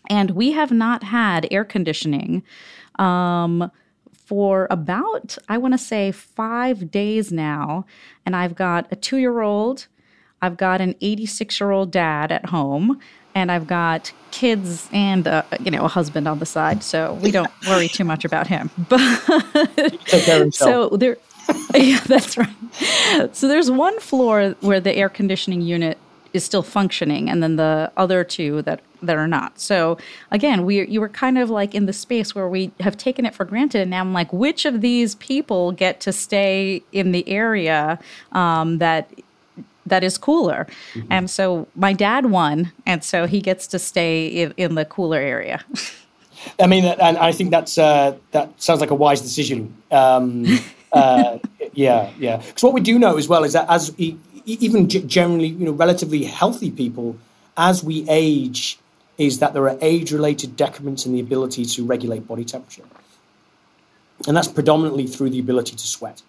And 0.10 0.32
we 0.32 0.52
have 0.52 0.72
not 0.72 1.04
had 1.04 1.48
air 1.52 1.66
conditioning 1.66 2.44
um, 3.00 3.72
for 4.14 4.68
about, 4.70 5.38
I 5.50 5.58
want 5.58 5.74
to 5.74 5.78
say, 5.78 6.12
five 6.12 6.92
days 6.92 7.32
now. 7.32 7.86
And 8.26 8.36
I've 8.36 8.56
got 8.56 8.88
a 8.92 8.96
two 8.96 9.18
year 9.18 9.42
old, 9.42 9.88
I've 10.42 10.58
got 10.58 10.82
an 10.82 10.96
86 11.02 11.60
year 11.60 11.72
old 11.72 11.92
dad 11.92 12.32
at 12.32 12.48
home, 12.48 13.00
and 13.34 13.52
I've 13.52 13.68
got 13.68 14.12
kids 14.32 14.90
and 14.94 15.28
uh, 15.28 15.44
you 15.60 15.70
know 15.70 15.84
a 15.84 15.88
husband 15.88 16.28
on 16.28 16.40
the 16.40 16.46
side, 16.46 16.84
so 16.84 17.14
we 17.22 17.32
don't 17.32 17.52
worry 17.68 17.88
too 17.88 18.06
much 18.06 18.26
about 18.26 18.48
him. 18.48 18.70
But 18.90 20.54
so 20.54 20.90
there, 20.90 21.18
yeah, 21.76 22.00
that's 22.00 22.38
right. 22.38 23.36
So 23.36 23.48
there's 23.48 23.70
one 23.70 24.00
floor 24.00 24.56
where 24.62 24.80
the 24.80 24.94
air 24.96 25.10
conditioning 25.10 25.62
unit 25.62 25.98
is 26.36 26.44
still 26.44 26.64
functioning, 26.64 27.30
and 27.30 27.42
then 27.42 27.56
the 27.56 27.92
other 27.98 28.24
two 28.24 28.62
that 28.64 28.82
that 29.02 29.16
are 29.16 29.28
not. 29.28 29.60
So 29.60 29.98
again, 30.32 30.66
we 30.66 30.86
you 30.88 31.00
were 31.00 31.10
kind 31.10 31.38
of 31.38 31.50
like 31.50 31.74
in 31.74 31.86
the 31.86 31.94
space 31.94 32.36
where 32.36 32.50
we 32.50 32.72
have 32.82 32.98
taken 32.98 33.26
it 33.26 33.34
for 33.34 33.46
granted, 33.46 33.82
and 33.82 33.92
now 33.92 34.02
I'm 34.02 34.14
like, 34.14 34.32
which 34.34 34.66
of 34.66 34.82
these 34.82 35.16
people 35.16 35.72
get 35.72 36.00
to 36.02 36.12
stay 36.12 36.84
in 36.92 37.12
the 37.12 37.28
area 37.28 38.00
um, 38.34 38.80
that 38.80 39.10
that 39.86 40.04
is 40.04 40.18
cooler? 40.18 40.68
Mm-hmm. 40.94 41.08
And 41.12 41.30
so 41.30 41.68
my 41.76 41.94
dad 41.94 42.28
won, 42.28 42.72
and 42.86 43.04
so 43.04 43.28
he 43.28 43.42
gets 43.42 43.68
to 43.68 43.80
stay 43.80 44.28
in, 44.28 44.54
in 44.58 44.76
the 44.76 44.86
cooler 44.86 45.20
area. 45.20 45.64
I 46.60 46.68
mean, 46.68 46.86
and 46.86 47.18
I 47.18 47.32
think 47.32 47.50
that's 47.52 47.78
uh, 47.78 48.18
that 48.32 48.62
sounds 48.62 48.82
like 48.82 48.92
a 48.92 48.96
wise 48.96 49.22
decision. 49.22 49.76
Um, 49.92 50.46
uh, 50.92 51.40
yeah, 51.74 52.12
yeah. 52.20 52.38
Because 52.38 52.64
what 52.64 52.74
we 52.74 52.82
do 52.82 53.00
know 53.00 53.18
as 53.18 53.28
well 53.28 53.44
is 53.44 53.54
that 53.54 53.70
as 53.70 53.94
even 54.46 54.88
generally, 54.90 55.48
you 55.48 55.66
know, 55.66 55.72
relatively 55.72 56.24
healthy 56.24 56.72
people, 56.72 57.18
as 57.58 57.84
we 57.84 58.06
age, 58.10 58.78
is 59.18 59.40
that 59.40 59.54
there 59.54 59.64
are 59.70 59.78
age-related 59.82 60.56
decrements 60.56 61.06
in 61.06 61.14
the 61.14 61.20
ability 61.20 61.66
to 61.66 61.86
regulate 61.86 62.28
body 62.28 62.46
temperature, 62.46 62.84
and 64.28 64.36
that's 64.36 64.48
predominantly 64.48 65.08
through 65.08 65.30
the 65.30 65.40
ability 65.40 65.76
to 65.76 65.88
sweat. 65.88 66.22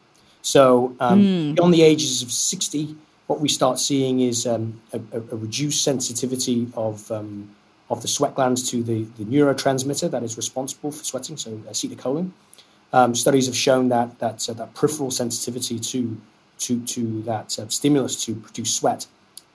So, 0.43 0.95
um, 1.01 1.23
mm. 1.23 1.55
beyond 1.57 1.75
the 1.75 1.83
ages 1.83 2.23
of 2.23 2.31
sixty, 2.31 2.97
what 3.27 3.41
we 3.41 3.49
start 3.49 3.79
seeing 3.79 4.21
is 4.21 4.47
um, 4.47 4.81
a, 4.93 5.01
a, 5.13 5.37
reduced 5.37 5.83
sensitivity 5.83 6.69
of 6.77 7.11
um, 7.11 7.51
of 7.91 8.03
the 8.03 8.09
sweat 8.09 8.35
glands 8.35 8.71
to 8.71 8.83
the, 8.83 9.05
the 9.19 9.25
neurotransmitter 9.25 10.11
that 10.11 10.23
is 10.23 10.37
responsible 10.37 10.91
for 10.91 11.05
sweating, 11.05 11.37
so 11.37 11.51
acetylcholine. 11.71 12.31
Um, 12.93 13.15
studies 13.15 13.47
have 13.47 13.57
shown 13.57 13.89
that 13.89 14.19
that 14.21 14.49
uh, 14.49 14.53
that 14.55 14.75
peripheral 14.75 15.11
sensitivity 15.11 15.79
to 15.79 16.17
to, 16.61 16.81
to 16.87 17.23
that 17.23 17.59
uh, 17.59 17.69
stimulus 17.69 18.25
to 18.25 18.35
produce 18.35 18.75
sweat 18.75 19.07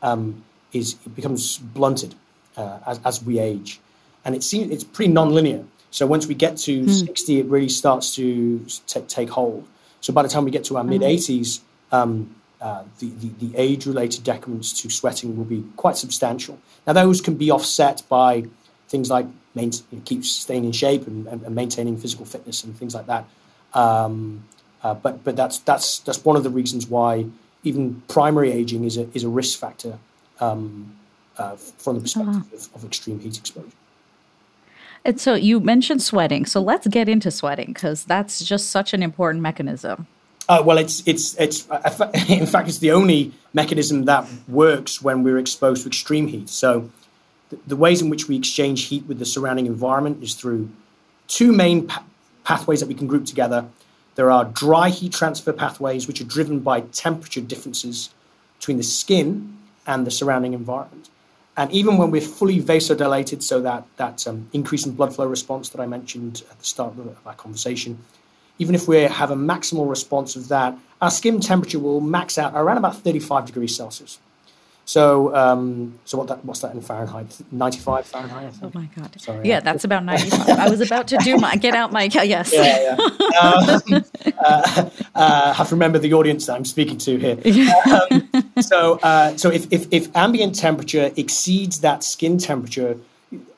um, 0.02 0.44
is 0.74 0.96
it 1.06 1.16
becomes 1.16 1.58
blunted 1.58 2.16
uh, 2.58 2.80
as, 2.86 3.00
as 3.06 3.24
we 3.24 3.40
age, 3.40 3.80
and 4.26 4.36
it 4.36 4.44
seems 4.44 4.72
it's 4.72 4.84
pretty 4.84 5.12
non-linear. 5.12 5.64
So 5.92 6.08
once 6.08 6.26
we 6.26 6.36
get 6.36 6.56
to 6.58 6.84
mm. 6.84 7.08
60, 7.08 7.40
it 7.40 7.46
really 7.48 7.68
starts 7.68 8.16
to 8.16 8.66
t- 8.88 9.02
take 9.02 9.30
hold. 9.30 9.68
So 10.00 10.14
by 10.14 10.24
the 10.24 10.30
time 10.30 10.46
we 10.46 10.52
get 10.52 10.64
to 10.66 10.78
our 10.78 10.84
mid 10.84 11.02
80s, 11.02 11.60
um, 11.92 12.34
uh, 12.62 12.84
the, 13.00 13.10
the, 13.10 13.48
the 13.48 13.58
age-related 13.58 14.24
decrements 14.24 14.82
to 14.82 14.90
sweating 14.90 15.36
will 15.36 15.46
be 15.46 15.66
quite 15.76 15.98
substantial. 15.98 16.60
Now 16.88 16.94
those 16.94 17.20
can 17.20 17.36
be 17.36 17.52
offset 17.52 18.04
by 18.08 18.46
things 18.88 19.10
like 19.10 19.26
main, 19.56 19.72
you 19.92 19.98
know, 19.98 20.02
keep 20.06 20.24
staying 20.24 20.66
in 20.66 20.72
shape 20.72 21.08
and, 21.08 21.28
and, 21.28 21.44
and, 21.44 21.56
maintaining 21.56 21.98
physical 21.98 22.26
fitness 22.26 22.64
and 22.64 22.78
things 22.78 22.94
like 22.94 23.08
that. 23.08 23.26
Um, 23.74 24.46
uh, 24.84 24.94
but 24.94 25.24
but 25.24 25.36
that's 25.36 25.60
that's 25.60 26.00
that's 26.00 26.24
one 26.26 26.36
of 26.36 26.44
the 26.44 26.50
reasons 26.50 26.88
why 26.88 27.26
even 27.64 28.02
primary 28.08 28.52
aging 28.52 28.84
is 28.84 28.98
a 28.98 29.08
is 29.14 29.24
a 29.24 29.30
risk 29.30 29.60
factor 29.60 29.98
um, 30.40 30.96
uh, 31.38 31.56
from 31.56 31.96
the 31.96 32.02
perspective 32.02 32.36
uh-huh. 32.36 32.56
of, 32.56 32.76
of, 32.76 32.86
extreme 32.86 33.20
heat 33.20 33.38
exposure. 33.38 33.68
And 35.06 35.20
so 35.20 35.34
you 35.34 35.60
mentioned 35.60 36.02
sweating. 36.02 36.46
So 36.46 36.62
let's 36.62 36.88
get 36.88 37.10
into 37.10 37.32
sweating 37.32 37.68
because 37.68 38.06
that's 38.06 38.44
just 38.44 38.70
such 38.70 38.94
an 38.94 39.02
important 39.02 39.42
mechanism. 39.42 40.08
Uh, 40.50 40.62
well, 40.66 40.78
it's 40.78 41.02
it's 41.08 41.36
it's 41.40 41.70
uh, 41.70 42.12
in 42.28 42.46
fact 42.46 42.68
it's 42.68 42.80
the 42.80 42.92
only 42.92 43.32
mechanism 43.54 44.06
that 44.06 44.28
works 44.48 45.02
when 45.02 45.24
we're 45.24 45.38
exposed 45.38 45.84
to 45.84 45.88
extreme 45.88 46.28
heat. 46.28 46.50
So 46.50 46.90
the, 47.50 47.60
the 47.68 47.76
ways 47.76 48.02
in 48.02 48.10
which 48.10 48.28
we 48.28 48.36
exchange 48.36 48.86
heat 48.86 49.06
with 49.08 49.20
the 49.20 49.26
surrounding 49.26 49.66
environment 49.66 50.24
is 50.24 50.36
through 50.36 50.70
two 51.28 51.52
main 51.52 51.88
pa- 51.88 52.04
pathways 52.44 52.80
that 52.80 52.88
we 52.88 52.96
can 52.96 53.08
group 53.08 53.26
together. 53.26 53.66
There 54.16 54.30
are 54.30 54.46
dry 54.46 54.90
heat 54.90 55.14
transfer 55.14 55.54
pathways, 55.54 56.08
which 56.08 56.22
are 56.22 56.26
driven 56.26 56.60
by 56.60 56.82
temperature 56.82 57.42
differences 57.42 58.10
between 58.60 58.78
the 58.78 58.84
skin 58.84 59.58
and 59.88 60.06
the 60.06 60.12
surrounding 60.12 60.54
environment. 60.54 61.10
And 61.58 61.72
even 61.72 61.98
when 61.98 62.12
we're 62.12 62.22
fully 62.22 62.62
vasodilated, 62.62 63.44
so 63.44 63.62
that, 63.62 63.86
that 63.98 64.26
um, 64.28 64.50
increase 64.54 64.86
in 64.86 64.94
blood 64.94 65.14
flow 65.14 65.26
response 65.26 65.70
that 65.70 65.82
I 65.82 65.86
mentioned 65.86 66.44
at 66.50 66.60
the 66.60 66.66
start 66.66 66.94
of 66.98 67.18
our 67.26 67.34
conversation, 67.34 68.00
even 68.58 68.76
if 68.76 68.88
we 68.88 68.98
have 68.98 69.32
a 69.32 69.36
maximal 69.36 69.90
response 69.90 70.36
of 70.36 70.48
that, 70.50 70.78
our 71.02 71.12
skin 71.12 71.40
temperature 71.40 71.80
will 71.80 72.00
max 72.00 72.38
out 72.38 72.54
around 72.56 72.78
about 72.78 72.98
35 72.98 73.48
degrees 73.48 73.76
Celsius. 73.76 74.20
So, 74.86 75.34
um, 75.36 76.00
so 76.06 76.18
what 76.18 76.28
that, 76.28 76.44
what's 76.44 76.60
that 76.62 76.74
in 76.74 76.82
Fahrenheit? 76.82 77.40
95 77.52 78.06
Fahrenheit? 78.06 78.54
Oh 78.62 78.72
my 78.74 78.90
God. 78.96 79.22
Sorry. 79.22 79.48
Yeah, 79.48 79.60
that's 79.60 79.84
about 79.84 80.04
95. 80.04 80.50
I 80.50 80.70
was 80.70 80.82
about 80.82 81.08
to 81.10 81.18
do 81.18 81.38
my, 81.38 81.56
get 81.56 81.76
out 81.76 81.92
my, 81.92 82.04
yes. 82.14 82.52
Yeah, 82.52 82.98
yeah. 82.98 83.40
Um, 83.40 84.04
uh, 84.44 84.90
uh, 85.16 85.54
have 85.54 85.70
to 85.70 85.76
remember 85.76 86.00
the 86.00 86.14
audience 86.14 86.48
that 86.48 86.56
I'm 86.56 86.66
speaking 86.66 86.98
to 87.00 87.18
here. 87.18 87.38
Um, 87.92 88.30
so, 88.62 89.00
uh, 89.04 89.36
so 89.38 89.50
if, 89.50 89.72
if, 89.72 89.88
if 89.92 90.16
ambient 90.16 90.56
temperature 90.56 91.12
exceeds 91.16 91.82
that 91.82 92.04
skin 92.04 92.38
temperature, 92.38 92.98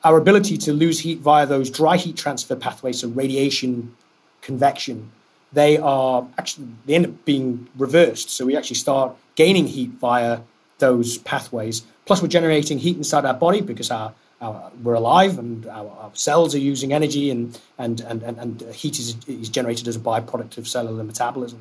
our 0.02 0.16
ability 0.16 0.56
to 0.58 0.72
lose 0.72 1.00
heat 1.00 1.18
via 1.18 1.46
those 1.46 1.70
dry 1.70 1.96
heat 1.96 2.16
transfer 2.16 2.56
pathways, 2.56 3.00
so 3.00 3.08
radiation, 3.08 3.94
convection, 4.40 5.10
they 5.52 5.78
are 5.78 6.26
actually, 6.38 6.68
they 6.86 6.94
end 6.94 7.06
up 7.06 7.24
being 7.24 7.68
reversed. 7.76 8.30
So 8.30 8.44
we 8.44 8.56
actually 8.56 8.76
start 8.76 9.14
gaining 9.36 9.66
heat 9.66 9.90
via 9.90 10.40
those 10.84 11.18
pathways. 11.18 11.82
Plus, 12.06 12.20
we're 12.20 12.36
generating 12.38 12.78
heat 12.78 12.96
inside 12.96 13.24
our 13.24 13.38
body 13.46 13.60
because 13.60 13.90
our, 13.90 14.12
our 14.40 14.70
we're 14.82 14.94
alive 14.94 15.38
and 15.38 15.66
our, 15.66 15.88
our, 16.02 16.10
cells 16.12 16.54
are 16.54 16.64
using 16.72 16.92
energy, 16.92 17.30
and 17.30 17.58
and 17.78 18.00
and 18.10 18.22
and, 18.22 18.36
and 18.38 18.74
heat 18.74 18.98
is, 18.98 19.16
is 19.26 19.48
generated 19.48 19.88
as 19.88 19.96
a 19.96 20.04
byproduct 20.10 20.58
of 20.58 20.68
cellular 20.68 21.04
metabolism, 21.04 21.60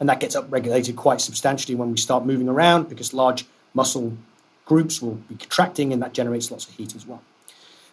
and 0.00 0.08
that 0.08 0.18
gets 0.20 0.34
upregulated 0.34 0.96
quite 0.96 1.20
substantially 1.20 1.76
when 1.76 1.90
we 1.92 1.96
start 1.96 2.26
moving 2.26 2.48
around 2.48 2.88
because 2.88 3.14
large 3.14 3.46
muscle 3.74 4.16
groups 4.64 5.00
will 5.02 5.18
be 5.30 5.36
contracting, 5.36 5.92
and 5.92 6.02
that 6.02 6.12
generates 6.12 6.50
lots 6.50 6.68
of 6.68 6.74
heat 6.74 6.96
as 6.96 7.06
well. 7.06 7.22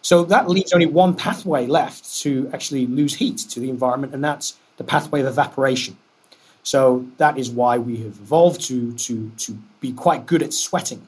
So 0.02 0.24
that 0.24 0.50
leaves 0.50 0.72
only 0.72 0.86
one 0.86 1.14
pathway 1.14 1.66
left 1.66 2.20
to 2.22 2.50
actually 2.52 2.86
lose 2.88 3.14
heat 3.14 3.38
to 3.52 3.60
the 3.60 3.70
environment, 3.70 4.14
and 4.14 4.24
that's 4.24 4.58
the 4.78 4.84
pathway 4.84 5.20
of 5.20 5.28
evaporation. 5.28 5.96
So 6.62 7.06
that 7.16 7.38
is 7.38 7.50
why 7.50 7.78
we 7.78 7.98
have 7.98 8.18
evolved 8.20 8.60
to, 8.62 8.92
to, 8.92 9.30
to 9.30 9.58
be 9.80 9.92
quite 9.92 10.26
good 10.26 10.42
at 10.42 10.52
sweating 10.52 11.06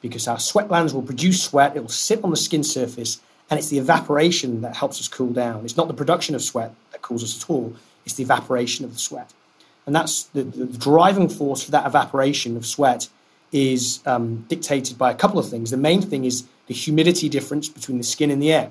because 0.00 0.26
our 0.28 0.38
sweat 0.38 0.68
glands 0.68 0.94
will 0.94 1.02
produce 1.02 1.42
sweat, 1.42 1.76
it 1.76 1.80
will 1.80 1.88
sit 1.88 2.22
on 2.24 2.30
the 2.30 2.36
skin 2.36 2.64
surface, 2.64 3.20
and 3.50 3.58
it's 3.58 3.68
the 3.68 3.78
evaporation 3.78 4.62
that 4.62 4.76
helps 4.76 5.00
us 5.00 5.08
cool 5.08 5.32
down. 5.32 5.64
It's 5.64 5.76
not 5.76 5.88
the 5.88 5.94
production 5.94 6.34
of 6.34 6.42
sweat 6.42 6.72
that 6.92 7.02
cools 7.02 7.22
us 7.22 7.42
at 7.42 7.50
all, 7.50 7.74
it's 8.04 8.14
the 8.14 8.22
evaporation 8.22 8.84
of 8.84 8.92
the 8.92 8.98
sweat. 8.98 9.32
And 9.86 9.94
that's 9.94 10.24
the, 10.24 10.44
the 10.44 10.66
driving 10.66 11.28
force 11.28 11.62
for 11.62 11.70
that 11.72 11.86
evaporation 11.86 12.56
of 12.56 12.64
sweat 12.64 13.08
is 13.52 14.00
um, 14.06 14.44
dictated 14.48 14.96
by 14.96 15.10
a 15.10 15.14
couple 15.14 15.38
of 15.38 15.48
things. 15.48 15.70
The 15.70 15.76
main 15.76 16.00
thing 16.00 16.24
is 16.24 16.44
the 16.66 16.74
humidity 16.74 17.28
difference 17.28 17.68
between 17.68 17.98
the 17.98 18.04
skin 18.04 18.30
and 18.30 18.40
the 18.40 18.52
air. 18.52 18.70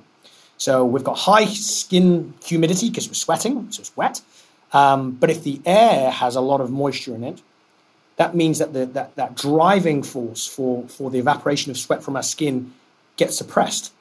So 0.57 0.85
we've 0.85 1.03
got 1.03 1.17
high 1.17 1.45
skin 1.45 2.33
humidity 2.43 2.89
because 2.89 3.07
we're 3.07 3.13
sweating, 3.13 3.71
so 3.71 3.81
it's 3.81 3.95
wet. 3.95 4.21
Um, 4.71 5.11
but 5.11 5.29
if 5.29 5.43
the 5.43 5.61
air 5.65 6.11
has 6.11 6.35
a 6.35 6.41
lot 6.41 6.61
of 6.61 6.69
moisture 6.71 7.15
in 7.15 7.23
it, 7.23 7.41
that 8.17 8.35
means 8.35 8.59
that 8.59 8.73
the, 8.73 8.85
that, 8.87 9.15
that 9.15 9.35
driving 9.35 10.03
force 10.03 10.45
for, 10.45 10.87
for 10.87 11.09
the 11.09 11.19
evaporation 11.19 11.71
of 11.71 11.77
sweat 11.77 12.03
from 12.03 12.15
our 12.15 12.23
skin 12.23 12.73
gets 13.15 13.37
suppressed. 13.37 13.93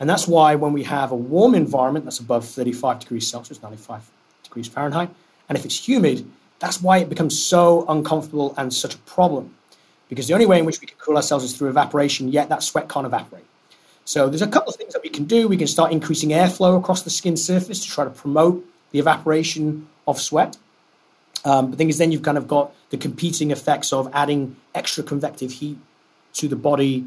And 0.00 0.08
that's 0.08 0.26
why 0.26 0.54
when 0.54 0.72
we 0.72 0.84
have 0.84 1.12
a 1.12 1.16
warm 1.16 1.54
environment 1.54 2.04
that's 2.04 2.20
above 2.20 2.46
35 2.46 3.00
degrees 3.00 3.28
Celsius, 3.28 3.62
95 3.62 4.08
degrees 4.42 4.68
Fahrenheit, 4.68 5.10
and 5.48 5.58
if 5.58 5.64
it's 5.64 5.86
humid, 5.86 6.28
that's 6.60 6.80
why 6.80 6.98
it 6.98 7.08
becomes 7.08 7.38
so 7.38 7.84
uncomfortable 7.88 8.54
and 8.56 8.72
such 8.72 8.94
a 8.94 8.98
problem. 8.98 9.54
Because 10.08 10.26
the 10.26 10.34
only 10.34 10.46
way 10.46 10.58
in 10.58 10.64
which 10.64 10.80
we 10.80 10.86
can 10.86 10.96
cool 10.98 11.16
ourselves 11.16 11.44
is 11.44 11.56
through 11.56 11.68
evaporation, 11.68 12.28
yet 12.28 12.48
that 12.48 12.62
sweat 12.62 12.88
can't 12.88 13.06
evaporate. 13.06 13.44
So 14.04 14.28
there's 14.28 14.42
a 14.42 14.46
couple 14.46 14.70
of 14.70 14.76
things 14.76 14.94
that 14.94 15.02
we 15.02 15.10
can 15.10 15.24
do. 15.24 15.46
We 15.46 15.58
can 15.58 15.66
start 15.66 15.92
increasing 15.92 16.30
airflow 16.30 16.78
across 16.78 17.02
the 17.02 17.10
skin 17.10 17.36
surface 17.36 17.80
to 17.84 17.90
try 17.90 18.04
to 18.04 18.10
promote 18.10 18.64
the 18.90 18.98
evaporation 18.98 19.86
of 20.08 20.20
sweat. 20.20 20.56
Um, 21.44 21.70
the 21.70 21.76
thing 21.76 21.88
is, 21.88 21.98
then 21.98 22.10
you've 22.10 22.22
kind 22.22 22.38
of 22.38 22.48
got 22.48 22.74
the 22.90 22.96
competing 22.96 23.52
effects 23.52 23.92
of 23.92 24.10
adding 24.12 24.56
extra 24.74 25.04
convective 25.04 25.52
heat 25.52 25.78
to 26.34 26.48
the 26.48 26.56
body, 26.56 27.06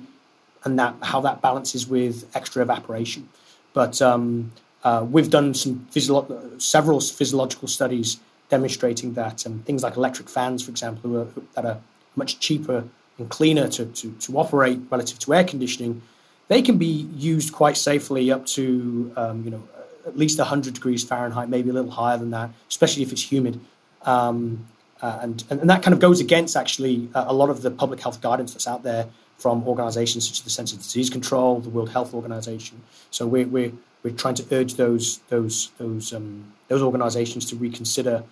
and 0.64 0.80
that 0.80 0.96
how 1.02 1.20
that 1.22 1.42
balances 1.42 1.88
with 1.88 2.30
extra 2.34 2.62
evaporation. 2.62 3.28
But 3.74 4.02
um, 4.02 4.52
uh, 4.84 5.06
we've 5.10 5.30
done 5.30 5.54
some 5.54 5.86
physio- 5.92 6.58
several 6.58 7.02
physiological 7.02 7.68
studies 7.68 8.20
demonstrating 8.50 9.14
that 9.14 9.46
um, 9.46 9.60
things 9.60 9.84
like 9.84 9.98
electric 9.98 10.30
fans, 10.30 10.64
for 10.64 10.72
example, 10.72 11.18
are, 11.22 11.28
that 11.56 11.66
are 11.66 11.80
much 12.16 12.40
cheaper 12.40 12.84
and 13.18 13.30
cleaner 13.30 13.68
to, 13.70 13.86
to, 13.86 14.12
to 14.20 14.38
operate 14.38 14.80
relative 14.90 15.20
to 15.20 15.34
air 15.34 15.44
conditioning, 15.44 16.02
they 16.48 16.62
can 16.62 16.78
be 16.78 17.08
used 17.16 17.54
quite 17.54 17.78
safely 17.78 18.32
up 18.32 18.46
to 18.46 19.12
um, 19.16 19.44
you 19.44 19.52
know 19.52 19.64
at 20.06 20.18
least 20.18 20.40
100 20.40 20.74
degrees 20.74 21.04
Fahrenheit, 21.04 21.50
maybe 21.50 21.70
a 21.70 21.74
little 21.74 21.92
higher 21.92 22.18
than 22.18 22.32
that, 22.32 22.50
especially 22.70 23.04
if 23.04 23.12
it's 23.12 23.32
humid. 23.32 23.60
Um, 24.04 24.68
uh, 25.02 25.20
and, 25.22 25.44
and 25.50 25.70
that 25.70 25.82
kind 25.82 25.94
of 25.94 26.00
goes 26.00 26.20
against 26.20 26.56
actually 26.56 27.10
a 27.16 27.34
lot 27.34 27.50
of 27.50 27.62
the 27.62 27.72
public 27.72 28.00
health 28.00 28.22
guidance 28.22 28.54
that's 28.54 28.68
out 28.68 28.84
there 28.84 29.08
from 29.38 29.68
organizations 29.68 30.28
such 30.28 30.40
as 30.40 30.42
the 30.44 30.50
Centers 30.50 30.78
for 30.78 30.84
Disease 30.84 31.10
Control, 31.10 31.60
the 31.60 31.70
World 31.70 31.90
Health 31.90 32.14
Organization. 32.14 32.82
So 33.10 33.26
we're, 33.26 33.48
we're, 33.48 33.72
we're 34.04 34.14
trying 34.14 34.36
to 34.36 34.46
urge 34.52 34.76
those, 34.76 35.18
those, 35.30 35.72
those, 35.80 36.14
um, 36.14 36.54
those 36.68 36.84
organizations 36.84 37.46
to 37.48 37.56
reconsider 37.56 38.24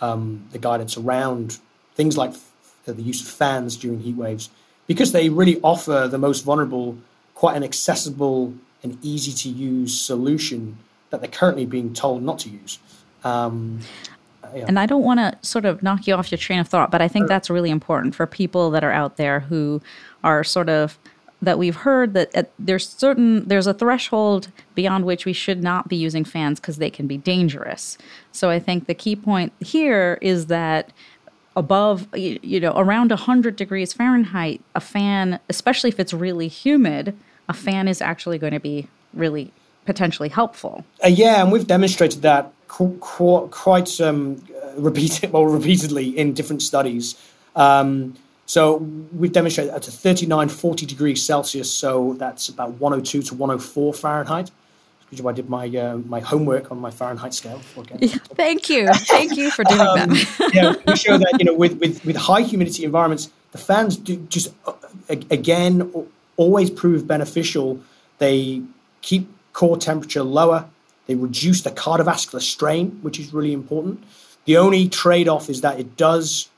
um, 0.00 0.46
the 0.52 0.58
guidance 0.58 0.98
around 0.98 1.58
things 1.94 2.16
like 2.18 2.34
the 2.84 3.02
use 3.02 3.20
of 3.20 3.28
fans 3.28 3.76
during 3.76 4.00
heat 4.00 4.16
waves 4.16 4.50
because 4.86 5.12
they 5.12 5.28
really 5.28 5.60
offer 5.62 6.08
the 6.08 6.18
most 6.18 6.42
vulnerable 6.42 6.96
quite 7.34 7.56
an 7.56 7.62
accessible 7.62 8.54
and 8.82 8.98
easy 9.02 9.32
to 9.32 9.48
use 9.48 9.98
solution 9.98 10.78
that 11.10 11.20
they're 11.20 11.30
currently 11.30 11.66
being 11.66 11.94
told 11.94 12.22
not 12.22 12.38
to 12.40 12.50
use. 12.50 12.78
Um, 13.24 13.80
yeah. 14.54 14.64
And 14.66 14.78
I 14.78 14.86
don't 14.86 15.02
want 15.02 15.20
to 15.20 15.36
sort 15.46 15.64
of 15.64 15.82
knock 15.82 16.06
you 16.06 16.14
off 16.14 16.30
your 16.30 16.38
train 16.38 16.58
of 16.58 16.68
thought, 16.68 16.90
but 16.90 17.02
I 17.02 17.08
think 17.08 17.28
that's 17.28 17.50
really 17.50 17.70
important 17.70 18.14
for 18.14 18.26
people 18.26 18.70
that 18.70 18.84
are 18.84 18.92
out 18.92 19.16
there 19.16 19.40
who 19.40 19.82
are 20.24 20.42
sort 20.42 20.68
of 20.68 20.98
that 21.40 21.58
we've 21.58 21.76
heard 21.76 22.14
that 22.14 22.34
at, 22.34 22.50
there's 22.58 22.88
certain 22.88 23.46
there's 23.46 23.66
a 23.66 23.74
threshold 23.74 24.50
beyond 24.74 25.04
which 25.04 25.24
we 25.24 25.32
should 25.32 25.62
not 25.62 25.88
be 25.88 25.96
using 25.96 26.24
fans 26.24 26.58
because 26.58 26.78
they 26.78 26.90
can 26.90 27.06
be 27.06 27.16
dangerous. 27.16 27.96
So 28.32 28.50
I 28.50 28.58
think 28.58 28.86
the 28.86 28.94
key 28.94 29.14
point 29.14 29.52
here 29.60 30.18
is 30.20 30.46
that 30.46 30.90
above 31.54 32.08
you 32.14 32.60
know 32.60 32.72
around 32.76 33.10
100 33.10 33.56
degrees 33.56 33.92
Fahrenheit, 33.92 34.60
a 34.74 34.80
fan, 34.80 35.38
especially 35.48 35.90
if 35.90 36.00
it's 36.00 36.12
really 36.12 36.48
humid, 36.48 37.16
a 37.48 37.54
fan 37.54 37.86
is 37.86 38.00
actually 38.02 38.38
going 38.38 38.52
to 38.52 38.60
be 38.60 38.88
really 39.14 39.52
potentially 39.88 40.28
helpful. 40.28 40.84
Uh, 41.02 41.08
yeah, 41.08 41.40
and 41.40 41.50
we've 41.50 41.66
demonstrated 41.66 42.20
that 42.20 42.52
qu- 42.68 42.98
qu- 43.00 43.48
quite 43.48 43.98
um, 44.02 44.44
repeated, 44.76 45.32
well, 45.32 45.46
repeatedly 45.46 46.06
in 46.10 46.34
different 46.34 46.60
studies. 46.60 47.16
Um, 47.56 48.14
so 48.44 48.76
we've 49.16 49.32
demonstrated 49.32 49.72
at 49.72 49.88
a 49.88 49.90
39, 49.90 50.50
40 50.50 50.84
degrees 50.84 51.22
Celsius, 51.22 51.72
so 51.72 52.14
that's 52.18 52.50
about 52.50 52.72
102 52.72 53.22
to 53.22 53.34
104 53.34 53.94
Fahrenheit. 53.94 54.50
I 55.10 55.32
did 55.32 55.48
my 55.48 55.66
uh, 55.66 55.96
my 56.14 56.20
homework 56.20 56.70
on 56.70 56.78
my 56.78 56.90
Fahrenheit 56.90 57.32
scale. 57.32 57.62
Yeah, 57.98 58.08
thank 58.34 58.68
you, 58.68 58.88
thank 58.92 59.38
you 59.38 59.50
for 59.50 59.64
doing 59.64 59.80
um, 59.80 60.10
that. 60.10 60.50
yeah, 60.52 60.74
we 60.86 60.96
show 60.96 61.16
that 61.16 61.34
you 61.38 61.46
know 61.46 61.54
with, 61.54 61.80
with, 61.80 62.04
with 62.04 62.14
high 62.14 62.42
humidity 62.42 62.84
environments, 62.84 63.30
the 63.52 63.58
fans 63.58 63.96
do 63.96 64.16
just 64.28 64.52
uh, 64.66 64.74
again 65.08 65.90
always 66.36 66.68
prove 66.68 67.06
beneficial. 67.06 67.80
They 68.18 68.60
keep 69.00 69.26
core 69.52 69.76
temperature 69.76 70.22
lower. 70.22 70.68
They 71.06 71.14
reduce 71.14 71.62
the 71.62 71.70
cardiovascular 71.70 72.42
strain, 72.42 72.98
which 73.02 73.18
is 73.18 73.32
really 73.32 73.52
important. 73.52 74.04
The 74.44 74.56
only 74.56 74.88
trade 74.88 75.28
off 75.28 75.48
is 75.48 75.60
that 75.62 75.78
it 75.78 75.96
does 75.96 76.48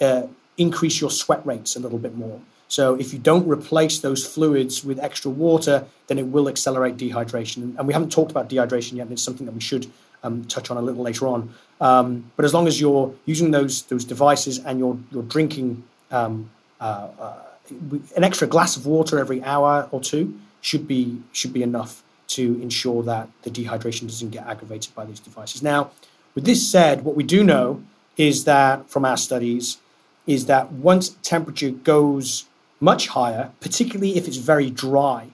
uh, 0.00 0.22
increase 0.56 1.00
your 1.00 1.10
sweat 1.10 1.44
rates 1.46 1.76
a 1.76 1.80
little 1.80 1.98
bit 1.98 2.14
more. 2.16 2.40
So 2.68 2.94
if 2.96 3.12
you 3.12 3.18
don't 3.18 3.48
replace 3.48 4.00
those 4.00 4.26
fluids 4.26 4.84
with 4.84 4.98
extra 4.98 5.30
water, 5.30 5.86
then 6.06 6.18
it 6.18 6.26
will 6.26 6.48
accelerate 6.48 6.96
dehydration. 6.98 7.76
And 7.78 7.86
we 7.86 7.94
haven't 7.94 8.12
talked 8.12 8.30
about 8.30 8.50
dehydration 8.50 8.92
yet, 8.96 9.04
and 9.04 9.12
it's 9.12 9.22
something 9.22 9.46
that 9.46 9.54
we 9.54 9.60
should 9.60 9.90
um, 10.22 10.44
touch 10.44 10.70
on 10.70 10.76
a 10.76 10.82
little 10.82 11.02
later 11.02 11.26
on. 11.26 11.54
Um, 11.80 12.30
but 12.36 12.44
as 12.44 12.52
long 12.52 12.66
as 12.66 12.80
you're 12.80 13.14
using 13.24 13.52
those 13.52 13.82
those 13.84 14.04
devices 14.04 14.58
and 14.58 14.78
you're 14.78 14.98
you're 15.10 15.22
drinking 15.22 15.84
um, 16.10 16.50
uh, 16.80 17.08
uh, 17.18 17.42
an 18.16 18.24
extra 18.24 18.46
glass 18.46 18.76
of 18.76 18.84
water 18.86 19.18
every 19.18 19.42
hour 19.44 19.88
or 19.90 20.00
two, 20.00 20.38
should 20.60 20.86
be 20.86 21.22
should 21.32 21.52
be 21.52 21.62
enough 21.62 22.02
to 22.28 22.60
ensure 22.60 23.02
that 23.02 23.28
the 23.42 23.50
dehydration 23.50 24.02
doesn't 24.02 24.30
get 24.30 24.46
aggravated 24.46 24.94
by 24.94 25.04
these 25.04 25.20
devices. 25.20 25.62
Now, 25.62 25.90
with 26.34 26.44
this 26.44 26.70
said, 26.70 27.04
what 27.04 27.16
we 27.16 27.24
do 27.24 27.42
know 27.42 27.82
is 28.16 28.44
that 28.44 28.88
from 28.90 29.04
our 29.04 29.16
studies 29.16 29.78
is 30.26 30.46
that 30.46 30.70
once 30.72 31.16
temperature 31.22 31.70
goes 31.70 32.44
much 32.80 33.08
higher, 33.08 33.50
particularly 33.60 34.16
if 34.16 34.28
it's 34.28 34.36
very 34.36 34.70
dry. 34.70 35.28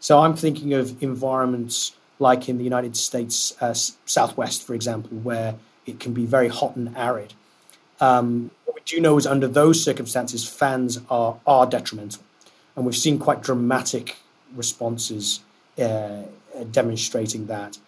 So 0.00 0.20
I'm 0.20 0.36
thinking 0.36 0.74
of 0.74 1.02
environments 1.02 1.96
like 2.18 2.48
in 2.48 2.58
the 2.58 2.64
United 2.64 2.96
States 2.96 3.54
uh, 3.60 3.74
Southwest, 3.74 4.62
for 4.62 4.74
example, 4.74 5.16
where 5.18 5.56
it 5.86 5.98
can 5.98 6.12
be 6.12 6.26
very 6.26 6.48
hot 6.48 6.76
and 6.76 6.96
arid. 6.96 7.34
Um, 8.00 8.50
what 8.64 8.76
we 8.76 8.82
do 8.84 9.00
know 9.00 9.16
is 9.16 9.26
under 9.26 9.48
those 9.48 9.82
circumstances, 9.82 10.48
fans 10.48 11.00
are, 11.10 11.38
are 11.46 11.66
detrimental. 11.66 12.22
And 12.76 12.84
we've 12.84 12.96
seen 12.96 13.18
quite 13.18 13.42
dramatic 13.42 14.16
responses 14.54 15.40
uh, 15.78 16.22
demonstrating 16.70 17.46
that 17.46 17.78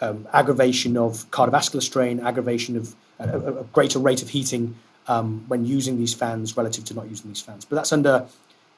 um, 0.00 0.26
aggravation 0.32 0.96
of 0.96 1.30
cardiovascular 1.30 1.82
strain, 1.82 2.20
aggravation 2.20 2.76
of 2.76 2.94
a, 3.18 3.60
a 3.60 3.64
greater 3.64 3.98
rate 3.98 4.22
of 4.22 4.28
heating 4.28 4.76
um, 5.08 5.44
when 5.48 5.64
using 5.64 5.98
these 5.98 6.14
fans 6.14 6.56
relative 6.56 6.84
to 6.84 6.94
not 6.94 7.08
using 7.08 7.28
these 7.30 7.40
fans. 7.40 7.64
But 7.64 7.76
that's 7.76 7.92
under 7.92 8.26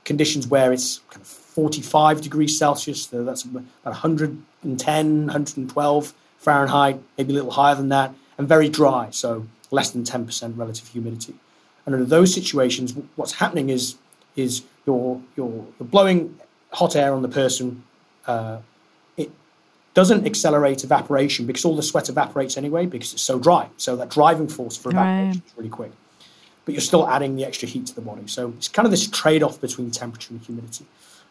conditions 0.04 0.46
where 0.46 0.72
it's 0.72 1.00
kind 1.10 1.22
of 1.22 1.26
45 1.26 2.20
degrees 2.20 2.58
Celsius, 2.58 3.04
so 3.04 3.24
that's 3.24 3.42
about 3.44 3.64
110, 3.82 5.26
112 5.26 6.14
Fahrenheit, 6.38 7.00
maybe 7.16 7.32
a 7.32 7.34
little 7.34 7.50
higher 7.50 7.74
than 7.74 7.88
that, 7.88 8.14
and 8.36 8.48
very 8.48 8.68
dry, 8.68 9.08
so 9.10 9.46
less 9.70 9.90
than 9.90 10.04
10% 10.04 10.56
relative 10.56 10.88
humidity. 10.88 11.34
And 11.84 11.94
under 11.94 12.06
those 12.06 12.32
situations, 12.32 12.94
what's 13.16 13.32
happening 13.32 13.70
is 13.70 13.96
is 14.36 14.62
you're, 14.86 15.20
you're 15.36 15.66
blowing 15.80 16.38
hot 16.72 16.94
air 16.94 17.12
on 17.12 17.22
the 17.22 17.28
person. 17.28 17.82
Uh, 18.28 18.58
it 19.16 19.30
doesn't 19.94 20.24
accelerate 20.24 20.84
evaporation 20.84 21.46
because 21.46 21.64
all 21.64 21.74
the 21.74 21.82
sweat 21.82 22.08
evaporates 22.08 22.56
anyway 22.56 22.86
because 22.86 23.12
it's 23.12 23.22
so 23.22 23.38
dry. 23.38 23.68
So 23.76 23.96
that 23.96 24.10
driving 24.10 24.48
force 24.48 24.76
for 24.76 24.90
evaporation 24.90 25.26
right. 25.26 25.36
is 25.36 25.56
really 25.56 25.70
quick 25.70 25.92
but 26.68 26.74
you're 26.74 26.82
still 26.82 27.08
adding 27.08 27.36
the 27.36 27.46
extra 27.46 27.66
heat 27.66 27.86
to 27.86 27.94
the 27.94 28.02
body. 28.02 28.26
So 28.26 28.50
it's 28.58 28.68
kind 28.68 28.84
of 28.84 28.90
this 28.90 29.08
trade 29.08 29.42
off 29.42 29.58
between 29.58 29.90
temperature 29.90 30.34
and 30.34 30.42
humidity. 30.42 30.84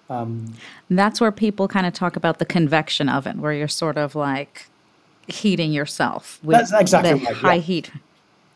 Um, 0.09 0.55
That's 0.89 1.21
where 1.21 1.31
people 1.31 1.67
kind 1.67 1.85
of 1.85 1.93
talk 1.93 2.15
about 2.15 2.39
the 2.39 2.45
convection 2.45 3.07
oven, 3.07 3.39
where 3.39 3.53
you're 3.53 3.67
sort 3.67 3.99
of 3.99 4.15
like 4.15 4.65
heating 5.27 5.71
yourself 5.71 6.39
with 6.41 6.57
that's 6.57 6.73
exactly 6.73 7.19
the 7.19 7.25
right, 7.25 7.35
high 7.35 7.53
yeah. 7.53 7.61
heat. 7.61 7.91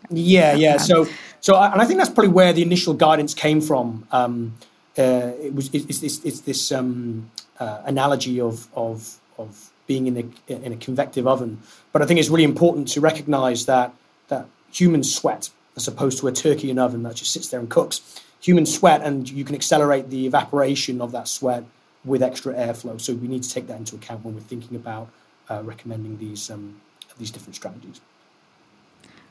Yeah, 0.09 0.55
yeah. 0.55 0.77
So, 0.77 1.07
so, 1.39 1.55
and 1.55 1.79
I 1.79 1.85
think 1.85 1.99
that's 1.99 2.09
probably 2.09 2.31
where 2.31 2.51
the 2.51 2.63
initial 2.63 2.95
guidance 2.95 3.35
came 3.35 3.61
from. 3.61 4.07
Um, 4.11 4.55
uh, 4.97 5.33
it 5.39 5.53
was 5.53 5.69
it's, 5.73 6.01
it's, 6.01 6.25
it's 6.25 6.39
this 6.39 6.71
um, 6.71 7.29
uh, 7.61 7.81
analogy 7.85 8.41
of 8.41 8.67
of 8.73 9.19
of 9.37 9.71
being 9.87 10.07
in 10.07 10.15
a 10.17 10.53
in 10.65 10.73
a 10.73 10.77
convective 10.77 11.25
oven. 11.27 11.61
But 11.91 12.01
I 12.01 12.05
think 12.05 12.19
it's 12.19 12.29
really 12.29 12.49
important 12.55 12.87
to 12.93 12.99
recognise 13.01 13.65
that 13.67 13.93
that 14.27 14.45
human 14.71 15.03
sweat 15.03 15.49
as 15.77 15.87
opposed 15.87 16.17
to 16.19 16.27
a 16.27 16.31
turkey 16.31 16.69
in 16.69 16.77
an 16.77 16.83
oven 16.83 17.03
that 17.03 17.15
just 17.15 17.31
sits 17.31 17.47
there 17.49 17.59
and 17.59 17.69
cooks. 17.69 17.95
Human 18.41 18.65
sweat, 18.65 19.01
and 19.03 19.29
you 19.29 19.45
can 19.45 19.55
accelerate 19.55 20.09
the 20.09 20.25
evaporation 20.25 20.99
of 21.01 21.11
that 21.11 21.27
sweat 21.27 21.63
with 22.03 22.23
extra 22.23 22.53
airflow. 22.53 22.99
So 22.99 23.13
we 23.13 23.27
need 23.27 23.43
to 23.43 23.49
take 23.49 23.67
that 23.67 23.77
into 23.77 23.95
account 23.95 24.25
when 24.25 24.33
we're 24.33 24.41
thinking 24.41 24.75
about 24.75 25.09
uh, 25.49 25.61
recommending 25.63 26.17
these 26.17 26.49
um, 26.49 26.81
these 27.19 27.31
different 27.31 27.55
strategies. 27.55 28.01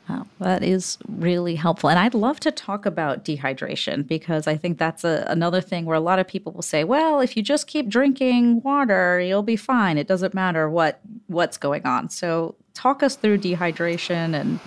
Oh, 0.09 0.27
that 0.41 0.65
is 0.65 0.99
really 1.09 1.55
helpful. 1.55 1.89
And 1.89 1.99
I'd 1.99 2.15
love 2.15 2.41
to 2.41 2.51
talk 2.51 2.85
about 2.85 3.25
dehydration 3.25 4.07
because 4.07 4.49
I 4.49 4.57
think 4.57 4.79
that's 4.79 5.05
a, 5.05 5.25
another 5.29 5.61
thing 5.61 5.85
where 5.85 5.97
a 5.97 6.01
lot 6.01 6.19
of 6.19 6.27
people 6.27 6.53
will 6.53 6.63
say, 6.63 6.83
well, 6.83 7.21
if 7.21 7.37
you 7.37 7.43
just 7.43 7.69
keep 7.69 7.89
drinking 7.89 8.63
water, 8.63 9.21
you'll 9.21 9.43
be 9.45 9.57
fine. 9.57 9.99
It 9.99 10.09
doesn't 10.09 10.35
matter 10.35 10.69
what 10.69 11.01
what's 11.29 11.57
going 11.57 11.87
on. 11.87 12.09
So 12.11 12.57
talk 12.75 13.03
us 13.03 13.15
through 13.15 13.39
dehydration 13.39 14.35
and 14.35 14.59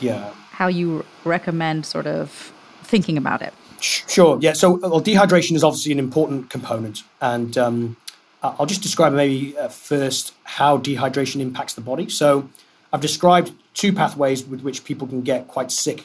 yeah 0.00 0.32
how 0.60 0.66
you 0.66 1.02
recommend 1.24 1.86
sort 1.86 2.06
of 2.06 2.52
thinking 2.82 3.16
about 3.16 3.40
it. 3.40 3.54
Sure. 3.80 4.38
Yeah. 4.42 4.52
So, 4.52 4.74
well, 4.74 5.00
dehydration 5.00 5.52
is 5.56 5.64
obviously 5.64 5.90
an 5.90 5.98
important 5.98 6.50
component, 6.50 7.02
and 7.22 7.56
um, 7.56 7.96
I'll 8.42 8.66
just 8.66 8.82
describe 8.82 9.14
maybe 9.14 9.56
uh, 9.56 9.68
first 9.68 10.34
how 10.44 10.76
dehydration 10.76 11.40
impacts 11.40 11.72
the 11.72 11.80
body. 11.80 12.10
So, 12.10 12.50
I've 12.92 13.00
described 13.00 13.52
two 13.74 13.92
pathways 13.92 14.44
with 14.44 14.62
which 14.62 14.84
people 14.84 15.06
can 15.06 15.22
get 15.22 15.48
quite 15.48 15.70
sick 15.70 16.04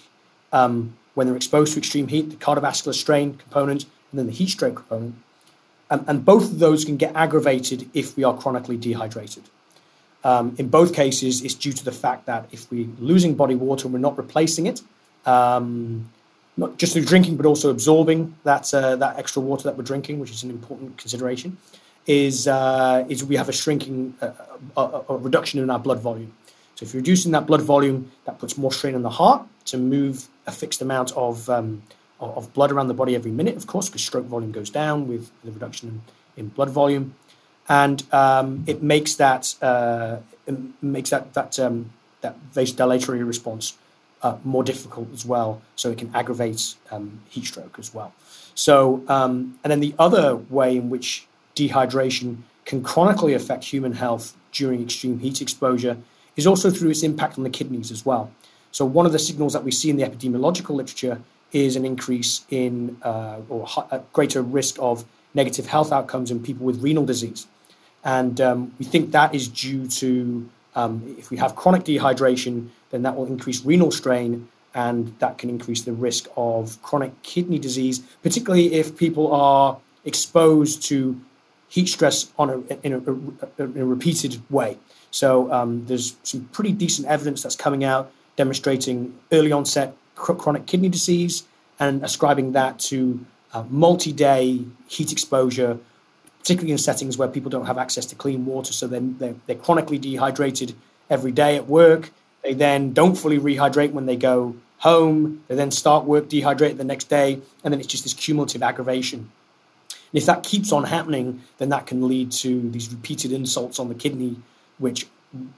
um, 0.52 0.96
when 1.14 1.28
they're 1.28 1.36
exposed 1.36 1.74
to 1.74 1.80
extreme 1.80 2.08
heat: 2.08 2.30
the 2.30 2.36
cardiovascular 2.36 2.94
strain 2.94 3.36
component, 3.36 3.84
and 4.12 4.20
then 4.20 4.28
the 4.28 4.34
heat 4.34 4.50
stroke 4.50 4.76
component. 4.76 5.16
Um, 5.90 6.04
and 6.08 6.26
both 6.26 6.46
of 6.46 6.60
those 6.60 6.84
can 6.84 6.98
get 6.98 7.16
aggravated 7.16 7.90
if 7.94 8.18
we 8.18 8.24
are 8.24 8.36
chronically 8.36 8.78
dehydrated. 8.78 9.44
Um, 10.24 10.56
in 10.58 10.70
both 10.70 10.96
cases, 10.96 11.44
it's 11.44 11.54
due 11.54 11.72
to 11.72 11.86
the 11.86 11.92
fact 11.92 12.26
that 12.26 12.48
if 12.52 12.70
we're 12.72 12.88
losing 12.98 13.36
body 13.36 13.54
water 13.54 13.86
and 13.86 13.94
we're 13.94 14.00
not 14.00 14.18
replacing 14.18 14.66
it, 14.66 14.82
um, 15.28 16.10
not 16.58 16.78
just 16.78 16.94
through 16.94 17.06
drinking, 17.06 17.38
but 17.38 17.46
also 17.46 17.70
absorbing 17.70 18.36
that, 18.44 18.74
uh, 18.74 18.96
that 18.96 19.20
extra 19.20 19.42
water 19.42 19.64
that 19.64 19.78
we're 19.78 19.84
drinking, 19.84 20.20
which 20.20 20.32
is 20.32 20.42
an 20.44 20.50
important 20.50 20.98
consideration, 20.98 21.58
is, 22.08 22.48
uh, 22.48 23.06
is 23.08 23.24
we 23.24 23.36
have 23.36 23.50
a 23.50 23.54
shrinking, 23.54 24.16
uh, 24.22 24.32
a, 24.78 25.02
a, 25.10 25.18
reduction 25.18 25.60
in 25.60 25.70
our 25.70 25.80
blood 25.80 26.00
volume. 26.00 26.34
So 26.76 26.86
if 26.86 26.94
you're 26.94 27.02
reducing 27.02 27.32
that 27.32 27.48
blood 27.48 27.62
volume, 27.62 28.12
that 28.26 28.40
puts 28.40 28.58
more 28.58 28.72
strain 28.72 28.96
on 28.96 29.02
the 29.02 29.10
heart 29.10 29.46
to 29.66 29.78
move 29.78 30.28
a 30.46 30.52
fixed 30.52 30.82
amount 30.82 31.12
of, 31.14 31.50
um, 31.50 31.84
of 32.20 32.54
blood 32.54 32.72
around 32.72 32.88
the 32.88 32.94
body 32.94 33.16
every 33.16 33.32
minute, 33.32 33.56
of 33.56 33.66
course, 33.68 33.88
because 33.90 34.04
stroke 34.04 34.26
volume 34.26 34.52
goes 34.52 34.70
down 34.70 35.08
with 35.08 35.32
the 35.44 35.52
reduction 35.52 36.02
in, 36.38 36.44
in 36.44 36.50
blood 36.50 36.70
volume 36.70 37.16
and 37.68 38.04
um, 38.14 38.64
it 38.68 38.84
makes 38.84 39.16
that 39.16 39.56
uh, 39.62 40.18
it 40.46 40.58
makes 40.82 41.10
that 41.10 41.34
that 41.34 41.60
um, 41.60 41.92
that 42.22 42.36
vasodilatory 42.54 43.26
response 43.26 43.78
uh, 44.22 44.38
more 44.44 44.64
difficult 44.64 45.12
as 45.14 45.26
well. 45.26 45.62
So 45.76 45.92
it 45.92 45.98
can 45.98 46.12
aggravate 46.16 46.76
um, 46.92 47.22
heat 47.30 47.46
stroke 47.46 47.78
as 47.80 47.94
well. 47.94 48.14
So 48.54 49.04
um, 49.08 49.60
and 49.64 49.72
then 49.72 49.80
the 49.80 49.96
other 49.98 50.36
way 50.36 50.78
in 50.78 50.90
which 50.90 51.28
dehydration 51.56 52.38
can 52.66 52.84
chronically 52.84 53.34
affect 53.34 53.64
human 53.66 53.94
health 53.94 54.36
during 54.52 54.82
extreme 54.82 55.20
heat 55.20 55.42
exposure 55.42 55.98
is 56.36 56.46
also 56.48 56.70
through 56.70 56.90
its 56.90 57.04
impact 57.04 57.38
on 57.38 57.44
the 57.44 57.50
kidneys 57.50 57.92
as 57.92 58.06
well. 58.06 58.32
So 58.72 58.86
one 58.86 59.06
of 59.06 59.12
the 59.12 59.20
signals 59.20 59.54
that 59.54 59.64
we 59.64 59.72
see 59.72 59.90
in 59.90 59.98
the 59.98 60.04
epidemiological 60.04 60.76
literature 60.76 61.22
is 61.52 61.76
an 61.76 61.86
increase 61.86 62.46
in 62.50 62.98
uh, 63.04 63.40
or 63.48 63.68
a 63.92 64.02
greater 64.12 64.42
risk 64.42 64.76
of 64.80 65.06
negative 65.34 65.68
health 65.68 65.92
outcomes 65.92 66.32
in 66.32 66.42
people 66.42 66.66
with 66.66 66.82
renal 66.82 67.06
disease. 67.06 67.48
And 68.04 68.40
um, 68.42 68.74
we 68.78 68.86
think 68.86 69.12
that 69.12 69.34
is 69.34 69.48
due 69.48 69.88
to 69.88 70.50
um, 70.76 71.16
if 71.18 71.32
we 71.32 71.38
have 71.38 71.56
chronic 71.56 71.84
dehydration, 71.84 72.70
then 72.90 73.04
that 73.04 73.16
will 73.16 73.26
increase 73.26 73.64
renal 73.64 73.92
strain 73.92 74.50
and 74.74 75.18
that 75.20 75.38
can 75.38 75.50
increase 75.50 75.84
the 75.84 75.94
risk 75.94 76.28
of 76.36 76.82
chronic 76.82 77.22
kidney 77.24 77.58
disease, 77.58 78.00
particularly 78.22 78.74
if 78.74 78.98
people 78.98 79.34
are 79.34 79.78
exposed 80.04 80.84
to 80.84 81.20
heat 81.70 81.88
stress 81.88 82.32
on 82.38 82.50
a, 82.50 82.58
in, 82.86 82.94
a, 82.94 83.64
in 83.64 83.82
a 83.82 83.86
repeated 83.86 84.42
way. 84.50 84.78
So 85.16 85.52
um, 85.52 85.86
there's 85.86 86.18
some 86.24 86.50
pretty 86.52 86.74
decent 86.74 87.08
evidence 87.08 87.42
that's 87.42 87.56
coming 87.56 87.84
out 87.86 88.12
demonstrating 88.36 89.18
early 89.32 89.52
onset 89.54 89.96
chronic 90.16 90.66
kidney 90.66 90.90
disease 90.90 91.44
and 91.80 92.04
ascribing 92.04 92.52
that 92.52 92.80
to 92.80 93.26
uh, 93.54 93.64
multi-day 93.70 94.66
heat 94.88 95.12
exposure 95.14 95.80
particularly 96.40 96.74
in 96.74 96.78
settings 96.78 97.18
where 97.18 97.28
people 97.28 97.50
don't 97.50 97.66
have 97.66 97.80
access 97.80 98.06
to 98.06 98.14
clean 98.14 98.46
water. 98.46 98.72
So 98.72 98.86
then 98.86 99.16
they're, 99.18 99.34
they're 99.48 99.56
chronically 99.56 99.98
dehydrated 99.98 100.76
every 101.10 101.32
day 101.32 101.56
at 101.56 101.68
work. 101.68 102.12
They 102.44 102.54
then 102.54 102.94
don't 102.94 103.16
fully 103.16 103.40
rehydrate 103.40 103.94
when 103.94 104.06
they 104.06 104.16
go 104.16 104.56
home. 104.78 105.44
They 105.48 105.56
then 105.56 105.72
start 105.72 106.06
work 106.06 106.30
dehydrated 106.30 106.78
the 106.78 106.84
next 106.84 107.06
day. 107.06 107.40
And 107.64 107.74
then 107.74 107.80
it's 107.80 107.88
just 107.88 108.04
this 108.04 108.14
cumulative 108.14 108.62
aggravation. 108.62 109.32
And 109.90 110.22
if 110.22 110.28
that 110.28 110.44
keeps 110.44 110.72
on 110.72 110.84
happening, 110.84 111.42
then 111.58 111.70
that 111.70 111.88
can 111.88 112.08
lead 112.08 112.32
to 112.44 112.70
these 112.70 112.92
repeated 112.92 113.32
insults 113.32 113.80
on 113.80 113.90
the 113.90 113.96
kidney, 113.96 114.36
which 114.78 115.08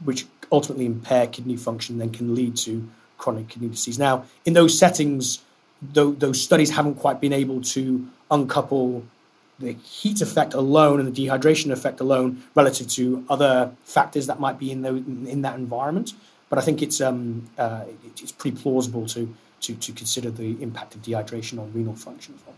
which 0.03 0.25
ultimately 0.51 0.86
impair 0.86 1.27
kidney 1.27 1.56
function, 1.56 1.97
then 1.97 2.10
can 2.10 2.34
lead 2.34 2.56
to 2.58 2.89
chronic 3.17 3.49
kidney 3.49 3.69
disease. 3.69 3.99
Now, 3.99 4.25
in 4.45 4.53
those 4.53 4.77
settings, 4.77 5.39
those 5.82 6.41
studies 6.41 6.71
haven't 6.71 6.95
quite 6.95 7.21
been 7.21 7.34
able 7.34 7.62
to 7.62 8.08
uncouple 8.32 9.03
the 9.60 9.73
heat 9.73 10.21
effect 10.21 10.53
alone 10.53 10.99
and 10.99 11.13
the 11.13 11.27
dehydration 11.27 11.71
effect 11.71 11.99
alone 11.99 12.43
relative 12.56 12.88
to 12.88 13.25
other 13.30 13.71
factors 13.84 14.27
that 14.27 14.39
might 14.39 14.60
be 14.60 14.71
in, 14.71 14.82
the, 14.82 14.89
in 14.95 15.41
that 15.41 15.56
environment. 15.56 16.13
But 16.49 16.60
I 16.60 16.62
think 16.62 16.82
it's 16.82 17.01
um, 17.01 17.49
uh, 17.58 17.84
it's 18.06 18.32
pretty 18.32 18.58
plausible 18.58 19.06
to, 19.08 19.36
to 19.62 19.75
to 19.75 19.91
consider 19.91 20.32
the 20.32 20.62
impact 20.62 20.95
of 20.95 21.01
dehydration 21.01 21.60
on 21.60 21.73
renal 21.73 21.95
function 21.95 22.36
as 22.36 22.45
well. 22.45 22.56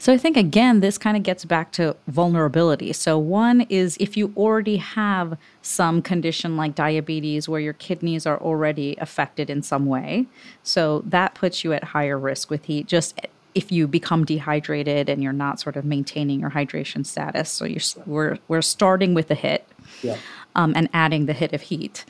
So 0.00 0.12
I 0.12 0.16
think 0.16 0.36
again, 0.36 0.78
this 0.80 0.96
kind 0.96 1.16
of 1.16 1.24
gets 1.24 1.44
back 1.44 1.72
to 1.72 1.96
vulnerability. 2.06 2.92
So 2.92 3.18
one 3.18 3.62
is 3.62 3.96
if 3.98 4.16
you 4.16 4.32
already 4.36 4.76
have 4.76 5.36
some 5.60 6.02
condition 6.02 6.56
like 6.56 6.76
diabetes 6.76 7.48
where 7.48 7.60
your 7.60 7.72
kidneys 7.72 8.24
are 8.24 8.38
already 8.40 8.96
affected 8.98 9.50
in 9.50 9.62
some 9.62 9.86
way, 9.86 10.26
so 10.62 11.02
that 11.04 11.34
puts 11.34 11.64
you 11.64 11.72
at 11.72 11.82
higher 11.82 12.18
risk 12.18 12.48
with 12.48 12.66
heat. 12.66 12.86
Just 12.86 13.20
if 13.54 13.72
you 13.72 13.88
become 13.88 14.24
dehydrated 14.24 15.08
and 15.08 15.20
you're 15.20 15.32
not 15.32 15.58
sort 15.58 15.74
of 15.74 15.84
maintaining 15.84 16.38
your 16.38 16.50
hydration 16.50 17.04
status. 17.04 17.50
So 17.50 17.64
you're, 17.64 17.82
we're, 18.06 18.38
we're 18.46 18.62
starting 18.62 19.14
with 19.14 19.30
a 19.32 19.34
hit. 19.34 19.66
yeah. 20.02 20.16
Um, 20.54 20.72
and 20.76 20.88
adding 20.92 21.26
the 21.26 21.32
hit 21.32 21.52
of 21.52 21.62
heat. 21.62 22.04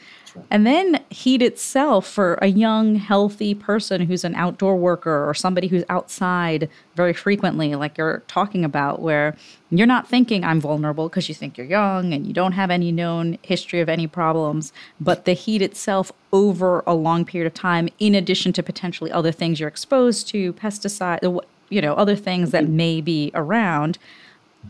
And 0.50 0.66
then 0.66 1.02
heat 1.10 1.42
itself 1.42 2.06
for 2.06 2.34
a 2.34 2.46
young, 2.46 2.96
healthy 2.96 3.54
person 3.54 4.02
who's 4.02 4.24
an 4.24 4.34
outdoor 4.34 4.76
worker 4.76 5.28
or 5.28 5.34
somebody 5.34 5.68
who's 5.68 5.84
outside 5.88 6.68
very 6.94 7.12
frequently, 7.12 7.74
like 7.74 7.98
you're 7.98 8.22
talking 8.28 8.64
about, 8.64 9.00
where 9.00 9.36
you're 9.70 9.86
not 9.86 10.08
thinking 10.08 10.44
I'm 10.44 10.60
vulnerable 10.60 11.08
because 11.08 11.28
you 11.28 11.34
think 11.34 11.56
you're 11.58 11.66
young 11.66 12.12
and 12.12 12.26
you 12.26 12.32
don't 12.32 12.52
have 12.52 12.70
any 12.70 12.92
known 12.92 13.38
history 13.42 13.80
of 13.80 13.88
any 13.88 14.06
problems. 14.06 14.72
But 15.00 15.24
the 15.24 15.32
heat 15.32 15.62
itself 15.62 16.12
over 16.32 16.82
a 16.86 16.94
long 16.94 17.24
period 17.24 17.46
of 17.46 17.54
time, 17.54 17.88
in 17.98 18.14
addition 18.14 18.52
to 18.54 18.62
potentially 18.62 19.10
other 19.10 19.32
things 19.32 19.60
you're 19.60 19.68
exposed 19.68 20.28
to, 20.28 20.52
pesticide, 20.52 21.42
you 21.68 21.82
know, 21.82 21.94
other 21.94 22.16
things 22.16 22.50
that 22.50 22.68
may 22.68 23.00
be 23.00 23.30
around, 23.34 23.98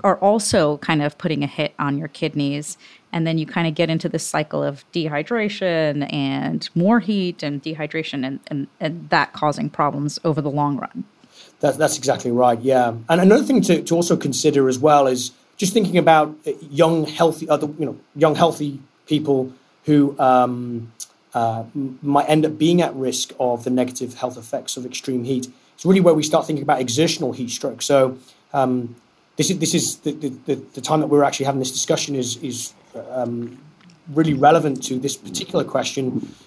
are 0.04 0.16
also 0.18 0.78
kind 0.78 1.02
of 1.02 1.16
putting 1.18 1.42
a 1.42 1.46
hit 1.46 1.74
on 1.78 1.98
your 1.98 2.08
kidneys. 2.08 2.76
And 3.12 3.26
then 3.26 3.38
you 3.38 3.46
kind 3.46 3.66
of 3.66 3.74
get 3.74 3.88
into 3.88 4.08
this 4.08 4.26
cycle 4.26 4.62
of 4.62 4.84
dehydration 4.92 6.12
and 6.12 6.68
more 6.74 7.00
heat 7.00 7.42
and 7.42 7.62
dehydration 7.62 8.26
and, 8.26 8.40
and, 8.48 8.68
and 8.80 9.08
that 9.10 9.32
causing 9.32 9.70
problems 9.70 10.18
over 10.24 10.42
the 10.42 10.50
long 10.50 10.76
run. 10.76 11.04
That's, 11.60 11.76
that's 11.76 11.98
exactly 11.98 12.30
right 12.30 12.60
yeah. 12.60 12.94
And 13.08 13.20
another 13.20 13.42
thing 13.42 13.62
to, 13.62 13.82
to 13.82 13.94
also 13.94 14.16
consider 14.16 14.68
as 14.68 14.78
well 14.78 15.06
is 15.06 15.32
just 15.56 15.72
thinking 15.72 15.98
about 15.98 16.36
young 16.70 17.04
healthy 17.04 17.48
other 17.48 17.66
you 17.78 17.86
know 17.86 17.98
young 18.14 18.34
healthy 18.34 18.80
people 19.06 19.52
who 19.84 20.18
um, 20.20 20.92
uh, 21.34 21.64
might 22.02 22.28
end 22.28 22.44
up 22.46 22.58
being 22.58 22.80
at 22.80 22.94
risk 22.94 23.32
of 23.40 23.64
the 23.64 23.70
negative 23.70 24.14
health 24.14 24.36
effects 24.36 24.76
of 24.76 24.84
extreme 24.86 25.24
heat. 25.24 25.48
It's 25.74 25.84
really 25.86 26.00
where 26.00 26.14
we 26.14 26.22
start 26.22 26.46
thinking 26.46 26.62
about 26.62 26.80
exertional 26.80 27.32
heat 27.32 27.50
stroke. 27.50 27.82
So 27.82 28.18
um, 28.52 28.96
this 29.38 29.50
is 29.50 29.58
this 29.58 29.74
is 29.74 29.96
the, 29.98 30.12
the, 30.12 30.56
the, 30.74 30.80
time 30.80 31.00
that 31.00 31.06
we're 31.06 31.22
actually 31.22 31.46
having 31.46 31.60
this 31.60 31.70
discussion 31.70 32.16
is 32.16 32.36
is 32.42 32.74
um, 33.10 33.56
really 34.12 34.34
relevant 34.34 34.82
to 34.82 34.98
this 34.98 35.16
particular 35.16 35.64
question. 35.64 36.04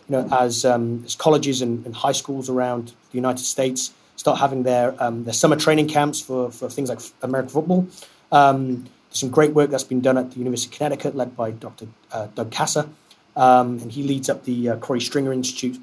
You 0.07 0.09
know, 0.09 0.27
as 0.29 0.65
um, 0.65 1.03
as 1.05 1.15
colleges 1.15 1.61
and, 1.61 1.85
and, 1.85 1.95
high 1.95 2.11
schools 2.11 2.49
around 2.49 2.87
the 3.11 3.17
United 3.17 3.45
States 3.45 3.93
start 4.17 4.39
having 4.39 4.63
their 4.63 5.01
um, 5.01 5.23
their 5.23 5.33
summer 5.33 5.55
training 5.55 5.87
camps 5.87 6.21
for 6.21 6.51
for 6.51 6.69
things 6.69 6.89
like 6.89 6.99
American 7.21 7.49
football. 7.49 7.87
Um, 8.31 8.83
there's 9.09 9.19
some 9.19 9.29
great 9.29 9.53
work 9.53 9.69
that's 9.69 9.85
been 9.85 10.01
done 10.01 10.17
at 10.17 10.31
the 10.31 10.39
University 10.39 10.73
of 10.73 10.77
Connecticut, 10.77 11.15
led 11.15 11.35
by 11.35 11.51
Dr. 11.51 11.87
Uh, 12.11 12.27
Doug 12.35 12.51
Casa, 12.51 12.89
um, 13.37 13.79
and 13.79 13.91
he 13.91 14.03
leads 14.03 14.29
up 14.29 14.43
the 14.43 14.69
uh, 14.69 14.75
Korey 14.77 15.01
Stringer 15.01 15.33
Institute. 15.33 15.79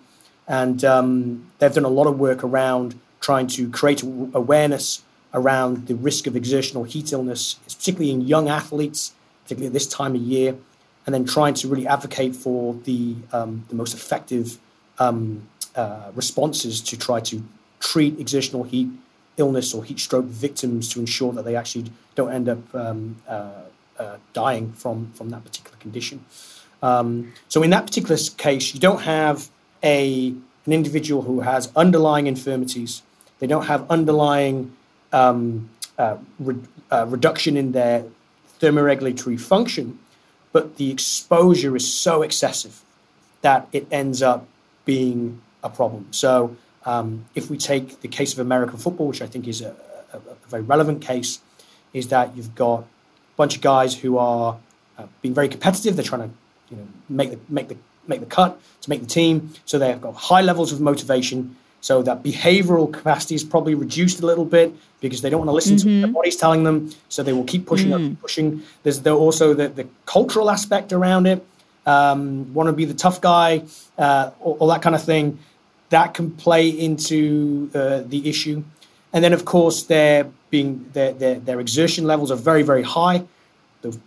And 0.47 0.83
um, 0.83 1.51
they've 1.59 1.73
done 1.73 1.85
a 1.85 1.90
lot 1.90 2.07
of 2.07 2.18
work 2.18 2.42
around 2.42 2.99
trying 3.21 3.49
to 3.49 3.68
create 3.71 4.03
awareness 4.03 5.03
around 5.35 5.87
the 5.87 5.95
risk 5.95 6.27
of 6.27 6.37
exertional 6.37 6.85
heat 6.85 7.12
illness, 7.12 7.55
particularly 7.64 8.11
in 8.11 8.23
young 8.23 8.49
athletes, 8.49 9.12
particularly 9.45 9.67
at 9.67 9.73
this 9.73 9.87
time 9.87 10.14
of 10.14 10.21
year, 10.21 10.57
and 11.07 11.14
then 11.14 11.25
trying 11.25 11.55
to 11.55 11.69
really 11.69 11.87
advocate 11.87 12.35
for 12.35 12.75
the, 12.85 13.14
um, 13.33 13.64
the 13.69 13.75
most 13.75 13.95
effective 13.95 14.59
um, 14.99 15.47
uh, 15.75 16.11
responses 16.14 16.81
to 16.81 16.99
try 16.99 17.21
to 17.21 17.43
treat 17.81 18.19
exertional 18.19 18.64
heat 18.64 18.88
illness 19.37 19.73
or 19.73 19.85
heat 19.85 20.01
stroke 20.01 20.27
victims 20.27 20.88
to 20.93 21.01
ensure 21.01 21.33
that 21.33 21.45
they 21.45 21.57
actually 21.57 21.85
don't 22.14 22.33
end 22.33 22.49
up 22.49 22.75
um, 22.75 23.17
uh, 23.29 23.51
uh, 23.99 24.17
dying 24.33 24.73
from, 24.73 25.11
from 25.12 25.31
that 25.31 25.45
particular 25.45 25.77
condition. 25.79 26.25
Um, 26.83 27.33
so 27.49 27.62
in 27.62 27.71
that 27.71 27.87
particular 27.87 28.19
case, 28.37 28.75
you 28.75 28.81
don't 28.81 29.03
have 29.03 29.51
a, 29.83 30.35
an 30.67 30.73
individual 30.73 31.23
who 31.23 31.41
has 31.41 31.73
underlying 31.77 32.27
infirmities. 32.27 33.03
They 33.38 33.47
don't 33.47 33.67
have 33.67 33.88
underlying 33.91 34.77
um, 35.12 35.71
uh, 35.99 36.16
re- 36.38 36.57
uh, 36.90 37.07
reduction 37.09 37.57
in 37.57 37.73
their 37.73 38.05
thermoregulatory 38.61 39.40
function, 39.40 39.99
but 40.53 40.77
the 40.77 40.90
exposure 40.90 41.77
is 41.77 41.92
so 41.92 42.23
excessive 42.23 42.83
that 43.42 43.68
it 43.73 43.87
ends 43.90 44.23
up 44.23 44.47
being 44.85 45.40
a 45.62 45.68
problem. 45.68 46.07
So, 46.11 46.57
um, 46.87 47.27
if 47.35 47.51
we 47.51 47.59
take 47.59 48.01
the 48.01 48.09
case 48.09 48.33
of 48.33 48.38
American 48.38 48.79
football, 48.79 49.09
which 49.09 49.21
I 49.21 49.27
think 49.27 49.47
is 49.47 49.61
a, 49.61 49.75
a, 50.12 50.16
a, 50.16 50.49
very 50.49 50.62
relevant 50.62 51.03
case, 51.03 51.40
is 51.92 52.09
that 52.09 52.35
you've 52.35 52.55
got 52.55 52.81
a 52.81 52.85
bunch 53.37 53.57
of 53.57 53.61
guys 53.61 53.94
who 53.94 54.16
are 54.16 54.57
uh, 54.97 55.07
being 55.21 55.35
very 55.35 55.49
competitive. 55.49 55.97
They're 55.97 56.05
trying 56.05 56.23
to, 56.23 56.31
you 56.71 56.77
know, 56.79 56.88
make 57.09 57.31
the 57.31 57.38
make 57.49 57.68
the 57.68 57.77
make 58.07 58.21
the 58.21 58.27
cut 58.27 58.59
to 58.83 58.90
make 58.90 59.01
the 59.01 59.07
team. 59.07 59.53
So 59.66 59.79
they've 59.79 60.01
got 60.01 60.14
high 60.14 60.40
levels 60.40 60.73
of 60.73 60.81
motivation. 60.81 61.57
So 61.81 62.03
that 62.03 62.23
behavioral 62.23 62.93
capacity 62.93 63.35
is 63.35 63.45
probably 63.45 63.75
reduced 63.75 64.21
a 64.21 64.27
little 64.27 64.45
bit 64.45 64.75
because 65.01 65.23
they 65.23 65.31
don't 65.31 65.38
want 65.38 65.49
to 65.49 65.55
listen 65.55 65.77
mm-hmm. 65.77 65.88
to 65.88 65.95
what 65.95 66.01
their 66.01 66.12
body's 66.12 66.37
telling 66.37 66.64
them. 66.64 66.91
So 67.09 67.23
they 67.23 67.33
will 67.33 67.45
keep 67.45 67.67
pushing 67.67 67.91
mm. 67.91 68.12
up, 68.12 68.21
pushing. 68.21 68.62
There's 68.83 69.05
also 69.07 69.55
the, 69.55 69.69
the 69.69 69.88
cultural 70.07 70.51
aspect 70.51 70.93
around 70.93 71.27
it. 71.27 71.47
Um, 71.87 72.53
want 72.53 72.67
to 72.67 72.73
be 72.73 72.85
the 72.85 72.95
tough 72.95 73.21
guy, 73.21 73.62
uh, 73.97 74.31
all, 74.41 74.59
all, 74.61 74.69
that 74.69 74.83
kind 74.83 74.95
of 74.95 75.03
thing. 75.03 75.38
That 75.88 76.12
can 76.12 76.33
play 76.33 76.69
into 76.69 77.71
uh, 77.75 78.03
the 78.05 78.29
issue. 78.29 78.62
And 79.12 79.25
then, 79.25 79.33
of 79.33 79.47
course, 79.47 79.85
their 79.85 80.31
being 80.51 80.91
their, 80.93 81.12
their, 81.12 81.38
their 81.38 81.61
exertion 81.61 82.05
levels 82.05 82.31
are 82.31 82.37
very, 82.37 82.62
very 82.62 82.83
high. 82.83 83.25
The 83.81 83.99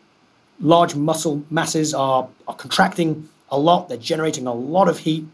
large 0.59 0.93
muscle 0.93 1.43
masses 1.49 1.93
are, 1.93 2.27
are 2.47 2.55
contracting 2.55 3.29
a 3.49 3.57
lot. 3.57 3.89
They're 3.89 3.97
generating 3.97 4.45
a 4.45 4.53
lot 4.53 4.87
of 4.87 4.99
heat 4.99 5.25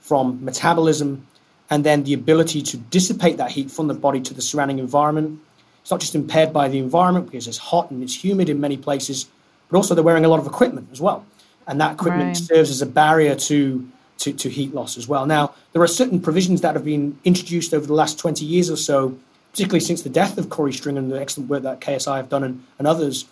from 0.00 0.42
metabolism 0.42 1.26
and 1.70 1.84
then 1.84 2.02
the 2.02 2.12
ability 2.12 2.60
to 2.60 2.76
dissipate 2.76 3.36
that 3.36 3.52
heat 3.52 3.70
from 3.70 3.86
the 3.86 3.94
body 3.94 4.20
to 4.20 4.34
the 4.34 4.42
surrounding 4.42 4.80
environment. 4.80 5.40
It's 5.82 5.90
not 5.90 6.00
just 6.00 6.14
impaired 6.14 6.52
by 6.52 6.68
the 6.68 6.78
environment 6.78 7.26
because 7.26 7.46
it's 7.46 7.58
hot 7.58 7.90
and 7.90 8.02
it's 8.02 8.22
humid 8.22 8.48
in 8.48 8.60
many 8.60 8.76
places, 8.76 9.28
but 9.68 9.76
also 9.76 9.94
they're 9.94 10.04
wearing 10.04 10.24
a 10.24 10.28
lot 10.28 10.40
of 10.40 10.46
equipment 10.46 10.88
as 10.92 11.00
well. 11.00 11.24
And 11.66 11.80
that 11.80 11.92
equipment 11.92 12.26
right. 12.26 12.36
serves 12.36 12.70
as 12.70 12.82
a 12.82 12.86
barrier 12.86 13.36
to, 13.36 13.88
to, 14.18 14.32
to 14.32 14.48
heat 14.50 14.74
loss 14.74 14.98
as 14.98 15.06
well. 15.06 15.24
Now, 15.26 15.54
there 15.72 15.80
are 15.80 15.86
certain 15.86 16.20
provisions 16.20 16.60
that 16.62 16.74
have 16.74 16.84
been 16.84 17.18
introduced 17.24 17.72
over 17.72 17.86
the 17.86 17.94
last 17.94 18.18
20 18.18 18.44
years 18.44 18.68
or 18.68 18.76
so, 18.76 19.16
particularly 19.52 19.80
since 19.80 20.02
the 20.02 20.10
death 20.10 20.36
of 20.36 20.46
Korey 20.46 20.74
Stringer 20.74 20.98
and 20.98 21.12
the 21.12 21.20
excellent 21.20 21.48
work 21.48 21.62
that 21.62 21.80
KSI 21.80 22.16
have 22.16 22.28
done 22.28 22.42
and, 22.42 22.64
and 22.78 22.88
others, 22.88 23.26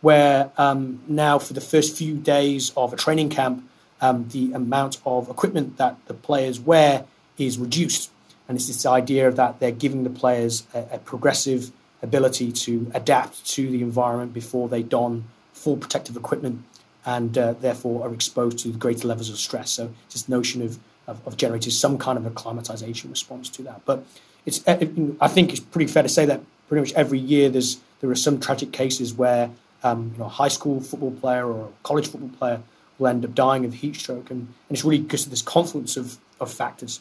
where 0.00 0.50
um, 0.58 1.00
now 1.06 1.38
for 1.38 1.52
the 1.52 1.60
first 1.60 1.96
few 1.96 2.16
days 2.16 2.72
of 2.76 2.92
a 2.92 2.96
training 2.96 3.30
camp, 3.30 3.68
um, 4.00 4.28
the 4.28 4.52
amount 4.52 5.00
of 5.06 5.28
equipment 5.28 5.76
that 5.78 5.96
the 6.06 6.14
players 6.14 6.58
wear 6.58 7.04
is 7.38 7.58
reduced. 7.58 8.10
And 8.48 8.56
it's 8.56 8.66
this 8.66 8.84
idea 8.84 9.30
that 9.30 9.60
they're 9.60 9.70
giving 9.72 10.04
the 10.04 10.10
players 10.10 10.66
a, 10.74 10.86
a 10.92 10.98
progressive 10.98 11.72
ability 12.02 12.52
to 12.52 12.90
adapt 12.94 13.46
to 13.46 13.68
the 13.70 13.80
environment 13.80 14.32
before 14.34 14.68
they 14.68 14.82
don 14.82 15.24
full 15.52 15.76
protective 15.76 16.16
equipment 16.16 16.62
and 17.06 17.36
uh, 17.36 17.54
therefore 17.54 18.06
are 18.06 18.12
exposed 18.12 18.58
to 18.58 18.72
greater 18.72 19.08
levels 19.08 19.30
of 19.30 19.38
stress. 19.38 19.70
So 19.70 19.92
it's 20.04 20.14
this 20.14 20.28
notion 20.28 20.62
of, 20.62 20.78
of, 21.06 21.26
of 21.26 21.36
generating 21.36 21.70
some 21.70 21.98
kind 21.98 22.18
of 22.18 22.26
acclimatization 22.26 23.10
response 23.10 23.48
to 23.50 23.62
that. 23.62 23.80
But 23.84 24.04
it's, 24.46 24.66
uh, 24.66 24.84
I 25.20 25.28
think 25.28 25.52
it's 25.52 25.60
pretty 25.60 25.90
fair 25.90 26.02
to 26.02 26.08
say 26.08 26.26
that 26.26 26.42
pretty 26.68 26.80
much 26.82 26.92
every 26.94 27.18
year 27.18 27.48
there's, 27.48 27.78
there 28.00 28.10
are 28.10 28.14
some 28.14 28.40
tragic 28.40 28.72
cases 28.72 29.14
where 29.14 29.50
um, 29.82 30.10
you 30.12 30.18
know, 30.18 30.26
a 30.26 30.28
high 30.28 30.48
school 30.48 30.80
football 30.80 31.12
player 31.12 31.46
or 31.46 31.66
a 31.66 31.68
college 31.82 32.08
football 32.08 32.30
player 32.30 32.62
will 32.98 33.08
end 33.08 33.24
up 33.24 33.34
dying 33.34 33.64
of 33.64 33.74
heat 33.74 33.96
stroke. 33.96 34.30
And, 34.30 34.40
and 34.40 34.70
it's 34.70 34.84
really 34.84 35.02
because 35.02 35.24
of 35.24 35.30
this 35.30 35.42
confluence 35.42 35.96
of, 35.96 36.18
of 36.40 36.52
factors 36.52 37.00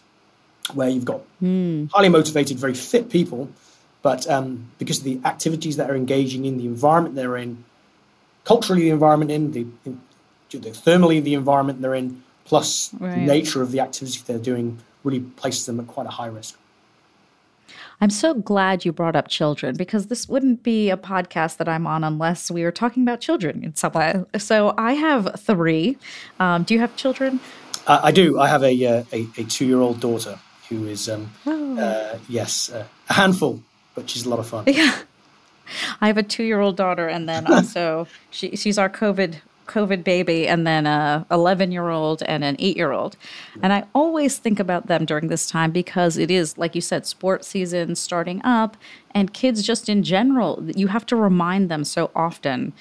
where 0.74 0.90
you've 0.90 1.06
got 1.06 1.22
mm. 1.42 1.92
highly 1.92 2.10
motivated, 2.10 2.58
very 2.58 2.74
fit 2.74 3.10
people, 3.10 3.50
but 4.02 4.30
um, 4.30 4.70
because 4.80 5.00
of 5.00 5.04
the 5.04 5.20
activities 5.26 5.78
that 5.78 5.90
are 5.90 5.96
engaging 5.96 6.46
in, 6.46 6.58
the 6.58 6.66
environment 6.66 7.16
they're 7.16 7.38
in, 7.38 7.64
culturally 8.44 8.84
the 8.84 8.90
environment 8.90 9.32
in, 9.32 9.52
the, 9.52 9.66
in, 9.86 10.02
the 10.52 10.60
thermally 10.70 11.24
the 11.24 11.34
environment 11.34 11.82
they're 11.82 11.96
in, 11.96 12.24
plus 12.46 12.94
right. 13.00 13.16
the 13.16 13.22
nature 13.22 13.62
of 13.62 13.72
the 13.72 13.80
activity 13.80 14.20
they're 14.26 14.38
doing, 14.38 14.80
really 15.04 15.22
places 15.22 15.66
them 15.66 15.80
at 15.80 15.88
quite 15.88 16.06
a 16.06 16.12
high 16.12 16.28
risk. 16.28 16.58
I'm 18.02 18.10
so 18.10 18.34
glad 18.34 18.84
you 18.84 18.92
brought 18.92 19.16
up 19.16 19.30
children 19.30 19.78
because 19.78 20.08
this 20.08 20.28
wouldn't 20.28 20.64
be 20.64 20.90
a 20.90 20.98
podcast 20.98 21.58
that 21.58 21.70
I'm 21.70 21.88
on 21.88 22.04
unless 22.04 22.52
we 22.52 22.64
were 22.64 22.72
talking 22.72 23.04
about 23.04 23.22
children 23.22 23.64
in 23.64 23.76
some 23.76 23.94
way. 23.94 24.24
So 24.38 24.74
I 24.78 24.94
have 24.94 25.40
three. 25.40 25.98
Um, 26.40 26.64
do 26.64 26.74
you 26.74 26.82
have 26.82 26.96
children? 26.98 27.40
Uh, 27.88 28.02
I 28.04 28.12
do. 28.12 28.40
I 28.40 28.48
have 28.50 28.64
a, 28.64 28.86
uh, 28.86 29.04
a, 29.14 29.28
a 29.38 29.44
two 29.46 29.66
year 29.66 29.80
old 29.80 30.02
daughter 30.02 30.38
who 30.70 30.88
is, 30.88 31.10
um, 31.10 31.32
oh. 31.46 31.80
uh, 31.80 32.20
yes, 32.28 32.72
uh, 32.72 32.86
a 33.10 33.14
handful, 33.14 33.62
but 33.96 34.10
she's 34.10 34.26
a 34.26 34.30
lot 34.30 34.40
of 34.40 34.48
fun. 34.48 34.66
Yeah. 34.68 35.00
I 36.02 36.08
have 36.08 36.18
a 36.18 36.24
two 36.24 36.44
year 36.44 36.60
old 36.60 36.76
daughter, 36.76 37.08
and 37.08 37.28
then 37.28 37.48
also 37.48 38.08
she, 38.32 38.56
she's 38.56 38.78
our 38.78 38.90
COVID 38.90 39.40
COVID 39.68 40.04
baby, 40.04 40.48
and 40.48 40.68
then 40.68 40.86
a 40.86 41.26
11 41.32 41.72
year 41.72 41.90
old 41.90 42.22
and 42.24 42.44
an 42.44 42.56
eight 42.60 42.76
year 42.76 42.92
old. 42.92 43.16
And 43.62 43.72
I 43.72 43.86
always 43.96 44.38
think 44.38 44.60
about 44.60 44.88
them 44.88 45.06
during 45.06 45.28
this 45.30 45.48
time 45.48 45.72
because 45.72 46.18
it 46.18 46.30
is, 46.30 46.58
like 46.58 46.76
you 46.76 46.82
said, 46.82 47.06
sports 47.06 47.48
season 47.48 47.96
starting 47.96 48.42
up, 48.44 48.76
and 49.12 49.34
kids 49.34 49.64
just 49.64 49.88
in 49.88 50.04
general, 50.04 50.64
you 50.76 50.88
have 50.88 51.06
to 51.08 51.16
remind 51.16 51.70
them 51.70 51.84
so 51.86 52.12
often 52.16 52.74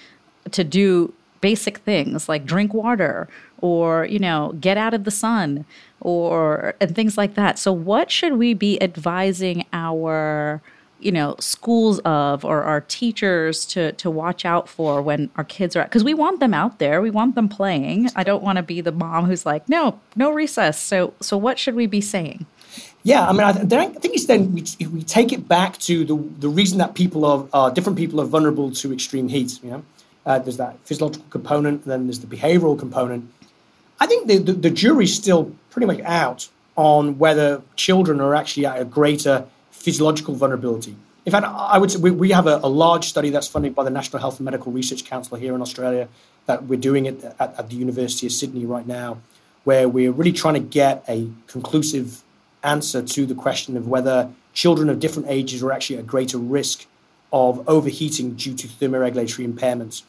to 0.50 0.64
do 0.64 1.14
basic 1.40 1.78
things 1.78 2.28
like 2.28 2.44
drink 2.44 2.72
water 2.72 3.28
or 3.62 4.04
you 4.04 4.18
know 4.18 4.54
get 4.60 4.76
out 4.76 4.92
of 4.92 5.04
the 5.04 5.10
sun 5.10 5.64
or 6.00 6.74
and 6.80 6.94
things 6.94 7.16
like 7.16 7.34
that. 7.34 7.58
So 7.58 7.72
what 7.72 8.10
should 8.10 8.34
we 8.34 8.52
be 8.52 8.80
advising 8.82 9.64
our 9.72 10.60
you 11.02 11.12
know 11.12 11.34
schools 11.38 11.98
of 12.00 12.44
or 12.44 12.62
our 12.62 12.80
teachers 12.82 13.64
to 13.66 13.92
to 13.92 14.10
watch 14.10 14.44
out 14.44 14.68
for 14.68 15.02
when 15.02 15.30
our 15.36 15.44
kids 15.44 15.74
are 15.74 15.84
because 15.84 16.04
we 16.04 16.14
want 16.14 16.40
them 16.40 16.54
out 16.54 16.78
there. 16.78 17.02
We 17.02 17.10
want 17.10 17.34
them 17.34 17.48
playing. 17.48 18.10
I 18.14 18.22
don't 18.22 18.42
want 18.42 18.56
to 18.56 18.62
be 18.62 18.80
the 18.80 18.92
mom 18.92 19.26
who's 19.26 19.44
like 19.44 19.68
no 19.68 20.00
no 20.16 20.30
recess. 20.30 20.78
So 20.78 21.14
so 21.20 21.36
what 21.36 21.58
should 21.58 21.74
we 21.74 21.86
be 21.86 22.00
saying? 22.00 22.46
Yeah 23.04 23.28
i 23.28 23.32
mean 23.32 23.42
i, 23.42 23.52
th- 23.52 23.72
I 23.72 23.86
think 23.86 24.14
it's 24.14 24.26
then 24.26 24.52
we, 24.52 24.62
we 24.86 25.02
take 25.02 25.32
it 25.32 25.48
back 25.48 25.78
to 25.78 26.04
the 26.04 26.16
the 26.38 26.48
reason 26.48 26.78
that 26.78 26.94
people 26.94 27.24
are 27.24 27.46
uh, 27.52 27.70
different 27.70 27.98
people 27.98 28.20
are 28.20 28.24
vulnerable 28.24 28.70
to 28.70 28.92
extreme 28.92 29.28
heat 29.28 29.58
you 29.62 29.70
know? 29.70 29.82
Uh, 30.24 30.38
there's 30.38 30.56
that 30.56 30.78
physiological 30.84 31.26
component 31.28 31.84
then 31.84 32.06
there's 32.06 32.20
the 32.20 32.28
behavioral 32.28 32.78
component 32.78 33.28
i 34.02 34.06
think 34.06 34.20
the, 34.28 34.36
the, 34.38 34.52
the 34.66 34.70
jury's 34.70 35.14
still 35.22 35.42
pretty 35.70 35.86
much 35.86 36.00
out 36.00 36.48
on 36.76 37.18
whether 37.18 37.62
children 37.76 38.20
are 38.20 38.34
actually 38.34 38.66
at 38.66 38.80
a 38.80 38.84
greater 38.84 39.46
physiological 39.70 40.34
vulnerability. 40.34 40.94
In 41.26 41.32
fact, 41.32 41.46
I 41.46 41.78
would 41.78 41.90
say 41.90 41.98
we, 41.98 42.10
we 42.10 42.30
have 42.30 42.46
a, 42.46 42.60
a, 42.62 42.68
large 42.68 43.06
study 43.06 43.30
that's 43.30 43.48
funded 43.48 43.74
by 43.74 43.84
the 43.84 43.90
National 43.90 44.20
Health 44.20 44.38
and 44.38 44.44
Medical 44.44 44.72
Research 44.72 45.04
Council 45.04 45.36
here 45.36 45.54
in 45.54 45.60
Australia 45.60 46.08
that 46.46 46.64
we're 46.64 46.80
doing 46.80 47.06
it 47.06 47.22
at, 47.24 47.58
at 47.58 47.68
the 47.68 47.76
University 47.76 48.26
of 48.26 48.32
Sydney 48.32 48.64
right 48.64 48.86
now, 48.86 49.18
where 49.64 49.88
we're 49.88 50.12
really 50.12 50.32
trying 50.32 50.54
to 50.54 50.60
get 50.60 51.04
a 51.08 51.28
conclusive 51.46 52.22
answer 52.64 53.02
to 53.02 53.26
the 53.26 53.34
question 53.34 53.76
of 53.76 53.88
whether 53.88 54.30
children 54.52 54.88
of 54.88 55.00
different 55.00 55.28
ages 55.28 55.62
are 55.62 55.72
actually 55.72 55.98
at 55.98 56.06
greater 56.06 56.38
risk 56.38 56.86
of 57.32 57.66
overheating 57.68 58.34
due 58.34 58.54
to 58.54 58.66
thermoregulatory 58.66 59.50
impairments. 59.52 60.02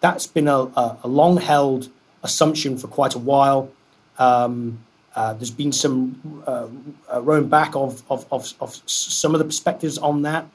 That's 0.00 0.26
been 0.26 0.48
a, 0.48 0.56
a, 0.56 0.98
a 1.04 1.08
long 1.08 1.36
held 1.36 1.88
assumption 2.22 2.76
for 2.76 2.88
quite 2.88 3.14
a 3.14 3.18
while. 3.18 3.70
Um, 4.18 4.78
uh, 5.14 5.34
there's 5.34 5.50
been 5.50 5.72
some 5.72 6.42
uh, 6.46 6.68
uh, 7.12 7.20
rowing 7.22 7.48
back 7.48 7.74
of, 7.74 8.02
of, 8.10 8.26
of, 8.30 8.52
of, 8.60 8.80
some 8.86 9.34
of 9.34 9.38
the 9.38 9.44
perspectives 9.44 9.98
on 9.98 10.22
that 10.22 10.46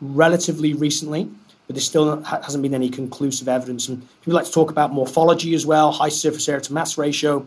relatively 0.00 0.72
recently, 0.72 1.28
but 1.66 1.74
there 1.74 1.82
still 1.82 2.22
hasn't 2.22 2.62
been 2.62 2.74
any 2.74 2.88
conclusive 2.88 3.48
evidence. 3.48 3.88
And 3.88 4.06
people 4.20 4.34
like 4.34 4.44
to 4.44 4.52
talk 4.52 4.70
about 4.70 4.92
morphology 4.92 5.54
as 5.54 5.66
well, 5.66 5.90
high 5.90 6.10
surface 6.10 6.48
area 6.48 6.60
to 6.60 6.72
mass 6.72 6.96
ratio. 6.96 7.46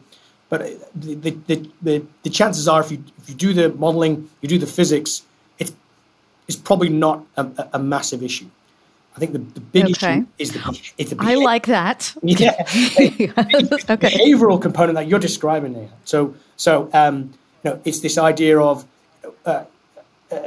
But 0.50 0.62
uh, 0.62 0.70
the, 0.96 1.16
the, 1.16 1.70
the, 1.82 2.06
the 2.24 2.30
chances 2.30 2.68
are, 2.68 2.82
if 2.82 2.92
you, 2.92 3.04
if 3.20 3.30
you 3.30 3.36
do 3.36 3.54
the 3.54 3.70
modeling, 3.70 4.30
you 4.42 4.50
do 4.50 4.58
the 4.58 4.68
physics, 4.68 5.24
it's, 5.60 5.74
it's 6.48 6.58
probably 6.58 6.90
not 6.90 7.26
a, 7.38 7.70
a 7.74 7.80
massive 7.80 8.24
issue. 8.24 8.48
I 9.18 9.20
think 9.20 9.34
the, 9.34 9.40
the 9.40 9.60
big 9.60 9.86
okay. 9.86 10.18
issue 10.20 10.28
is 10.38 10.52
the, 10.52 10.92
is 11.00 11.10
the 11.10 11.18
I 11.20 11.34
like 11.36 11.66
that. 11.66 12.14
Yeah. 12.22 12.52
okay. 12.60 14.12
Behavioral 14.12 14.62
component 14.62 14.96
that 14.96 15.08
you're 15.08 15.20
describing 15.20 15.74
there. 15.74 15.90
So, 16.06 16.36
so 16.56 16.90
um, 16.94 17.34
you 17.64 17.72
know, 17.72 17.82
it's 17.84 18.00
this 18.02 18.20
idea 18.20 18.60
of 18.60 18.86
uh, 19.44 19.66
uh, 20.32 20.38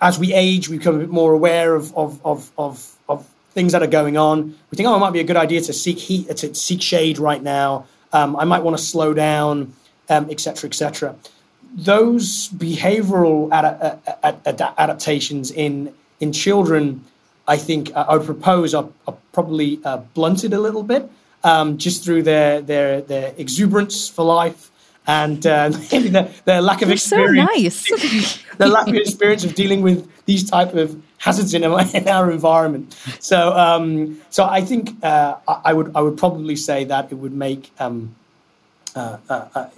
as 0.00 0.20
we 0.20 0.32
age, 0.32 0.68
we 0.68 0.78
become 0.78 0.96
a 0.96 0.98
bit 0.98 1.10
more 1.10 1.32
aware 1.32 1.74
of, 1.74 1.96
of, 1.96 2.24
of, 2.24 2.52
of, 2.56 2.96
of 3.08 3.26
things 3.50 3.72
that 3.72 3.82
are 3.82 3.88
going 3.88 4.16
on. 4.16 4.54
We 4.70 4.76
think, 4.76 4.88
oh, 4.88 4.94
it 4.94 5.00
might 5.00 5.12
be 5.12 5.20
a 5.20 5.24
good 5.24 5.36
idea 5.36 5.60
to 5.62 5.72
seek 5.72 5.98
heat, 5.98 6.36
to 6.36 6.54
seek 6.54 6.80
shade 6.80 7.18
right 7.18 7.42
now. 7.42 7.86
Um, 8.12 8.36
I 8.36 8.44
might 8.44 8.62
want 8.62 8.76
to 8.76 8.82
slow 8.82 9.14
down, 9.14 9.72
etc., 10.08 10.66
um, 10.66 10.70
etc. 10.70 11.10
Et 11.10 11.30
Those 11.74 12.48
behavioral 12.50 13.50
ad- 13.50 14.00
ad- 14.22 14.40
ad- 14.44 14.74
adaptations 14.78 15.50
in 15.50 15.92
in 16.20 16.32
children 16.32 17.04
I 17.46 17.56
think 17.56 17.94
uh, 17.94 18.04
I 18.08 18.16
would 18.16 18.26
propose 18.26 18.74
are, 18.74 18.88
are 19.06 19.16
probably 19.32 19.80
uh, 19.84 19.98
blunted 20.14 20.52
a 20.52 20.60
little 20.60 20.82
bit 20.82 21.10
um, 21.44 21.78
just 21.78 22.04
through 22.04 22.22
their, 22.22 22.60
their, 22.60 23.00
their 23.00 23.34
exuberance 23.36 24.08
for 24.08 24.24
life 24.24 24.70
and 25.06 25.44
uh, 25.46 25.68
their, 25.90 26.30
their, 26.44 26.62
lack 26.62 26.82
of 26.82 26.88
You're 26.88 26.94
experience. 26.94 27.88
So 27.88 27.96
nice. 27.96 28.42
their 28.58 28.68
lack 28.68 28.88
of 28.88 28.94
experience 28.94 29.44
of 29.44 29.54
dealing 29.54 29.82
with 29.82 30.08
these 30.26 30.48
type 30.48 30.74
of 30.74 31.02
hazards 31.18 31.54
in 31.54 31.64
our, 31.64 31.84
in 31.94 32.08
our 32.08 32.30
environment. 32.30 32.94
So, 33.18 33.52
um, 33.52 34.20
so 34.30 34.44
I 34.44 34.60
think 34.60 35.04
uh, 35.04 35.36
I 35.46 35.72
would 35.72 35.94
I 35.96 36.00
would 36.00 36.18
probably 36.18 36.56
say 36.56 36.84
that 36.84 37.10
it 37.10 37.16
would 37.16 37.32
make 37.32 37.72
um, 37.78 38.14
uh, 38.94 39.16
uh, 39.28 39.68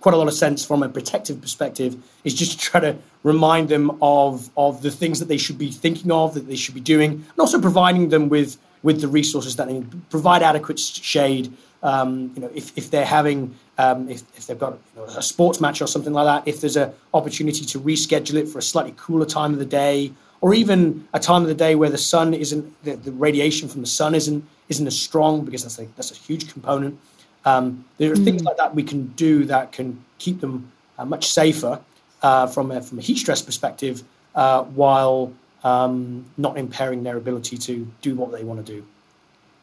quite 0.00 0.14
a 0.14 0.18
lot 0.18 0.28
of 0.28 0.34
sense 0.34 0.64
from 0.64 0.82
a 0.82 0.88
protective 0.88 1.40
perspective 1.40 1.96
is 2.24 2.34
just 2.34 2.52
to 2.52 2.58
try 2.58 2.80
to 2.80 2.96
remind 3.22 3.68
them 3.68 3.98
of 4.02 4.50
of 4.56 4.82
the 4.82 4.90
things 4.90 5.18
that 5.18 5.28
they 5.28 5.38
should 5.38 5.58
be 5.58 5.70
thinking 5.70 6.10
of, 6.10 6.34
that 6.34 6.46
they 6.46 6.56
should 6.56 6.74
be 6.74 6.80
doing, 6.80 7.12
and 7.12 7.38
also 7.38 7.60
providing 7.60 8.08
them 8.08 8.28
with 8.28 8.58
with 8.82 9.00
the 9.00 9.08
resources 9.08 9.56
that 9.56 9.66
they 9.66 9.74
need. 9.74 10.10
Provide 10.10 10.42
adequate 10.42 10.78
shade. 10.78 11.52
Um, 11.80 12.32
you 12.34 12.42
know, 12.42 12.50
if, 12.54 12.76
if 12.76 12.90
they're 12.90 13.06
having 13.06 13.54
um, 13.78 14.08
if, 14.08 14.22
if 14.36 14.48
they've 14.48 14.58
got 14.58 14.72
you 14.72 15.02
know, 15.02 15.04
a 15.04 15.22
sports 15.22 15.60
match 15.60 15.80
or 15.80 15.86
something 15.86 16.12
like 16.12 16.26
that, 16.26 16.48
if 16.48 16.60
there's 16.60 16.76
an 16.76 16.92
opportunity 17.14 17.64
to 17.64 17.78
reschedule 17.78 18.34
it 18.34 18.48
for 18.48 18.58
a 18.58 18.62
slightly 18.62 18.94
cooler 18.96 19.24
time 19.26 19.52
of 19.52 19.60
the 19.60 19.64
day, 19.64 20.12
or 20.40 20.54
even 20.54 21.06
a 21.14 21.20
time 21.20 21.42
of 21.42 21.48
the 21.48 21.54
day 21.54 21.76
where 21.76 21.90
the 21.90 21.98
sun 21.98 22.34
isn't 22.34 22.84
the, 22.84 22.96
the 22.96 23.12
radiation 23.12 23.68
from 23.68 23.80
the 23.80 23.86
sun 23.86 24.14
isn't 24.14 24.44
isn't 24.68 24.86
as 24.86 24.98
strong 24.98 25.44
because 25.44 25.62
that's 25.62 25.78
a, 25.78 25.86
that's 25.96 26.10
a 26.10 26.14
huge 26.14 26.52
component. 26.52 26.98
Um, 27.44 27.84
there 27.98 28.12
are 28.12 28.16
mm. 28.16 28.24
things 28.24 28.42
like 28.42 28.56
that 28.56 28.74
we 28.74 28.82
can 28.82 29.06
do 29.08 29.44
that 29.44 29.72
can 29.72 30.04
keep 30.18 30.40
them 30.40 30.72
uh, 30.98 31.04
much 31.04 31.30
safer 31.30 31.80
uh, 32.22 32.46
from, 32.46 32.70
a, 32.70 32.80
from 32.80 32.98
a 32.98 33.02
heat 33.02 33.18
stress 33.18 33.42
perspective 33.42 34.02
uh, 34.34 34.62
while 34.64 35.32
um, 35.64 36.24
not 36.36 36.56
impairing 36.56 37.02
their 37.02 37.16
ability 37.16 37.56
to 37.56 37.90
do 38.02 38.14
what 38.14 38.32
they 38.32 38.44
want 38.44 38.64
to 38.64 38.72
do. 38.72 38.84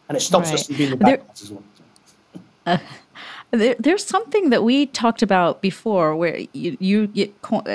And 0.09 0.17
it 0.17 0.21
stops 0.21 0.49
right. 0.49 0.55
us 0.55 0.67
from 0.67 0.77
being 0.77 0.91
the 0.91 0.97
bad 0.97 1.25
guys 1.27 1.41
as 1.41 1.51
well. 1.51 1.63
There, 3.57 3.75
there's 3.79 4.05
something 4.05 4.49
that 4.49 4.63
we 4.63 4.87
talked 4.87 5.21
about 5.21 5.61
before 5.61 6.15
where 6.15 6.39
you, 6.53 6.77
you, 6.79 7.09
you, 7.13 7.33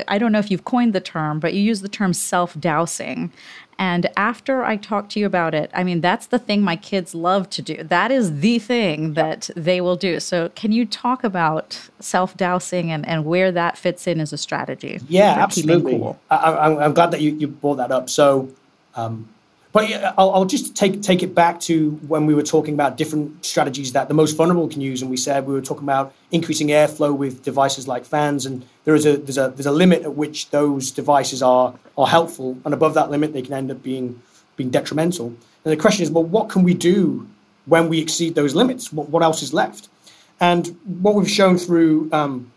I 0.09 0.19
don't 0.19 0.33
know 0.33 0.39
if 0.39 0.51
you've 0.51 0.65
coined 0.65 0.93
the 0.93 1.01
term, 1.01 1.41
but 1.41 1.55
you 1.55 1.63
use 1.63 1.81
the 1.81 1.89
term 1.89 2.13
self 2.13 2.59
dousing. 2.59 3.33
And 3.81 4.11
after 4.15 4.63
I 4.63 4.77
talked 4.77 5.13
to 5.13 5.21
you 5.21 5.25
about 5.25 5.55
it, 5.55 5.71
I 5.73 5.85
mean, 5.85 6.03
that's 6.03 6.27
the 6.27 6.39
thing 6.39 6.61
my 6.61 6.77
kids 6.77 7.15
love 7.15 7.49
to 7.51 7.63
do. 7.63 7.83
That 7.83 8.11
is 8.11 8.41
the 8.41 8.59
thing 8.59 9.15
that 9.15 9.49
they 9.57 9.81
will 9.81 9.97
do. 9.97 10.21
So, 10.21 10.51
can 10.51 10.71
you 10.71 10.85
talk 10.85 11.25
about 11.25 11.89
self 11.99 12.37
dousing 12.37 12.93
and, 12.93 13.09
and 13.09 13.25
where 13.25 13.51
that 13.51 13.79
fits 13.79 14.07
in 14.07 14.21
as 14.21 14.35
a 14.35 14.37
strategy? 14.37 15.01
Yeah, 15.09 15.35
absolutely. 15.39 15.93
Cool? 15.93 16.21
I, 16.31 16.85
am 16.85 16.93
glad 16.93 17.11
that 17.13 17.23
you, 17.23 17.31
you 17.31 17.49
brought 17.49 17.77
that 17.77 17.91
up. 17.91 18.11
So, 18.11 18.51
um, 18.97 19.31
but 19.73 19.93
I'll, 20.19 20.31
I'll, 20.33 20.45
just 20.45 20.75
take 20.75 21.01
take 21.01 21.23
it 21.23 21.35
back 21.35 21.61
to 21.61 21.93
when 22.09 22.27
we 22.27 22.35
were 22.35 22.43
talking 22.43 22.75
about 22.75 22.97
different 22.97 23.45
strategies 23.45 23.93
that 23.93 24.09
the 24.09 24.15
most 24.15 24.33
vulnerable 24.33 24.69
can 24.69 24.81
use, 24.81 25.01
and 25.01 25.11
we 25.11 25.17
said 25.17 25.47
we 25.47 25.55
were 25.55 25.61
talking 25.61 25.85
about 25.85 26.13
increasing 26.33 26.69
airflow 26.69 27.17
with 27.17 27.45
devices 27.45 27.87
like 27.87 28.05
fans, 28.05 28.47
and 28.47 28.65
there 28.85 28.95
is 28.95 29.07
a 29.07 29.17
there's 29.17 29.39
a 29.39 29.49
there's 29.51 29.67
a 29.67 29.73
limit 29.73 30.03
at 30.03 30.15
which 30.17 30.51
those 30.51 30.91
devices 30.91 31.41
are 31.43 31.75
are 31.97 32.09
helpful, 32.09 32.59
and 32.65 32.75
above 32.75 32.95
that 32.95 33.11
limit 33.11 33.33
they 33.33 33.43
can 33.43 33.53
end 33.53 33.71
up 33.71 33.83
being 33.83 34.21
being 34.57 34.71
detrimental. 34.71 35.29
And 35.65 35.73
the 35.73 35.77
question 35.77 36.03
is, 36.03 36.11
well, 36.11 36.25
what 36.25 36.49
can 36.49 36.65
we 36.65 36.75
do 36.75 37.29
when 37.67 37.89
we 37.89 38.01
exceed 38.01 38.35
those 38.35 38.55
limits? 38.55 38.93
What, 38.93 39.09
what 39.11 39.23
else 39.23 39.43
is 39.43 39.53
left? 39.53 39.89
And 40.41 40.79
what 41.03 41.15
we've 41.15 41.31
shown 41.31 41.59
through 41.59 42.09
um, 42.13 42.51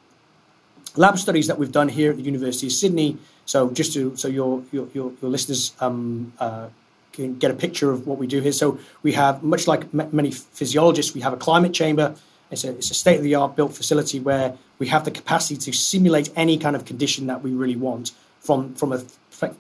lab 0.96 1.20
studies 1.20 1.48
that 1.48 1.60
we've 1.60 1.72
done 1.72 1.90
here 1.90 2.12
at 2.12 2.18
the 2.18 2.24
University 2.24 2.68
of 2.68 2.74
Sydney. 2.74 3.18
So 3.46 3.70
just 3.70 3.94
to 3.94 4.16
so 4.16 4.28
your 4.28 4.64
your 4.72 4.88
your, 4.94 5.12
your 5.22 5.30
listeners 5.30 5.74
um, 5.80 6.34
uh, 6.40 6.70
can 7.14 7.38
get 7.38 7.52
a 7.52 7.54
picture 7.54 7.92
of 7.92 8.06
what 8.08 8.18
we 8.18 8.28
do 8.28 8.42
here. 8.42 8.52
So 8.52 8.80
we 9.04 9.14
have, 9.14 9.44
much 9.44 9.68
like 9.68 9.84
m- 9.94 10.10
many 10.12 10.32
physiologists, 10.32 11.14
we 11.14 11.22
have 11.22 11.34
a 11.34 11.38
climate 11.38 11.74
chamber. 11.74 12.16
It's 12.52 12.64
a, 12.64 12.72
it's 12.72 12.92
a 12.92 12.96
state 12.96 13.18
of 13.18 13.24
the 13.24 13.36
art 13.36 13.56
built 13.56 13.74
facility 13.74 14.20
where 14.20 14.58
we 14.80 14.88
have 14.88 15.06
the 15.06 15.12
capacity 15.12 15.58
to 15.58 15.72
simulate 15.72 16.30
any 16.36 16.58
kind 16.58 16.76
of 16.76 16.86
condition 16.86 17.28
that 17.28 17.42
we 17.42 17.52
really 17.52 17.76
want 17.76 18.12
from, 18.40 18.74
from 18.76 18.92
a 18.92 19.02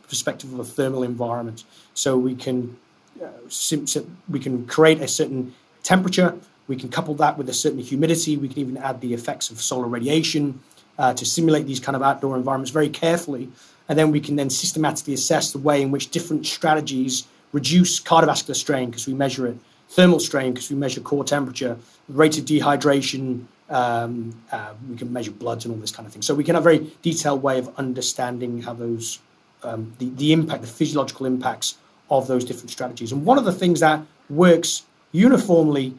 perspective 0.09 0.51
of 0.53 0.59
a 0.59 0.65
thermal 0.65 1.03
environment. 1.03 1.63
So 1.93 2.17
we 2.17 2.35
can 2.35 2.77
uh, 3.23 3.27
sim- 3.47 3.85
we 4.29 4.39
can 4.39 4.65
create 4.65 4.99
a 4.99 5.07
certain 5.07 5.53
temperature. 5.83 6.35
We 6.67 6.75
can 6.75 6.89
couple 6.89 7.13
that 7.15 7.37
with 7.37 7.49
a 7.49 7.53
certain 7.53 7.79
humidity. 7.79 8.37
We 8.37 8.47
can 8.47 8.59
even 8.59 8.77
add 8.77 9.01
the 9.01 9.13
effects 9.13 9.51
of 9.51 9.61
solar 9.61 9.87
radiation 9.87 10.59
uh, 10.97 11.13
to 11.13 11.25
simulate 11.25 11.65
these 11.67 11.79
kind 11.79 11.95
of 11.95 12.01
outdoor 12.01 12.35
environments 12.35 12.71
very 12.71 12.89
carefully. 12.89 13.49
And 13.87 13.99
then 13.99 14.11
we 14.11 14.19
can 14.19 14.35
then 14.35 14.49
systematically 14.49 15.13
assess 15.13 15.51
the 15.51 15.59
way 15.59 15.81
in 15.81 15.91
which 15.91 16.09
different 16.09 16.45
strategies 16.45 17.27
reduce 17.53 18.01
cardiovascular 18.01 18.55
strain 18.55 18.89
because 18.89 19.07
we 19.07 19.13
measure 19.13 19.47
it, 19.47 19.57
thermal 19.89 20.19
strain 20.19 20.53
because 20.53 20.69
we 20.69 20.75
measure 20.75 20.99
core 20.99 21.23
temperature, 21.23 21.77
rate 22.09 22.37
of 22.37 22.45
dehydration, 22.45 23.45
um, 23.69 24.35
uh, 24.51 24.73
we 24.89 24.97
can 24.97 25.11
measure 25.13 25.31
bloods 25.31 25.65
and 25.65 25.73
all 25.73 25.79
this 25.79 25.91
kind 25.91 26.05
of 26.05 26.11
thing. 26.11 26.21
So 26.21 26.33
we 26.35 26.43
can 26.43 26.55
have 26.55 26.63
a 26.63 26.69
very 26.69 26.91
detailed 27.01 27.41
way 27.41 27.59
of 27.59 27.73
understanding 27.77 28.61
how 28.61 28.73
those, 28.73 29.19
um, 29.63 29.93
the, 29.99 30.09
the 30.09 30.33
impact, 30.33 30.61
the 30.61 30.67
physiological 30.67 31.25
impacts 31.25 31.77
of 32.09 32.27
those 32.27 32.43
different 32.43 32.71
strategies. 32.71 33.11
And 33.11 33.25
one 33.25 33.37
of 33.37 33.45
the 33.45 33.53
things 33.53 33.79
that 33.79 34.01
works 34.29 34.83
uniformly 35.11 35.93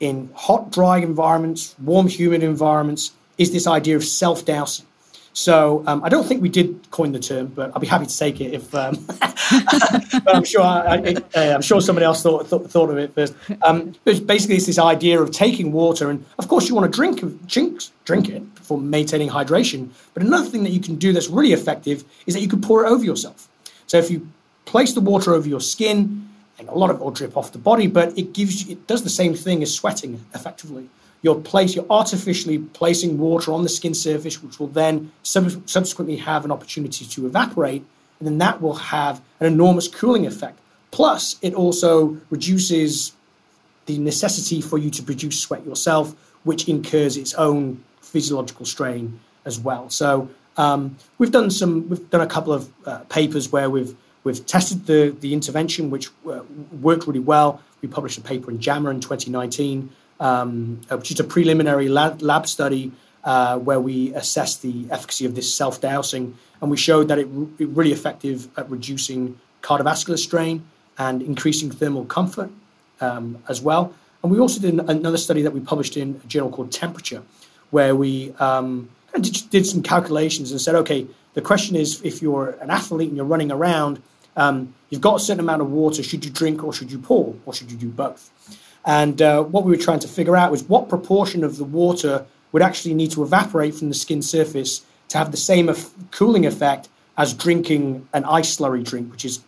in 0.00 0.30
hot, 0.34 0.70
dry 0.70 0.98
environments, 0.98 1.74
warm, 1.78 2.08
humid 2.08 2.42
environments, 2.42 3.12
is 3.38 3.52
this 3.52 3.66
idea 3.66 3.96
of 3.96 4.04
self 4.04 4.44
dousing. 4.44 4.86
So 5.32 5.84
um, 5.86 6.02
I 6.02 6.08
don't 6.08 6.26
think 6.26 6.42
we 6.42 6.48
did 6.48 6.90
coin 6.90 7.12
the 7.12 7.18
term, 7.18 7.46
but 7.48 7.70
I'll 7.72 7.80
be 7.80 7.86
happy 7.86 8.06
to 8.06 8.18
take 8.18 8.40
it 8.40 8.52
if. 8.52 8.74
Um, 8.74 9.06
I'm 10.28 10.44
sure 10.44 10.62
I, 10.62 10.96
am 10.96 11.24
uh, 11.34 11.60
sure 11.60 11.80
somebody 11.80 12.04
else 12.04 12.22
thought 12.22 12.46
thought, 12.46 12.70
thought 12.70 12.90
of 12.90 12.98
it 12.98 13.14
first. 13.14 13.34
Um, 13.62 13.94
but 14.04 14.26
basically, 14.26 14.56
it's 14.56 14.66
this 14.66 14.78
idea 14.78 15.20
of 15.20 15.30
taking 15.30 15.72
water, 15.72 16.10
and 16.10 16.24
of 16.38 16.48
course, 16.48 16.68
you 16.68 16.74
want 16.74 16.92
to 16.92 16.96
drink 16.96 17.46
drink 17.46 17.82
drink 18.04 18.28
it 18.28 18.42
for 18.62 18.78
maintaining 18.78 19.28
hydration. 19.28 19.90
But 20.14 20.24
another 20.24 20.48
thing 20.48 20.64
that 20.64 20.70
you 20.70 20.80
can 20.80 20.96
do 20.96 21.12
that's 21.12 21.28
really 21.28 21.52
effective 21.52 22.04
is 22.26 22.34
that 22.34 22.40
you 22.40 22.48
can 22.48 22.60
pour 22.60 22.84
it 22.84 22.88
over 22.88 23.04
yourself. 23.04 23.48
So 23.86 23.98
if 23.98 24.10
you 24.10 24.28
place 24.64 24.92
the 24.92 25.00
water 25.00 25.32
over 25.32 25.48
your 25.48 25.60
skin, 25.60 26.28
and 26.58 26.68
a 26.68 26.74
lot 26.74 26.90
of 26.90 26.96
it 26.96 27.02
will 27.02 27.10
drip 27.10 27.36
off 27.36 27.52
the 27.52 27.58
body, 27.58 27.86
but 27.86 28.16
it 28.18 28.32
gives 28.32 28.64
you, 28.64 28.72
it 28.72 28.86
does 28.86 29.02
the 29.02 29.10
same 29.10 29.34
thing 29.34 29.62
as 29.62 29.74
sweating 29.74 30.24
effectively. 30.34 30.88
You're 31.22 31.40
place 31.40 31.74
you're 31.74 31.86
artificially 31.90 32.58
placing 32.58 33.18
water 33.18 33.52
on 33.52 33.62
the 33.62 33.68
skin 33.68 33.94
surface, 33.94 34.42
which 34.42 34.58
will 34.58 34.68
then 34.68 35.12
sub- 35.22 35.68
subsequently 35.68 36.16
have 36.16 36.44
an 36.44 36.50
opportunity 36.50 37.04
to 37.04 37.26
evaporate, 37.26 37.84
and 38.18 38.26
then 38.26 38.38
that 38.38 38.62
will 38.62 38.74
have 38.74 39.20
an 39.38 39.46
enormous 39.46 39.86
cooling 39.88 40.26
effect. 40.26 40.58
Plus, 40.90 41.36
it 41.42 41.54
also 41.54 42.16
reduces 42.30 43.12
the 43.86 43.98
necessity 43.98 44.60
for 44.60 44.78
you 44.78 44.90
to 44.90 45.02
produce 45.02 45.40
sweat 45.40 45.64
yourself, 45.64 46.14
which 46.44 46.68
incurs 46.68 47.16
its 47.16 47.34
own 47.34 47.82
physiological 48.00 48.66
strain 48.66 49.20
as 49.44 49.58
well. 49.58 49.88
So 49.90 50.28
um, 50.56 50.96
we've 51.18 51.30
done 51.30 51.50
some, 51.50 51.88
we've 51.88 52.10
done 52.10 52.20
a 52.20 52.26
couple 52.26 52.52
of 52.52 52.70
uh, 52.86 52.98
papers 53.08 53.50
where 53.52 53.70
we've 53.70 53.94
we've 54.24 54.44
tested 54.46 54.86
the 54.86 55.16
the 55.20 55.32
intervention, 55.32 55.90
which 55.90 56.08
uh, 56.28 56.40
worked 56.80 57.06
really 57.06 57.20
well. 57.20 57.60
We 57.80 57.88
published 57.88 58.18
a 58.18 58.20
paper 58.20 58.50
in 58.50 58.60
JAMA 58.60 58.90
in 58.90 59.00
2019, 59.00 59.90
um, 60.20 60.80
uh, 60.90 60.96
which 60.96 61.10
is 61.10 61.18
a 61.18 61.24
preliminary 61.24 61.88
lab, 61.88 62.22
lab 62.22 62.46
study 62.46 62.92
uh, 63.24 63.58
where 63.58 63.80
we 63.80 64.14
assessed 64.14 64.62
the 64.62 64.86
efficacy 64.90 65.24
of 65.26 65.34
this 65.34 65.52
self 65.52 65.80
dousing, 65.80 66.36
and 66.60 66.70
we 66.70 66.76
showed 66.76 67.08
that 67.08 67.18
it, 67.18 67.28
it 67.58 67.68
really 67.68 67.92
effective 67.92 68.48
at 68.56 68.70
reducing 68.70 69.38
cardiovascular 69.62 70.18
strain 70.18 70.64
and 70.98 71.22
increasing 71.22 71.70
thermal 71.70 72.04
comfort 72.04 72.50
um, 73.00 73.42
as 73.48 73.60
well. 73.60 73.94
And 74.22 74.30
we 74.30 74.38
also 74.38 74.60
did 74.60 74.78
another 74.78 75.16
study 75.16 75.42
that 75.42 75.52
we 75.52 75.60
published 75.60 75.96
in 75.96 76.20
a 76.22 76.26
journal 76.26 76.50
called 76.50 76.70
Temperature, 76.70 77.22
where 77.70 77.96
we 77.96 78.32
um, 78.38 78.90
did, 79.14 79.50
did, 79.50 79.66
some 79.66 79.82
calculations 79.82 80.50
and 80.50 80.60
said, 80.60 80.74
okay, 80.74 81.06
the 81.34 81.40
question 81.40 81.76
is 81.76 82.02
if 82.02 82.20
you're 82.20 82.50
an 82.60 82.70
athlete 82.70 83.08
and 83.08 83.16
you're 83.16 83.26
running 83.26 83.50
around, 83.50 84.02
um, 84.36 84.74
you've 84.90 85.00
got 85.00 85.16
a 85.16 85.20
certain 85.20 85.40
amount 85.40 85.62
of 85.62 85.70
water, 85.70 86.02
should 86.02 86.24
you 86.24 86.30
drink 86.30 86.62
or 86.62 86.72
should 86.72 86.92
you 86.92 86.98
pour, 86.98 87.34
or 87.46 87.54
should 87.54 87.70
you 87.70 87.78
do 87.78 87.88
both? 87.88 88.30
And 88.84 89.20
uh, 89.20 89.42
what 89.42 89.64
we 89.64 89.70
were 89.70 89.82
trying 89.82 90.00
to 90.00 90.08
figure 90.08 90.36
out 90.36 90.50
was 90.50 90.62
what 90.64 90.88
proportion 90.88 91.44
of 91.44 91.56
the 91.56 91.64
water 91.64 92.24
would 92.52 92.62
actually 92.62 92.94
need 92.94 93.10
to 93.12 93.22
evaporate 93.22 93.74
from 93.74 93.88
the 93.88 93.94
skin 93.94 94.22
surface 94.22 94.82
to 95.08 95.18
have 95.18 95.30
the 95.30 95.36
same 95.36 95.70
cooling 96.10 96.46
effect 96.46 96.88
as 97.16 97.34
drinking 97.34 98.08
an 98.12 98.24
ice 98.24 98.56
slurry 98.56 98.82
drink, 98.82 99.10
which 99.12 99.24
is 99.24 99.40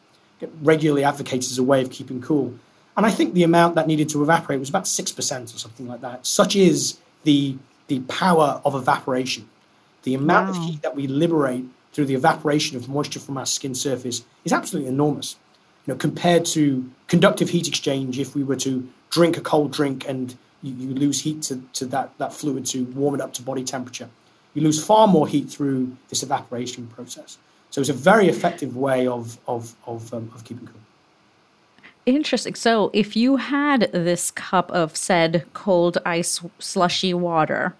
regularly 0.63 1.05
advocated 1.05 1.51
as 1.51 1.59
a 1.59 1.63
way 1.63 1.81
of 1.81 1.91
keeping 1.91 2.21
cool. 2.21 2.55
And 2.97 3.07
I 3.07 3.11
think 3.11 3.33
the 3.33 3.43
amount 3.43 3.75
that 3.77 3.87
needed 3.87 4.09
to 4.11 4.23
evaporate 4.23 4.61
was 4.61 4.69
about 4.69 4.85
6% 4.85 5.55
or 5.55 5.59
something 5.59 5.89
like 5.89 6.03
that. 6.03 6.27
Such 6.27 6.57
is 6.57 6.99
the, 7.25 7.57
the 7.87 8.01
power 8.01 8.61
of 8.65 8.75
evaporation. 8.75 9.49
The 10.03 10.15
amount 10.15 10.51
wow. 10.51 10.57
of 10.57 10.69
heat 10.69 10.83
that 10.83 10.95
we 10.95 11.07
liberate 11.07 11.65
through 11.93 12.07
the 12.07 12.15
evaporation 12.15 12.77
of 12.77 12.89
moisture 12.89 13.21
from 13.21 13.39
our 13.39 13.47
skin 13.47 13.75
surface 13.75 14.25
is 14.45 14.53
absolutely 14.53 14.91
enormous. 14.91 15.37
You 15.87 15.95
know, 15.95 15.99
compared 15.99 16.45
to 16.47 16.91
conductive 17.07 17.51
heat 17.51 17.69
exchange, 17.69 18.19
if 18.19 18.35
we 18.35 18.45
were 18.45 18.57
to 18.57 18.89
drink 19.13 19.37
a 19.37 19.41
cold 19.41 19.73
drink 19.73 20.09
and 20.09 20.35
you, 20.63 20.75
you 20.75 20.95
lose 20.95 21.21
heat 21.21 21.43
to, 21.43 21.63
to 21.75 21.87
that, 21.87 22.11
that 22.19 22.33
fluid 22.33 22.67
to 22.67 22.85
warm 22.87 23.15
it 23.15 23.21
up 23.21 23.33
to 23.35 23.43
body 23.43 23.63
temperature, 23.63 24.09
you 24.55 24.63
lose 24.63 24.83
far 24.85 25.07
more 25.07 25.29
heat 25.29 25.49
through 25.49 25.97
this 26.09 26.25
evaporation 26.25 26.89
process. 26.89 27.39
So 27.71 27.81
it's 27.81 27.91
a 27.91 27.95
very 27.95 28.29
effective 28.29 28.77
way 28.77 29.07
of, 29.07 29.39
of, 29.47 29.75
of, 29.87 30.13
um, 30.13 30.31
of 30.35 30.45
keeping 30.45 30.67
cool. 30.67 30.81
Interesting. 32.05 32.55
So 32.57 32.91
if 32.93 33.15
you 33.15 33.37
had 33.37 33.83
this 33.93 34.33
cup 34.33 34.71
of 34.73 34.97
said 34.97 35.45
cold 35.53 35.99
ice 36.05 36.41
slushy 36.59 37.15
water, 37.15 37.75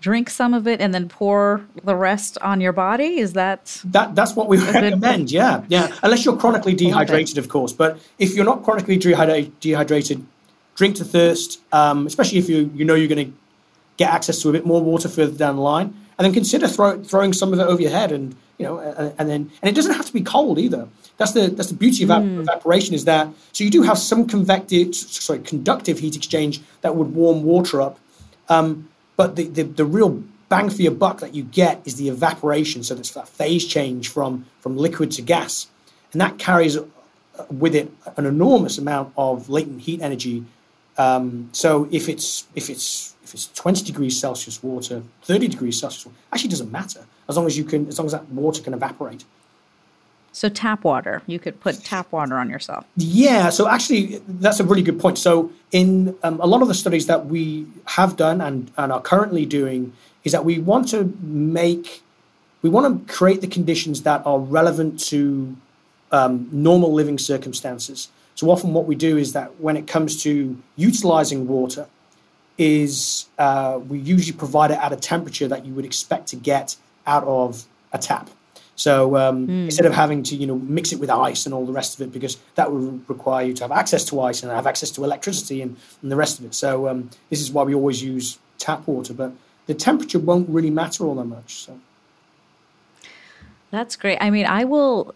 drink 0.00 0.30
some 0.30 0.54
of 0.54 0.66
it 0.66 0.80
and 0.80 0.92
then 0.92 1.08
pour 1.08 1.64
the 1.84 1.94
rest 1.94 2.38
on 2.40 2.60
your 2.60 2.72
body 2.72 3.18
is 3.18 3.34
that 3.34 3.80
that 3.84 4.14
that's 4.14 4.34
what 4.34 4.48
we 4.48 4.56
recommend 4.56 5.30
yeah 5.30 5.62
yeah 5.68 5.94
unless 6.02 6.24
you're 6.24 6.36
chronically 6.36 6.74
dehydrated 6.74 7.36
of 7.36 7.48
course 7.48 7.72
but 7.72 7.98
if 8.18 8.34
you're 8.34 8.44
not 8.44 8.62
chronically 8.62 8.96
dehydrated 8.96 10.24
drink 10.80 10.96
to 10.96 11.04
thirst 11.04 11.60
um, 11.72 12.06
especially 12.06 12.38
if 12.38 12.48
you 12.48 12.58
you 12.74 12.84
know 12.84 12.94
you're 12.94 13.14
going 13.16 13.26
to 13.26 13.32
get 13.96 14.10
access 14.10 14.40
to 14.40 14.48
a 14.48 14.52
bit 14.52 14.64
more 14.64 14.82
water 14.82 15.08
further 15.08 15.36
down 15.36 15.56
the 15.56 15.62
line 15.62 15.88
and 16.16 16.24
then 16.24 16.32
consider 16.32 16.66
throw, 16.66 17.02
throwing 17.10 17.32
some 17.40 17.52
of 17.52 17.58
it 17.58 17.66
over 17.72 17.82
your 17.82 17.90
head 17.90 18.10
and 18.12 18.34
you 18.58 18.64
know 18.66 18.78
and, 18.78 19.14
and, 19.18 19.28
then 19.28 19.50
and 19.60 19.68
it 19.70 19.74
doesn't 19.74 19.94
have 19.94 20.06
to 20.06 20.12
be 20.20 20.22
cold 20.22 20.58
either 20.58 20.88
that's 21.18 21.32
the 21.32 21.48
that's 21.56 21.68
the 21.68 21.80
beauty 21.84 22.02
of 22.04 22.08
mm. 22.08 22.40
evaporation 22.40 22.94
is 22.94 23.04
that 23.04 23.28
so 23.52 23.62
you 23.62 23.70
do 23.70 23.82
have 23.82 23.98
some 23.98 24.26
convective 24.26 24.94
sorry 24.94 25.38
conductive 25.40 25.98
heat 25.98 26.16
exchange 26.16 26.60
that 26.80 26.96
would 26.96 27.14
warm 27.14 27.42
water 27.44 27.82
up 27.82 27.98
um, 28.48 28.88
but 29.16 29.36
the, 29.36 29.46
the, 29.48 29.62
the 29.64 29.84
real 29.84 30.22
bang 30.50 30.68
for 30.68 30.82
your 30.82 30.92
buck 30.92 31.20
that 31.20 31.34
you 31.34 31.44
get 31.44 31.80
is 31.86 31.96
the 31.96 32.08
evaporation. 32.08 32.82
So 32.82 32.94
that's 32.94 33.12
that 33.12 33.28
phase 33.28 33.64
change 33.64 34.08
from, 34.08 34.44
from 34.60 34.76
liquid 34.76 35.12
to 35.12 35.22
gas. 35.22 35.68
And 36.12 36.20
that 36.20 36.38
carries 36.38 36.76
uh, 36.76 36.84
with 37.48 37.74
it 37.74 37.90
an 38.16 38.26
enormous 38.26 38.76
amount 38.76 39.14
of 39.16 39.48
latent 39.48 39.82
heat 39.82 40.02
energy. 40.02 40.44
Um, 40.98 41.48
so 41.52 41.88
if 41.90 42.08
it's 42.08 42.46
if 42.54 42.68
it's 42.68 43.14
if 43.22 43.34
it's 43.34 43.46
20 43.52 43.84
degrees 43.84 44.18
Celsius 44.18 44.62
water, 44.62 45.02
30 45.22 45.48
degrees 45.48 45.78
Celsius, 45.80 46.06
water, 46.06 46.18
actually 46.32 46.50
doesn't 46.50 46.72
matter 46.72 47.04
as 47.28 47.36
long 47.36 47.46
as 47.46 47.56
you 47.56 47.64
can 47.64 47.86
as 47.88 47.98
long 47.98 48.06
as 48.06 48.12
that 48.12 48.28
water 48.30 48.62
can 48.62 48.74
evaporate. 48.74 49.24
So 50.32 50.48
tap 50.48 50.84
water, 50.84 51.22
you 51.26 51.38
could 51.40 51.58
put 51.60 51.82
tap 51.82 52.12
water 52.12 52.36
on 52.36 52.48
yourself. 52.48 52.84
Yeah, 52.96 53.50
so 53.50 53.68
actually 53.68 54.22
that's 54.28 54.60
a 54.60 54.64
really 54.64 54.82
good 54.82 55.00
point. 55.00 55.18
So 55.18 55.50
in 55.72 56.16
um, 56.22 56.40
a 56.40 56.46
lot 56.46 56.62
of 56.62 56.68
the 56.68 56.74
studies 56.74 57.06
that 57.06 57.26
we 57.26 57.66
have 57.86 58.16
done 58.16 58.40
and, 58.40 58.70
and 58.76 58.92
are 58.92 59.00
currently 59.00 59.44
doing 59.44 59.92
is 60.22 60.32
that 60.32 60.44
we 60.44 60.58
want 60.58 60.88
to 60.88 61.12
make 61.20 62.02
we 62.62 62.68
want 62.68 63.08
to 63.08 63.12
create 63.12 63.40
the 63.40 63.46
conditions 63.46 64.02
that 64.02 64.22
are 64.26 64.38
relevant 64.38 65.00
to 65.00 65.56
um, 66.12 66.48
normal 66.52 66.92
living 66.92 67.18
circumstances. 67.18 68.08
So 68.40 68.50
often 68.50 68.72
what 68.72 68.86
we 68.86 68.94
do 68.94 69.18
is 69.18 69.34
that 69.34 69.60
when 69.60 69.76
it 69.76 69.86
comes 69.86 70.22
to 70.22 70.56
utilizing 70.74 71.46
water, 71.46 71.86
is 72.56 73.26
uh, 73.38 73.78
we 73.86 73.98
usually 73.98 74.34
provide 74.34 74.70
it 74.70 74.78
at 74.78 74.94
a 74.94 74.96
temperature 74.96 75.46
that 75.46 75.66
you 75.66 75.74
would 75.74 75.84
expect 75.84 76.28
to 76.28 76.36
get 76.36 76.76
out 77.06 77.22
of 77.24 77.66
a 77.92 77.98
tap. 77.98 78.30
So 78.76 79.18
um, 79.18 79.46
mm. 79.46 79.64
instead 79.66 79.84
of 79.84 79.92
having 79.92 80.22
to, 80.22 80.36
you 80.36 80.46
know, 80.46 80.56
mix 80.56 80.90
it 80.90 80.98
with 80.98 81.10
ice 81.10 81.44
and 81.44 81.54
all 81.54 81.66
the 81.66 81.72
rest 81.80 82.00
of 82.00 82.00
it, 82.00 82.12
because 82.14 82.38
that 82.54 82.72
would 82.72 83.06
require 83.10 83.44
you 83.44 83.52
to 83.52 83.64
have 83.64 83.72
access 83.72 84.06
to 84.06 84.18
ice 84.22 84.42
and 84.42 84.50
have 84.50 84.66
access 84.66 84.90
to 84.92 85.04
electricity 85.04 85.60
and, 85.60 85.76
and 86.00 86.10
the 86.10 86.16
rest 86.16 86.38
of 86.38 86.46
it. 86.46 86.54
So 86.54 86.88
um, 86.88 87.10
this 87.28 87.42
is 87.42 87.52
why 87.52 87.64
we 87.64 87.74
always 87.74 88.02
use 88.02 88.38
tap 88.56 88.86
water, 88.86 89.12
but 89.12 89.34
the 89.66 89.74
temperature 89.74 90.18
won't 90.18 90.48
really 90.48 90.70
matter 90.70 91.04
all 91.04 91.16
that 91.16 91.26
much. 91.26 91.56
So. 91.56 91.78
That's 93.70 93.96
great. 93.96 94.16
I 94.18 94.30
mean, 94.30 94.46
I 94.46 94.64
will 94.64 95.14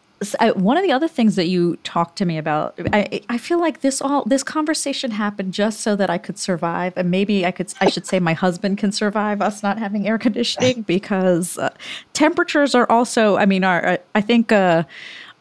one 0.55 0.77
of 0.77 0.83
the 0.83 0.93
other 0.93 1.09
things 1.09 1.37
that 1.37 1.47
you 1.47 1.77
talked 1.83 2.17
to 2.17 2.25
me 2.25 2.39
about 2.39 2.79
I, 2.93 3.21
I 3.29 3.39
feel 3.39 3.61
like 3.61 3.81
this 3.81 4.01
all 4.01 4.25
this 4.25 4.43
conversation 4.43 5.11
happened 5.11 5.53
just 5.53 5.81
so 5.81 5.97
that 5.97 6.09
i 6.09 6.19
could 6.19 6.39
survive 6.39 6.93
and 6.97 7.11
maybe 7.11 7.45
i 7.45 7.51
could 7.51 7.73
i 7.81 7.91
should 7.91 8.07
say 8.07 8.21
my 8.21 8.33
husband 8.33 8.79
can 8.79 8.93
survive 8.93 9.43
us 9.43 9.63
not 9.63 9.79
having 9.79 10.07
air 10.07 10.19
conditioning 10.19 10.83
because 10.87 11.59
uh, 11.59 11.71
temperatures 12.13 12.75
are 12.75 12.91
also 12.91 13.37
i 13.37 13.45
mean 13.45 13.65
are 13.65 13.99
i 14.15 14.21
think 14.21 14.53
uh, 14.53 14.85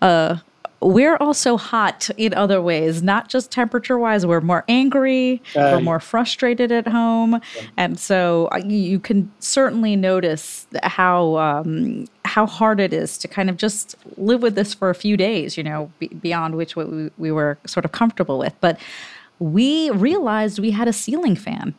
uh, 0.02 0.38
we're 0.84 1.18
also 1.18 1.58
hot 1.58 2.10
in 2.18 2.34
other 2.34 2.62
ways, 2.62 3.02
not 3.02 3.30
just 3.30 3.52
temperature 3.52 3.98
wise. 3.98 4.26
We're 4.26 4.42
more 4.42 4.64
angry, 4.68 5.42
uh, 5.56 5.74
we're 5.74 5.82
more 5.82 6.00
frustrated 6.00 6.72
at 6.72 6.88
home. 6.88 7.42
Yeah. 7.56 7.62
And 7.78 8.00
so 8.00 8.50
uh, 8.52 8.58
you 8.58 9.00
can 9.00 9.32
certainly 9.40 9.96
notice 9.96 10.68
how, 10.84 11.38
um, 11.38 12.06
how 12.26 12.46
hard 12.46 12.80
it 12.80 12.94
is 12.94 13.18
to 13.20 13.28
kind 13.28 13.50
of 13.50 13.58
just 13.58 13.96
live 14.18 14.42
with 14.42 14.56
this 14.56 14.74
for 14.74 14.90
a 14.90 14.96
few 14.96 15.18
days, 15.18 15.58
you 15.58 15.64
know, 15.64 15.92
b- 16.00 16.08
beyond 16.08 16.56
which 16.56 16.76
we, 16.76 17.10
we 17.18 17.32
were 17.32 17.58
sort 17.66 17.86
of 17.86 17.92
comfortable 17.92 18.38
with. 18.38 18.54
But 18.62 18.80
we 19.40 19.90
realized 19.92 20.60
we 20.60 20.72
had 20.72 20.88
a 20.88 20.94
ceiling 20.94 21.36
fan 21.36 21.76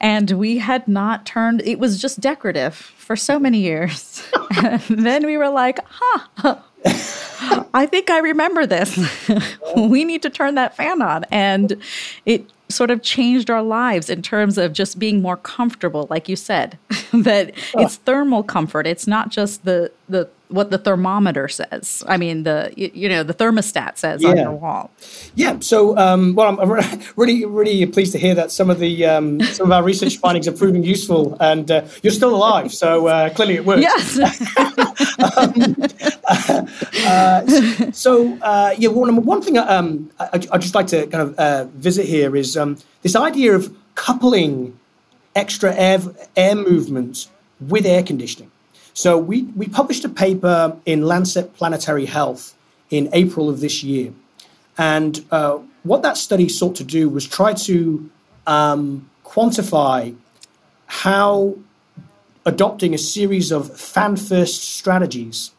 and 0.00 0.32
we 0.32 0.58
had 0.58 0.86
not 0.88 1.24
turned 1.24 1.62
it 1.62 1.78
was 1.78 2.00
just 2.00 2.20
decorative 2.20 2.74
for 2.74 3.16
so 3.16 3.38
many 3.38 3.58
years 3.58 4.28
then 4.90 5.24
we 5.24 5.36
were 5.36 5.48
like 5.48 5.78
huh 5.86 6.56
I 7.74 7.86
think 7.86 8.10
I 8.10 8.18
remember 8.18 8.66
this. 8.66 8.98
we 9.76 10.04
need 10.04 10.22
to 10.22 10.30
turn 10.30 10.54
that 10.56 10.76
fan 10.76 11.02
on. 11.02 11.24
And 11.30 11.82
it 12.26 12.50
sort 12.68 12.90
of 12.90 13.02
changed 13.02 13.50
our 13.50 13.62
lives 13.62 14.08
in 14.08 14.22
terms 14.22 14.58
of 14.58 14.72
just 14.72 14.98
being 14.98 15.20
more 15.20 15.36
comfortable, 15.36 16.06
like 16.10 16.28
you 16.28 16.36
said, 16.36 16.78
that 17.12 17.52
it's 17.74 17.96
thermal 17.96 18.42
comfort. 18.42 18.86
It's 18.86 19.06
not 19.06 19.30
just 19.30 19.64
the, 19.64 19.92
the 20.08 20.28
what 20.52 20.70
the 20.70 20.78
thermometer 20.78 21.48
says. 21.48 22.04
I 22.06 22.16
mean, 22.16 22.44
the 22.44 22.72
you, 22.76 23.08
know 23.08 23.22
the 23.22 23.34
thermostat 23.34 23.98
says 23.98 24.22
yeah. 24.22 24.30
on 24.30 24.36
your 24.36 24.52
wall. 24.52 24.90
Yeah. 25.34 25.58
So, 25.60 25.96
um, 25.96 26.34
well, 26.34 26.60
I'm 26.60 26.70
really 27.16 27.44
really 27.44 27.86
pleased 27.86 28.12
to 28.12 28.18
hear 28.18 28.34
that 28.34 28.50
some 28.52 28.70
of 28.70 28.78
the 28.78 29.06
um, 29.06 29.40
some 29.40 29.66
of 29.66 29.72
our 29.72 29.82
research 29.82 30.16
findings 30.22 30.46
are 30.46 30.52
proving 30.52 30.84
useful, 30.84 31.36
and 31.40 31.70
uh, 31.70 31.84
you're 32.02 32.12
still 32.12 32.34
alive. 32.34 32.72
So 32.72 33.06
uh, 33.08 33.30
clearly 33.30 33.56
it 33.56 33.64
works. 33.64 33.82
Yes. 33.82 34.18
um, 35.36 35.76
uh, 36.28 36.62
uh, 37.06 37.92
so 37.92 38.38
uh, 38.42 38.74
yeah, 38.78 38.88
one 38.88 39.24
one 39.24 39.42
thing 39.42 39.58
um, 39.58 40.10
I, 40.18 40.28
would 40.32 40.62
just 40.62 40.74
like 40.74 40.86
to 40.88 41.06
kind 41.06 41.22
of 41.22 41.34
uh, 41.34 41.64
visit 41.74 42.06
here 42.06 42.36
is 42.36 42.56
um, 42.56 42.78
this 43.02 43.16
idea 43.16 43.54
of 43.54 43.74
coupling 43.94 44.78
extra 45.34 45.74
air 45.74 46.00
air 46.36 46.54
movement 46.54 47.28
with 47.60 47.86
air 47.86 48.02
conditioning. 48.02 48.51
So 48.94 49.16
we, 49.16 49.44
we 49.56 49.68
published 49.68 50.04
a 50.04 50.08
paper 50.08 50.76
in 50.84 51.02
Lancet 51.02 51.54
Planetary 51.54 52.06
Health 52.06 52.54
in 52.90 53.08
April 53.12 53.48
of 53.48 53.60
this 53.60 53.82
year. 53.82 54.12
And 54.76 55.24
uh, 55.30 55.58
what 55.82 56.02
that 56.02 56.16
study 56.16 56.48
sought 56.48 56.76
to 56.76 56.84
do 56.84 57.08
was 57.08 57.26
try 57.26 57.54
to 57.54 58.10
um, 58.46 59.08
quantify 59.24 60.14
how 60.86 61.56
adopting 62.44 62.92
a 62.92 62.98
series 62.98 63.50
of 63.50 63.78
fan 63.78 64.16
first 64.16 64.62
strategies 64.62 65.52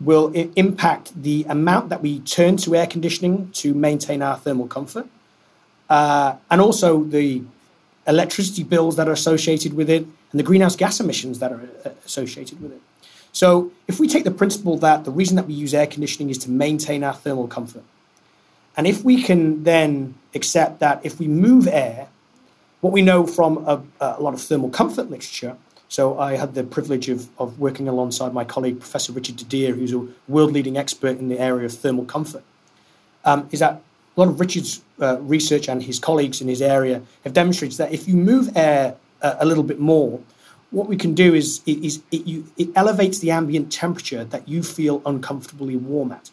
will 0.00 0.32
I- 0.34 0.50
impact 0.56 1.20
the 1.20 1.44
amount 1.48 1.88
that 1.90 2.00
we 2.00 2.20
turn 2.20 2.56
to 2.58 2.74
air 2.74 2.86
conditioning 2.86 3.50
to 3.52 3.74
maintain 3.74 4.22
our 4.22 4.36
thermal 4.36 4.68
comfort, 4.68 5.06
uh, 5.90 6.36
and 6.50 6.60
also 6.60 7.02
the 7.04 7.42
electricity 8.06 8.62
bills 8.62 8.96
that 8.96 9.08
are 9.08 9.12
associated 9.12 9.74
with 9.74 9.90
it 9.90 10.06
and 10.30 10.38
the 10.38 10.44
greenhouse 10.44 10.76
gas 10.76 11.00
emissions 11.00 11.38
that 11.38 11.52
are 11.52 11.68
uh, 11.84 11.90
associated 12.04 12.60
with 12.62 12.72
it. 12.72 12.80
So, 13.32 13.72
if 13.86 14.00
we 14.00 14.08
take 14.08 14.24
the 14.24 14.30
principle 14.30 14.76
that 14.78 15.04
the 15.04 15.10
reason 15.10 15.36
that 15.36 15.46
we 15.46 15.54
use 15.54 15.74
air 15.74 15.86
conditioning 15.86 16.30
is 16.30 16.38
to 16.38 16.50
maintain 16.50 17.04
our 17.04 17.14
thermal 17.14 17.46
comfort, 17.46 17.84
and 18.76 18.86
if 18.86 19.04
we 19.04 19.22
can 19.22 19.64
then 19.64 20.14
accept 20.34 20.80
that 20.80 21.00
if 21.04 21.18
we 21.18 21.28
move 21.28 21.68
air, 21.68 22.08
what 22.80 22.92
we 22.92 23.02
know 23.02 23.26
from 23.26 23.58
a, 23.66 23.82
a 24.00 24.20
lot 24.20 24.34
of 24.34 24.40
thermal 24.40 24.70
comfort 24.70 25.10
literature, 25.10 25.56
so 25.88 26.18
I 26.18 26.36
had 26.36 26.54
the 26.54 26.64
privilege 26.64 27.08
of, 27.08 27.28
of 27.38 27.58
working 27.58 27.88
alongside 27.88 28.32
my 28.34 28.44
colleague, 28.44 28.78
Professor 28.78 29.12
Richard 29.12 29.36
de 29.36 29.44
Dear, 29.44 29.74
who's 29.74 29.92
a 29.92 30.06
world 30.28 30.52
leading 30.52 30.76
expert 30.76 31.18
in 31.18 31.28
the 31.28 31.40
area 31.40 31.64
of 31.64 31.72
thermal 31.72 32.04
comfort, 32.04 32.44
um, 33.24 33.48
is 33.50 33.60
that 33.60 33.82
a 34.16 34.20
lot 34.20 34.28
of 34.28 34.38
Richard's 34.38 34.82
uh, 35.00 35.18
research 35.20 35.68
and 35.68 35.82
his 35.82 35.98
colleagues 35.98 36.40
in 36.40 36.48
his 36.48 36.60
area 36.60 37.02
have 37.24 37.32
demonstrated 37.32 37.78
that 37.78 37.92
if 37.92 38.06
you 38.06 38.14
move 38.14 38.50
air 38.56 38.96
a 39.22 39.44
little 39.44 39.64
bit 39.64 39.78
more, 39.78 40.20
what 40.70 40.86
we 40.86 40.96
can 40.96 41.14
do 41.14 41.34
is, 41.34 41.62
is 41.66 42.02
it, 42.10 42.26
you, 42.26 42.46
it 42.56 42.68
elevates 42.76 43.18
the 43.20 43.30
ambient 43.30 43.72
temperature 43.72 44.24
that 44.24 44.46
you 44.48 44.62
feel 44.62 45.00
uncomfortably 45.06 45.76
warm 45.76 46.12
at. 46.12 46.30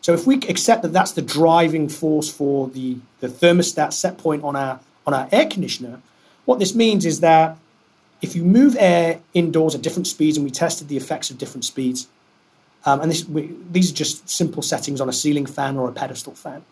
So 0.00 0.12
if 0.12 0.26
we 0.26 0.36
accept 0.48 0.82
that 0.82 0.92
that's 0.92 1.12
the 1.12 1.22
driving 1.22 1.88
force 1.88 2.30
for 2.30 2.68
the, 2.68 2.98
the 3.18 3.26
thermostat 3.28 3.92
set 3.92 4.18
point 4.18 4.44
on 4.44 4.54
our, 4.54 4.78
on 5.04 5.14
our 5.14 5.28
air 5.32 5.46
conditioner, 5.46 6.00
what 6.44 6.60
this 6.60 6.74
means 6.76 7.04
is 7.04 7.20
that 7.20 7.56
if 8.22 8.36
you 8.36 8.44
move 8.44 8.76
air 8.78 9.20
indoors 9.34 9.74
at 9.74 9.82
different 9.82 10.06
speeds, 10.06 10.36
and 10.36 10.44
we 10.44 10.50
tested 10.50 10.88
the 10.88 10.96
effects 10.96 11.30
of 11.30 11.38
different 11.38 11.64
speeds, 11.64 12.06
um, 12.84 13.00
and 13.00 13.10
this, 13.10 13.28
we, 13.28 13.52
these 13.72 13.90
are 13.90 13.94
just 13.94 14.28
simple 14.28 14.62
settings 14.62 15.00
on 15.00 15.08
a 15.08 15.12
ceiling 15.12 15.44
fan 15.44 15.76
or 15.76 15.88
a 15.88 15.92
pedestal 15.92 16.34
fan, 16.34 16.64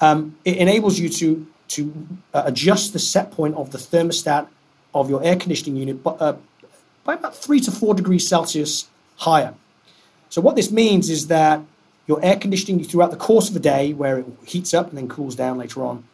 um, 0.00 0.36
it 0.44 0.56
enables 0.56 0.98
you 0.98 1.10
to, 1.10 1.46
to 1.68 2.08
uh, 2.32 2.44
adjust 2.46 2.94
the 2.94 2.98
set 2.98 3.30
point 3.30 3.54
of 3.56 3.72
the 3.72 3.78
thermostat 3.78 4.48
of 4.94 5.10
your 5.10 5.22
air 5.22 5.36
conditioning 5.36 5.76
unit 5.76 6.02
by, 6.02 6.12
uh, 6.12 6.36
by 7.04 7.14
about 7.14 7.36
three 7.36 7.60
to 7.60 7.70
four 7.70 7.94
degrees 7.94 8.28
Celsius 8.28 8.88
higher. 9.16 9.54
So 10.30 10.40
what 10.40 10.56
this 10.56 10.70
means 10.70 11.10
is 11.10 11.26
that 11.28 11.60
your 12.06 12.24
air 12.24 12.36
conditioning 12.36 12.82
throughout 12.84 13.10
the 13.10 13.16
course 13.16 13.50
of 13.50 13.56
a 13.56 13.60
day, 13.60 13.92
where 13.92 14.18
it 14.18 14.26
heats 14.46 14.74
up 14.74 14.88
and 14.88 14.98
then 14.98 15.08
cools 15.08 15.34
down 15.36 15.58
later 15.58 15.84
on, 15.84 16.04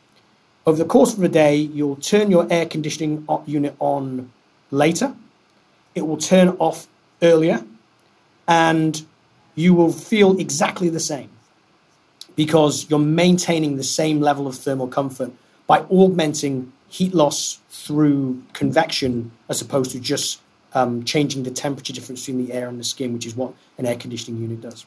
over 0.67 0.79
the 0.79 0.89
course 0.89 1.15
of 1.15 1.23
a 1.23 1.29
day, 1.29 1.57
you'll 1.57 1.97
turn 1.97 2.31
your 2.31 2.47
air 2.51 2.67
conditioning 2.67 3.27
unit 3.47 3.75
on 3.79 4.31
later, 4.71 5.15
it 5.95 6.07
will 6.07 6.17
turn 6.17 6.51
off 6.59 6.87
earlier, 7.23 7.65
and 8.47 9.05
you 9.55 9.75
will 9.75 9.93
feel 9.93 10.39
exactly 10.39 10.89
the 10.89 11.01
same 11.01 11.31
because 12.37 12.89
you're 12.89 12.99
maintaining 12.99 13.77
the 13.77 13.85
same 13.85 14.21
level 14.21 14.47
of 14.47 14.55
thermal 14.55 14.87
comfort 14.87 15.33
by 15.67 15.81
augmenting 15.91 16.73
heat 16.91 17.15
loss 17.15 17.61
through 17.71 18.43
convection 18.53 19.31
as 19.49 19.63
opposed 19.63 19.93
to 19.93 20.01
just 20.01 20.41
um, 20.75 21.05
changing 21.05 21.45
the 21.45 21.51
temperature 21.51 21.93
difference 21.93 22.27
between 22.27 22.45
the 22.45 22.53
air 22.53 22.69
and 22.69 22.79
the 22.79 22.85
skin, 22.85 23.15
which 23.15 23.27
is 23.27 23.35
what 23.35 23.55
an 23.79 23.87
air 23.87 23.97
conditioning 23.97 24.41
unit 24.43 24.61
does. 24.61 24.85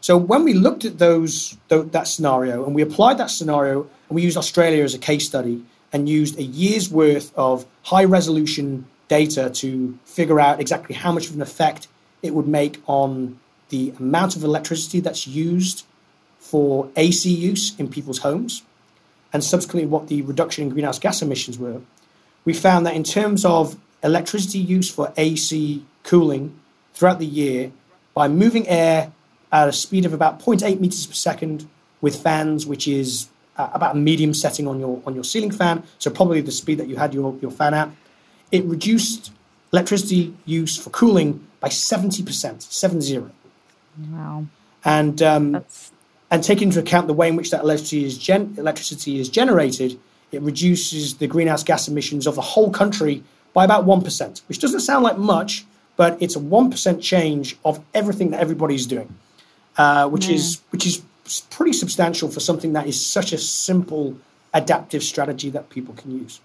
So 0.00 0.16
when 0.16 0.44
we 0.44 0.52
looked 0.52 0.84
at 0.84 0.98
those 0.98 1.56
that 1.68 2.06
scenario 2.06 2.64
and 2.64 2.74
we 2.74 2.82
applied 2.82 3.18
that 3.18 3.30
scenario 3.30 3.82
and 3.82 4.16
we 4.16 4.22
used 4.22 4.36
Australia 4.36 4.84
as 4.84 4.94
a 4.94 4.98
case 4.98 5.26
study 5.26 5.64
and 5.92 6.08
used 6.08 6.38
a 6.38 6.42
year's 6.42 6.90
worth 6.90 7.36
of 7.36 7.66
high 7.82 8.04
resolution 8.04 8.86
data 9.08 9.50
to 9.50 9.98
figure 10.04 10.38
out 10.38 10.60
exactly 10.60 10.94
how 10.94 11.10
much 11.10 11.28
of 11.28 11.34
an 11.34 11.42
effect 11.42 11.88
it 12.22 12.34
would 12.34 12.46
make 12.46 12.80
on 12.86 13.38
the 13.70 13.92
amount 13.98 14.36
of 14.36 14.44
electricity 14.44 15.00
that's 15.00 15.26
used 15.26 15.84
for 16.38 16.88
AC 16.96 17.32
use 17.32 17.78
in 17.78 17.88
people's 17.88 18.18
homes 18.18 18.62
and 19.32 19.44
subsequently 19.44 19.86
what 19.86 20.08
the 20.08 20.22
reduction 20.22 20.64
in 20.64 20.70
greenhouse 20.70 20.98
gas 20.98 21.22
emissions 21.22 21.58
were, 21.58 21.80
we 22.44 22.54
found 22.54 22.86
that 22.86 22.94
in 22.94 23.04
terms 23.04 23.44
of 23.44 23.76
electricity 24.02 24.58
use 24.58 24.90
for 24.90 25.12
AC 25.16 25.84
cooling 26.02 26.58
throughout 26.94 27.18
the 27.18 27.26
year, 27.26 27.72
by 28.14 28.26
moving 28.26 28.66
air 28.68 29.12
at 29.52 29.68
a 29.68 29.72
speed 29.72 30.04
of 30.04 30.12
about 30.12 30.40
0.8 30.40 30.80
meters 30.80 31.06
per 31.06 31.12
second 31.12 31.68
with 32.00 32.20
fans, 32.20 32.66
which 32.66 32.88
is 32.88 33.28
uh, 33.56 33.70
about 33.72 33.94
a 33.94 33.98
medium 33.98 34.34
setting 34.34 34.66
on 34.66 34.78
your 34.80 35.02
on 35.06 35.14
your 35.14 35.24
ceiling 35.24 35.50
fan, 35.50 35.82
so 35.98 36.10
probably 36.10 36.40
the 36.40 36.52
speed 36.52 36.78
that 36.78 36.88
you 36.88 36.96
had 36.96 37.12
your, 37.12 37.36
your 37.40 37.50
fan 37.50 37.74
at, 37.74 37.88
it 38.50 38.64
reduced 38.64 39.32
electricity 39.72 40.34
use 40.44 40.76
for 40.76 40.90
cooling 40.90 41.46
by 41.60 41.68
70%, 41.68 42.62
seven 42.62 43.00
zero. 43.00 43.30
Wow. 44.10 44.46
And 44.84 45.20
um, 45.22 45.64
and 46.30 46.42
take 46.42 46.60
into 46.60 46.78
account 46.78 47.06
the 47.06 47.14
way 47.14 47.28
in 47.28 47.36
which 47.36 47.50
that 47.50 47.62
electricity 47.62 48.04
is, 48.04 48.18
gen- 48.18 48.54
electricity 48.58 49.18
is 49.18 49.28
generated, 49.28 49.98
it 50.30 50.42
reduces 50.42 51.16
the 51.16 51.26
greenhouse 51.26 51.62
gas 51.62 51.88
emissions 51.88 52.26
of 52.26 52.34
the 52.34 52.42
whole 52.42 52.70
country 52.70 53.22
by 53.54 53.64
about 53.64 53.86
1%, 53.86 54.42
which 54.48 54.58
doesn't 54.58 54.80
sound 54.80 55.04
like 55.04 55.16
much, 55.16 55.64
but 55.96 56.20
it's 56.20 56.36
a 56.36 56.40
1% 56.40 57.02
change 57.02 57.56
of 57.64 57.82
everything 57.94 58.30
that 58.30 58.40
everybody's 58.40 58.86
doing, 58.86 59.14
uh, 59.78 60.08
which, 60.08 60.28
is, 60.28 60.60
which 60.70 60.86
is 60.86 61.02
pretty 61.50 61.72
substantial 61.72 62.28
for 62.28 62.40
something 62.40 62.74
that 62.74 62.86
is 62.86 63.04
such 63.04 63.32
a 63.32 63.38
simple 63.38 64.16
adaptive 64.54 65.02
strategy 65.02 65.50
that 65.50 65.70
people 65.70 65.94
can 65.94 66.10
use. 66.18 66.40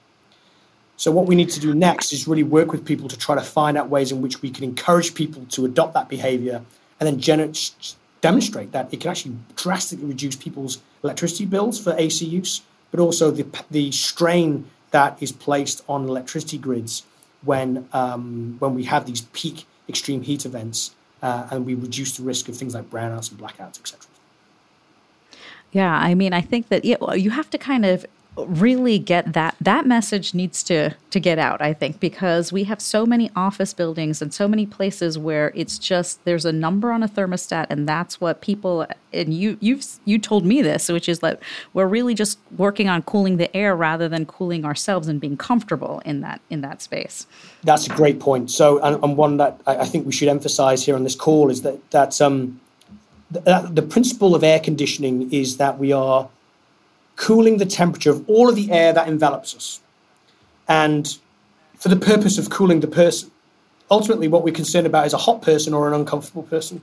So, 0.96 1.12
what 1.12 1.26
we 1.26 1.36
need 1.36 1.50
to 1.50 1.60
do 1.60 1.74
next 1.74 2.14
is 2.14 2.28
really 2.28 2.44
work 2.44 2.72
with 2.72 2.86
people 2.86 3.10
to 3.10 3.18
try 3.18 3.36
to 3.36 3.42
find 3.42 3.78
out 3.78 3.90
ways 3.90 4.12
in 4.12 4.22
which 4.22 4.42
we 4.42 4.52
can 4.52 4.64
encourage 4.64 5.16
people 5.16 5.46
to 5.50 5.66
adopt 5.66 5.96
that 5.96 6.08
behavior 6.08 6.64
and 7.00 7.08
then 7.08 7.20
generate 7.20 7.96
demonstrate 8.24 8.72
that 8.72 8.92
it 8.94 9.02
can 9.02 9.12
actually 9.12 9.36
drastically 9.58 10.06
reduce 10.06 10.38
people's 10.38 10.80
electricity 11.04 11.46
bills 11.46 11.78
for 11.78 11.94
AC 11.98 12.26
use, 12.26 12.62
but 12.90 13.00
also 13.02 13.30
the, 13.30 13.46
the 13.70 13.92
strain 13.92 14.66
that 14.92 15.22
is 15.22 15.34
placed 15.34 15.84
on 15.90 16.08
electricity 16.08 16.58
grids 16.58 17.04
when, 17.44 17.86
um, 17.92 18.56
when 18.60 18.74
we 18.74 18.86
have 18.86 19.06
these 19.06 19.22
peak 19.34 19.66
extreme 19.90 20.22
heat 20.22 20.46
events 20.46 20.96
uh, 21.22 21.50
and 21.52 21.66
we 21.66 21.76
reduce 21.76 22.16
the 22.16 22.24
risk 22.24 22.48
of 22.48 22.56
things 22.56 22.74
like 22.74 22.90
brownouts 22.90 23.30
and 23.30 23.38
blackouts, 23.38 23.78
etc. 23.78 24.00
Yeah, 25.74 25.94
I 25.94 26.14
mean, 26.14 26.32
I 26.32 26.40
think 26.40 26.70
that 26.70 26.86
yeah, 26.86 27.14
you 27.16 27.32
have 27.32 27.50
to 27.50 27.58
kind 27.58 27.86
of 27.86 28.06
really 28.36 28.98
get 28.98 29.34
that 29.34 29.56
that 29.62 29.86
message 29.86 30.34
needs 30.34 30.64
to 30.64 30.90
to 31.12 31.20
get 31.20 31.38
out 31.38 31.62
i 31.62 31.72
think 31.72 32.00
because 32.00 32.52
we 32.52 32.64
have 32.64 32.82
so 32.82 33.06
many 33.06 33.30
office 33.36 33.74
buildings 33.74 34.22
and 34.24 34.34
so 34.34 34.48
many 34.48 34.66
places 34.66 35.20
where 35.20 35.52
it's 35.54 35.78
just 35.78 36.24
there's 36.26 36.44
a 36.44 36.52
number 36.52 36.92
on 36.92 37.04
a 37.04 37.08
thermostat 37.08 37.68
and 37.70 37.88
that's 37.88 38.20
what 38.20 38.42
people 38.42 38.88
and 39.14 39.34
you 39.36 39.56
you've 39.60 39.86
you 40.06 40.18
told 40.18 40.46
me 40.46 40.64
this 40.64 40.90
which 40.90 41.08
is 41.08 41.20
that 41.20 41.40
we're 41.74 41.88
really 41.88 42.14
just 42.14 42.40
working 42.58 42.90
on 42.90 43.02
cooling 43.04 43.38
the 43.38 43.56
air 43.56 43.76
rather 43.76 44.10
than 44.10 44.26
cooling 44.26 44.66
ourselves 44.66 45.08
and 45.08 45.22
being 45.22 45.38
comfortable 45.38 46.02
in 46.06 46.22
that 46.22 46.42
in 46.50 46.62
that 46.62 46.82
space. 46.82 47.28
That's 47.64 47.88
a 47.88 47.90
great 47.90 48.20
point. 48.20 48.52
So 48.52 48.80
and, 48.80 49.02
and 49.04 49.18
one 49.18 49.38
that 49.38 49.60
I, 49.68 49.86
think 49.86 50.06
we 50.06 50.12
should 50.12 50.28
emphasize 50.28 50.86
here 50.86 50.96
on 50.96 51.04
this 51.04 51.16
call 51.16 51.50
is 51.50 51.62
that 51.62 51.92
that 51.92 52.20
um 52.22 52.60
the, 53.32 53.68
the 53.72 53.82
principle 53.82 54.36
of 54.36 54.44
air 54.44 54.60
conditioning 54.60 55.32
is 55.32 55.58
that 55.58 55.80
we 55.80 55.92
are 55.92 56.30
cooling 57.16 57.58
the 57.58 57.66
temperature 57.66 58.10
of 58.10 58.28
all 58.30 58.50
of 58.50 58.56
the 58.56 58.72
air 58.72 58.94
that 58.94 59.08
envelops 59.08 59.56
us. 59.56 59.82
And 60.68 61.18
for 61.84 61.90
the 61.90 61.98
purpose 61.98 62.38
of 62.38 62.50
cooling 62.50 62.80
the 62.80 62.88
person. 62.88 63.30
Ultimately, 63.92 64.30
what 64.30 64.46
we're 64.46 64.54
concerned 64.54 64.88
about 64.88 65.06
is 65.06 65.12
a 65.12 65.18
hot 65.18 65.42
person 65.42 65.74
or 65.74 65.86
an 65.86 65.94
uncomfortable 65.94 66.44
person. 66.44 66.82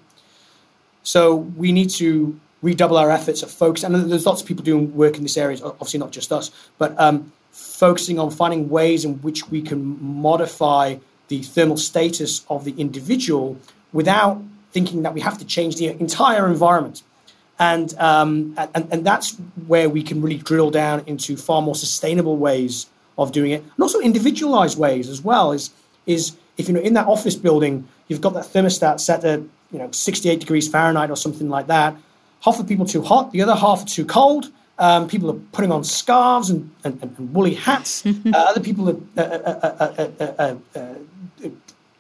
So 1.02 1.34
we 1.34 1.72
need 1.72 1.88
to 1.90 2.38
redouble 2.60 2.98
our 2.98 3.10
efforts 3.10 3.42
at 3.42 3.48
focus. 3.48 3.82
And 3.82 3.94
there's 3.94 4.26
lots 4.26 4.42
of 4.42 4.46
people 4.46 4.62
doing 4.62 4.94
work 4.94 5.16
in 5.16 5.22
this 5.22 5.38
area, 5.38 5.58
obviously 5.64 5.98
not 5.98 6.12
just 6.12 6.30
us, 6.32 6.50
but 6.76 6.94
um, 7.00 7.32
focusing 7.50 8.18
on 8.18 8.30
finding 8.30 8.68
ways 8.68 9.06
in 9.06 9.14
which 9.22 9.48
we 9.48 9.62
can 9.62 9.98
modify 10.04 10.96
the 11.28 11.42
thermal 11.42 11.78
status 11.78 12.44
of 12.50 12.64
the 12.66 12.72
individual 12.72 13.56
without 13.94 14.42
thinking 14.72 15.00
that 15.02 15.14
we 15.14 15.20
have 15.20 15.38
to 15.38 15.46
change 15.46 15.76
the 15.76 15.88
entire 15.88 16.46
environment. 16.46 17.02
And, 17.60 17.96
um, 17.98 18.54
and, 18.74 18.88
and 18.90 19.06
that's 19.06 19.36
where 19.66 19.88
we 19.88 20.02
can 20.02 20.20
really 20.22 20.38
drill 20.38 20.70
down 20.70 21.04
into 21.06 21.36
far 21.36 21.62
more 21.62 21.76
sustainable 21.76 22.36
ways 22.38 22.86
of 23.18 23.32
doing 23.32 23.52
it, 23.52 23.62
and 23.62 23.80
also 23.80 24.00
individualized 24.00 24.78
ways 24.78 25.08
as 25.08 25.22
well. 25.22 25.52
Is 25.52 25.70
is 26.06 26.36
if 26.56 26.68
you 26.68 26.74
know 26.74 26.80
in 26.80 26.94
that 26.94 27.06
office 27.06 27.36
building 27.36 27.86
you've 28.08 28.22
got 28.22 28.32
that 28.32 28.46
thermostat 28.46 28.98
set 28.98 29.24
at 29.24 29.40
you 29.70 29.78
know 29.78 29.90
68 29.90 30.40
degrees 30.40 30.68
Fahrenheit 30.68 31.10
or 31.10 31.16
something 31.16 31.48
like 31.48 31.66
that. 31.66 31.96
Half 32.40 32.56
the 32.56 32.64
people 32.64 32.86
too 32.86 33.02
hot, 33.02 33.32
the 33.32 33.42
other 33.42 33.54
half 33.54 33.82
are 33.82 33.86
too 33.86 34.06
cold. 34.06 34.50
Um, 34.78 35.06
people 35.06 35.30
are 35.30 35.38
putting 35.52 35.70
on 35.70 35.84
scarves 35.84 36.48
and, 36.48 36.70
and, 36.84 36.98
and 37.02 37.34
woolly 37.34 37.52
hats. 37.52 38.06
uh, 38.06 38.12
other 38.34 38.60
people 38.60 38.88
are 38.88 38.96
uh, 39.18 39.20
uh, 39.20 40.08
uh, 40.18 40.56
uh 40.74 40.94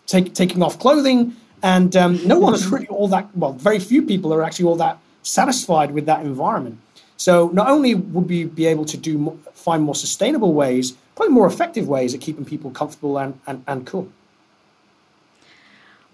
take, 0.06 0.32
taking 0.32 0.62
off 0.62 0.78
clothing 0.78 1.36
And 1.62 1.94
um, 1.94 2.26
no 2.26 2.52
is 2.54 2.66
really 2.68 2.86
all 2.88 3.08
that, 3.08 3.28
well, 3.36 3.52
very 3.52 3.78
few 3.78 4.02
people 4.02 4.32
are 4.32 4.42
actually 4.42 4.64
all 4.64 4.76
that 4.76 4.98
satisfied 5.22 5.92
with 5.92 6.06
that 6.06 6.24
environment. 6.24 6.78
So 7.16 7.48
not 7.52 7.68
only 7.68 7.94
would 7.94 8.28
we 8.28 8.44
be 8.44 8.66
able 8.66 8.86
to 8.86 8.96
do 8.96 9.38
find 9.52 9.82
more 9.82 9.94
sustainable 9.94 10.54
ways, 10.54 10.92
probably 11.14 11.34
more 11.34 11.46
effective 11.46 11.86
ways 11.86 12.14
at 12.14 12.20
keeping 12.20 12.44
people 12.44 12.70
comfortable 12.70 13.18
and, 13.18 13.38
and, 13.46 13.62
and 13.66 13.86
cool. 13.86 14.10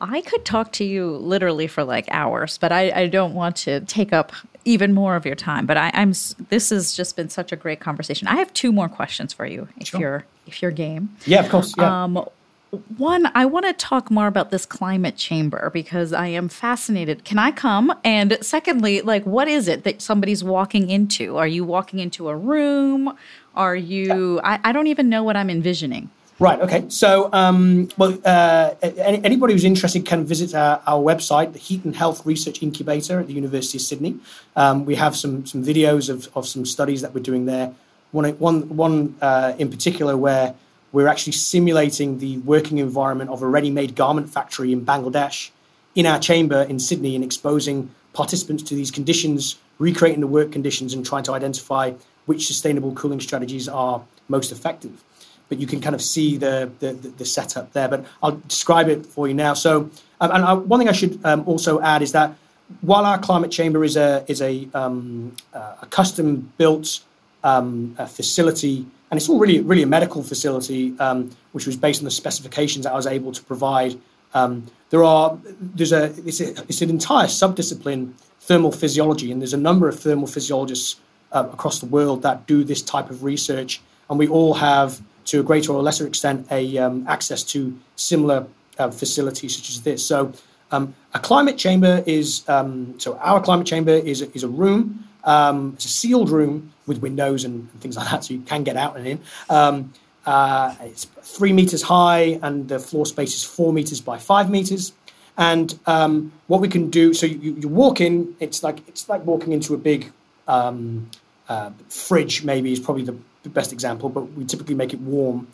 I 0.01 0.21
could 0.21 0.45
talk 0.45 0.73
to 0.73 0.85
you 0.85 1.13
literally 1.13 1.69
for 1.69 1.85
like 1.85 2.07
hours, 2.11 2.59
but 2.59 2.73
I, 2.73 2.91
I 2.91 3.07
don't 3.07 3.35
want 3.35 3.57
to 3.57 3.81
take 3.81 4.13
up 4.13 4.33
even 4.65 4.93
more 4.93 5.17
of 5.17 5.25
your 5.25 5.37
time. 5.37 5.65
But 5.65 5.77
I, 5.77 5.91
am 5.95 6.13
this 6.49 6.71
has 6.71 6.95
just 6.95 7.17
been 7.17 7.31
such 7.31 7.53
a 7.53 7.57
great 7.57 7.81
conversation. 7.81 8.29
I 8.29 8.37
have 8.37 8.53
two 8.53 8.73
more 8.73 8.89
questions 8.89 9.33
for 9.33 9.47
you, 9.47 9.69
if 9.79 9.89
sure. 9.89 10.01
you're 10.01 10.27
if 10.47 10.61
you're 10.61 10.71
game. 10.71 11.17
Yeah, 11.25 11.41
of 11.41 11.51
course. 11.51 11.75
Yeah. 11.79 12.05
Um, 12.05 12.29
one, 12.71 13.31
I 13.35 13.47
want 13.47 13.64
to 13.67 13.73
talk 13.73 14.11
more 14.11 14.27
about 14.27 14.51
this 14.51 14.67
climate 14.67 15.17
chamber 15.17 15.71
because 15.73 16.12
I 16.12 16.27
am 16.29 16.49
fascinated. 16.49 17.25
Can 17.25 17.39
I 17.39 17.53
come? 17.53 17.95
And 18.05 18.39
secondly, 18.43 19.03
like, 19.03 19.25
what 19.25 19.49
is 19.49 19.69
it 19.69 19.85
that 19.85 20.03
somebody's 20.03 20.43
walking 20.43 20.91
into? 20.91 21.37
Are 21.37 21.47
you 21.47 21.64
walking 21.64 22.01
into 22.01 22.29
a 22.29 22.37
room? 22.37 23.17
Are 23.55 23.77
you? 23.77 24.41
I, 24.43 24.59
I 24.64 24.73
don't 24.73 24.89
even 24.89 25.09
know 25.09 25.23
what 25.23 25.37
I'm 25.37 25.49
envisioning. 25.49 26.11
Right. 26.39 26.61
Okay. 26.61 26.85
So, 26.89 27.31
um, 27.33 27.89
well, 27.97 28.19
uh, 28.23 28.75
anybody 28.83 29.55
who's 29.55 29.64
interested 29.64 30.05
can 30.05 30.27
visit 30.27 30.55
our, 30.55 30.83
our, 30.87 31.03
website, 31.03 31.55
the 31.55 31.59
Heat 31.59 31.83
and 31.85 31.97
Health 31.97 32.27
Research 32.27 32.62
Incubator 32.62 33.21
at 33.21 33.27
the 33.27 33.33
University 33.33 33.79
of 33.79 33.83
Sydney. 33.83 34.19
Um, 34.55 34.85
we 34.85 34.97
have 34.97 35.17
some 35.17 35.47
some 35.47 35.64
videos 35.64 36.11
of, 36.11 36.29
of 36.37 36.47
some 36.47 36.67
studies 36.67 37.01
that 37.01 37.14
we're 37.14 37.23
doing 37.23 37.47
there. 37.47 37.73
One 38.12 38.27
one 38.39 38.77
one 38.77 39.17
uh, 39.23 39.55
in 39.57 39.71
particular 39.71 40.14
where 40.14 40.55
we're 40.97 41.09
actually 41.09 41.35
simulating 41.35 42.21
the 42.21 42.39
working 42.39 42.79
environment 42.79 43.29
of 43.29 43.43
a 43.43 43.47
ready-made 43.47 43.95
garment 43.95 44.31
factory 44.31 44.73
in 44.73 44.81
Bangladesh 44.83 45.51
in 45.95 46.07
our 46.07 46.19
chamber 46.19 46.63
in 46.63 46.79
Sydney 46.79 47.15
and 47.15 47.23
exposing 47.23 47.91
participants 48.15 48.63
to 48.63 48.75
these 48.75 48.91
conditions, 48.91 49.57
recreating 49.79 50.23
the 50.23 50.27
work 50.27 50.51
conditions, 50.51 50.95
and 50.95 51.05
trying 51.05 51.23
to 51.25 51.33
identify 51.35 51.93
which 52.25 52.47
sustainable 52.47 52.93
cooling 52.95 53.21
strategies 53.21 53.69
are 53.69 54.03
most 54.29 54.51
effective 54.51 55.05
but 55.51 55.59
you 55.59 55.67
can 55.67 55.81
kind 55.81 55.95
of 55.95 56.03
see 56.03 56.37
the, 56.39 56.69
the, 56.81 56.93
the 56.93 57.25
setup 57.25 57.73
there. 57.73 57.87
But 57.87 58.05
I'll 58.21 58.33
describe 58.49 58.89
it 58.89 59.07
for 59.07 59.29
you 59.29 59.35
now. 59.35 59.55
So, 59.55 59.89
um, 60.21 60.31
and 60.33 60.45
I, 60.45 60.55
one 60.55 60.81
thing 60.81 60.89
I 60.89 60.93
should 60.93 61.21
um, 61.25 61.45
also 61.47 61.81
add 61.81 62.03
is 62.03 62.11
that 62.13 62.35
while 62.81 63.05
our 63.05 63.17
climate 63.17 63.53
chamber 63.53 63.85
is 63.85 63.97
a 63.97 64.25
is 64.27 64.43
a, 64.43 64.69
um, 64.75 65.37
uh, 65.55 65.83
a 65.83 65.87
custom 65.87 66.53
built 66.59 66.99
um, 67.45 67.95
facility, 68.09 68.87
and 69.11 69.19
it's 69.19 69.29
all 69.29 69.39
really 69.39 69.61
really 69.61 69.83
a 69.83 69.87
medical 69.87 70.23
facility, 70.23 70.95
um, 70.99 71.31
which 71.53 71.67
was 71.67 71.77
based 71.77 72.01
on 72.01 72.05
the 72.05 72.11
specifications 72.11 72.85
that 72.85 72.93
I 72.93 72.97
was 72.97 73.07
able 73.07 73.33
to 73.33 73.43
provide. 73.43 73.99
Um, 74.35 74.67
there 74.91 75.05
are 75.05 75.39
there's 75.45 75.93
a 75.93 76.13
it's, 76.27 76.41
a 76.41 76.51
it's, 76.69 76.83
an 76.83 76.91
entire 76.91 77.27
subdiscipline 77.27 78.13
thermal 78.41 78.73
physiology, 78.73 79.33
and 79.33 79.41
there's 79.41 79.55
a 79.55 79.59
number 79.59 79.89
of 79.89 79.99
thermal 79.99 80.27
physiologists 80.27 81.01
uh, 81.33 81.49
across 81.53 81.81
the 81.81 81.87
world 81.87 82.23
that 82.23 82.47
do 82.47 82.65
this 82.65 82.83
type 82.83 83.11
of 83.11 83.25
research, 83.25 83.81
and 84.11 84.19
we 84.19 84.29
all 84.29 84.55
have 84.55 85.01
to 85.27 85.41
a 85.41 85.43
greater 85.43 85.73
or 85.73 85.83
lesser 85.83 86.07
extent, 86.07 86.47
a 86.51 86.79
um, 86.79 87.05
access 87.09 87.43
to 87.43 87.77
similar 87.97 88.47
uh, 88.79 88.91
facilities 88.91 89.57
such 89.57 89.69
as 89.71 89.83
this. 89.83 90.05
So, 90.05 90.33
um, 90.71 90.95
a 91.15 91.19
climate 91.19 91.59
chamber 91.59 92.03
is 92.07 92.45
so 92.45 93.19
our 93.21 93.41
climate 93.41 93.67
chamber 93.67 93.93
is 93.93 94.23
is 94.23 94.43
a 94.43 94.49
room. 94.49 95.06
Um, 95.27 95.72
it's 95.74 95.85
a 95.85 95.89
sealed 95.89 96.31
room 96.31 96.72
with 96.87 96.99
windows 96.99 97.45
and, 97.45 97.68
things 97.81 97.97
like 97.97 98.09
that, 98.11 98.24
so 98.24 98.35
you 98.35 98.41
can 98.41 98.64
get 98.64 98.77
out 98.77 98.97
and 98.97 99.07
in. 99.07 99.20
Um, 99.51 99.93
uh, 100.24 100.74
it's 100.81 101.05
three 101.22 101.53
meters 101.53 101.83
high, 101.83 102.39
and 102.43 102.68
the 102.68 102.79
floor 102.79 103.07
space 103.07 103.35
is 103.35 103.45
four 103.45 103.72
meters 103.72 104.01
by 104.01 104.18
five 104.18 104.51
meters. 104.51 104.93
And 105.39 105.79
um, 105.87 106.33
what 106.47 106.61
we 106.61 106.68
can 106.68 106.89
do, 106.89 107.12
so 107.12 107.27
you, 107.27 107.53
you 107.55 107.68
walk 107.68 108.01
in, 108.01 108.35
it's 108.41 108.62
like 108.62 108.87
it's 108.89 109.09
like 109.09 109.24
walking 109.27 109.53
into 109.53 109.74
a 109.74 109.77
big 109.77 110.11
um, 110.49 111.11
uh, 111.49 111.70
fridge. 111.89 112.43
Maybe 112.43 112.72
is 112.72 112.81
probably 112.81 113.05
the 113.05 113.16
the 113.43 113.51
best 113.51 113.72
example, 113.72 114.09
but 114.09 114.22
we 114.33 114.45
typically 114.45 114.74
make 114.74 114.93
it 114.95 115.01
warm. 115.01 115.47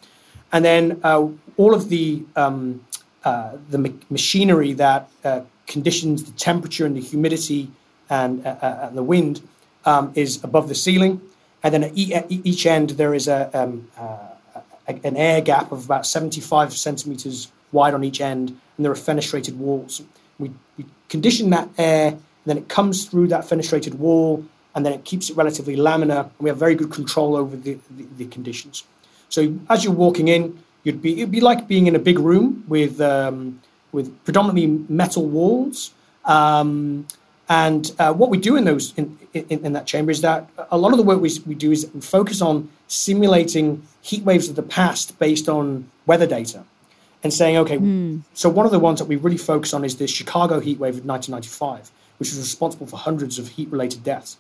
And 0.52 0.64
then 0.64 1.00
uh, 1.02 1.28
all 1.56 1.74
of 1.74 1.88
the 1.88 2.22
um, 2.36 2.84
uh, 3.24 3.56
the 3.70 3.78
ma- 3.78 3.88
machinery 4.10 4.72
that 4.74 5.10
uh, 5.24 5.40
conditions 5.66 6.24
the 6.24 6.32
temperature 6.32 6.86
and 6.86 6.96
the 6.96 7.00
humidity 7.00 7.70
and, 8.10 8.46
uh, 8.46 8.56
uh, 8.60 8.86
and 8.88 8.96
the 8.96 9.02
wind 9.02 9.40
um, 9.84 10.12
is 10.14 10.42
above 10.44 10.68
the 10.68 10.74
ceiling. 10.74 11.20
And 11.62 11.74
then 11.74 11.84
at 11.84 11.92
each 11.94 12.66
end 12.66 12.90
there 12.90 13.14
is 13.14 13.28
a, 13.28 13.50
um, 13.58 13.88
uh, 13.96 14.28
an 14.88 15.16
air 15.16 15.40
gap 15.40 15.70
of 15.72 15.84
about 15.84 16.06
75 16.06 16.72
centimeters 16.72 17.52
wide 17.70 17.94
on 17.94 18.04
each 18.04 18.20
end, 18.20 18.48
and 18.76 18.84
there 18.84 18.92
are 18.92 18.96
fenestrated 18.96 19.56
walls. 19.56 20.02
We, 20.38 20.50
we 20.76 20.84
condition 21.08 21.50
that 21.50 21.68
air, 21.78 22.08
and 22.08 22.20
then 22.46 22.58
it 22.58 22.68
comes 22.68 23.06
through 23.06 23.28
that 23.28 23.44
fenestrated 23.44 23.94
wall 23.94 24.44
and 24.74 24.86
then 24.86 24.92
it 24.92 25.04
keeps 25.04 25.30
it 25.30 25.36
relatively 25.36 25.76
laminar, 25.76 26.24
and 26.24 26.32
we 26.38 26.48
have 26.48 26.58
very 26.58 26.74
good 26.74 26.90
control 26.90 27.36
over 27.36 27.56
the, 27.56 27.78
the, 27.90 28.06
the 28.16 28.26
conditions. 28.26 28.84
So 29.28 29.54
as 29.68 29.84
you're 29.84 29.92
walking 29.92 30.28
in, 30.28 30.62
you'd 30.84 31.02
be 31.02 31.20
it'd 31.20 31.30
be 31.30 31.40
like 31.40 31.68
being 31.68 31.86
in 31.86 31.94
a 31.94 31.98
big 31.98 32.18
room 32.18 32.64
with 32.68 33.00
um, 33.00 33.60
with 33.92 34.24
predominantly 34.24 34.66
metal 34.88 35.26
walls. 35.26 35.92
Um, 36.24 37.06
and 37.48 37.92
uh, 37.98 38.12
what 38.14 38.30
we 38.30 38.38
do 38.38 38.56
in 38.56 38.64
those 38.64 38.94
in, 38.96 39.18
in, 39.34 39.64
in, 39.64 39.72
that 39.72 39.86
chamber 39.86 40.10
is 40.10 40.20
that 40.20 40.48
a 40.70 40.76
lot 40.76 40.92
of 40.92 40.98
the 40.98 41.02
work 41.02 41.20
we, 41.20 41.30
we 41.46 41.54
do 41.54 41.72
is 41.72 41.88
we 41.94 42.00
focus 42.00 42.40
on 42.40 42.68
simulating 42.88 43.82
heat 44.02 44.22
waves 44.24 44.48
of 44.48 44.56
the 44.56 44.62
past 44.62 45.18
based 45.18 45.48
on 45.48 45.90
weather 46.06 46.26
data 46.26 46.64
and 47.22 47.32
saying, 47.32 47.56
okay, 47.56 47.78
mm. 47.78 48.20
so 48.34 48.48
one 48.48 48.66
of 48.66 48.72
the 48.72 48.78
ones 48.78 48.98
that 48.98 49.06
we 49.06 49.16
really 49.16 49.38
focus 49.38 49.72
on 49.72 49.84
is 49.84 49.96
the 49.96 50.06
Chicago 50.06 50.60
heat 50.60 50.78
wave 50.78 50.96
of 50.98 51.04
1995, 51.06 51.90
which 52.18 52.30
was 52.30 52.38
responsible 52.38 52.86
for 52.86 52.96
hundreds 52.96 53.38
of 53.38 53.48
heat 53.48 53.70
related 53.70 54.02
deaths 54.02 54.36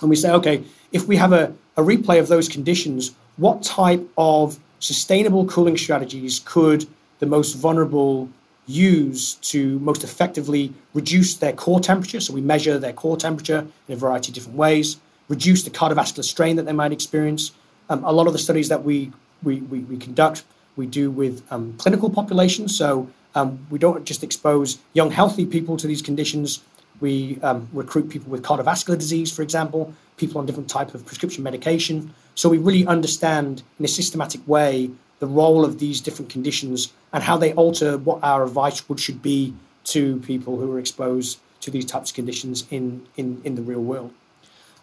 and 0.00 0.10
we 0.10 0.16
say, 0.16 0.30
okay, 0.30 0.62
if 0.92 1.06
we 1.06 1.16
have 1.16 1.32
a, 1.32 1.52
a 1.76 1.82
replay 1.82 2.18
of 2.18 2.28
those 2.28 2.48
conditions, 2.48 3.14
what 3.36 3.62
type 3.62 4.06
of 4.18 4.58
sustainable 4.78 5.46
cooling 5.46 5.76
strategies 5.76 6.40
could 6.44 6.86
the 7.18 7.26
most 7.26 7.54
vulnerable 7.54 8.28
use 8.66 9.34
to 9.34 9.78
most 9.80 10.04
effectively 10.04 10.72
reduce 10.94 11.34
their 11.34 11.52
core 11.52 11.80
temperature? 11.80 12.20
So 12.20 12.32
we 12.32 12.40
measure 12.40 12.78
their 12.78 12.92
core 12.92 13.16
temperature 13.16 13.66
in 13.88 13.94
a 13.94 13.96
variety 13.96 14.30
of 14.30 14.34
different 14.34 14.58
ways, 14.58 14.98
reduce 15.28 15.62
the 15.62 15.70
cardiovascular 15.70 16.24
strain 16.24 16.56
that 16.56 16.66
they 16.66 16.72
might 16.72 16.92
experience. 16.92 17.52
Um, 17.88 18.04
a 18.04 18.12
lot 18.12 18.26
of 18.26 18.32
the 18.32 18.38
studies 18.38 18.68
that 18.68 18.84
we, 18.84 19.12
we, 19.42 19.60
we, 19.62 19.80
we 19.80 19.96
conduct, 19.96 20.44
we 20.76 20.86
do 20.86 21.10
with 21.10 21.42
um, 21.50 21.74
clinical 21.78 22.10
populations. 22.10 22.76
So 22.76 23.08
um, 23.34 23.66
we 23.70 23.78
don't 23.78 24.04
just 24.04 24.24
expose 24.24 24.78
young, 24.94 25.10
healthy 25.10 25.46
people 25.46 25.76
to 25.76 25.86
these 25.86 26.02
conditions. 26.02 26.62
We 27.00 27.38
um, 27.42 27.68
recruit 27.72 28.08
people 28.08 28.30
with 28.30 28.42
cardiovascular 28.42 28.98
disease, 28.98 29.30
for 29.30 29.42
example, 29.42 29.94
people 30.16 30.38
on 30.38 30.46
different 30.46 30.70
type 30.70 30.94
of 30.94 31.04
prescription 31.04 31.44
medication. 31.44 32.14
So 32.34 32.48
we 32.48 32.58
really 32.58 32.86
understand 32.86 33.62
in 33.78 33.84
a 33.84 33.88
systematic 33.88 34.46
way 34.48 34.90
the 35.18 35.26
role 35.26 35.64
of 35.64 35.78
these 35.78 36.00
different 36.00 36.30
conditions 36.30 36.92
and 37.12 37.22
how 37.22 37.36
they 37.36 37.52
alter 37.54 37.98
what 37.98 38.22
our 38.22 38.44
advice 38.44 38.88
would 38.88 39.00
should 39.00 39.22
be 39.22 39.54
to 39.84 40.18
people 40.20 40.58
who 40.58 40.72
are 40.72 40.78
exposed 40.78 41.38
to 41.60 41.70
these 41.70 41.84
types 41.84 42.10
of 42.10 42.16
conditions 42.16 42.66
in 42.70 43.06
in, 43.16 43.40
in 43.44 43.54
the 43.54 43.62
real 43.62 43.82
world. 43.82 44.12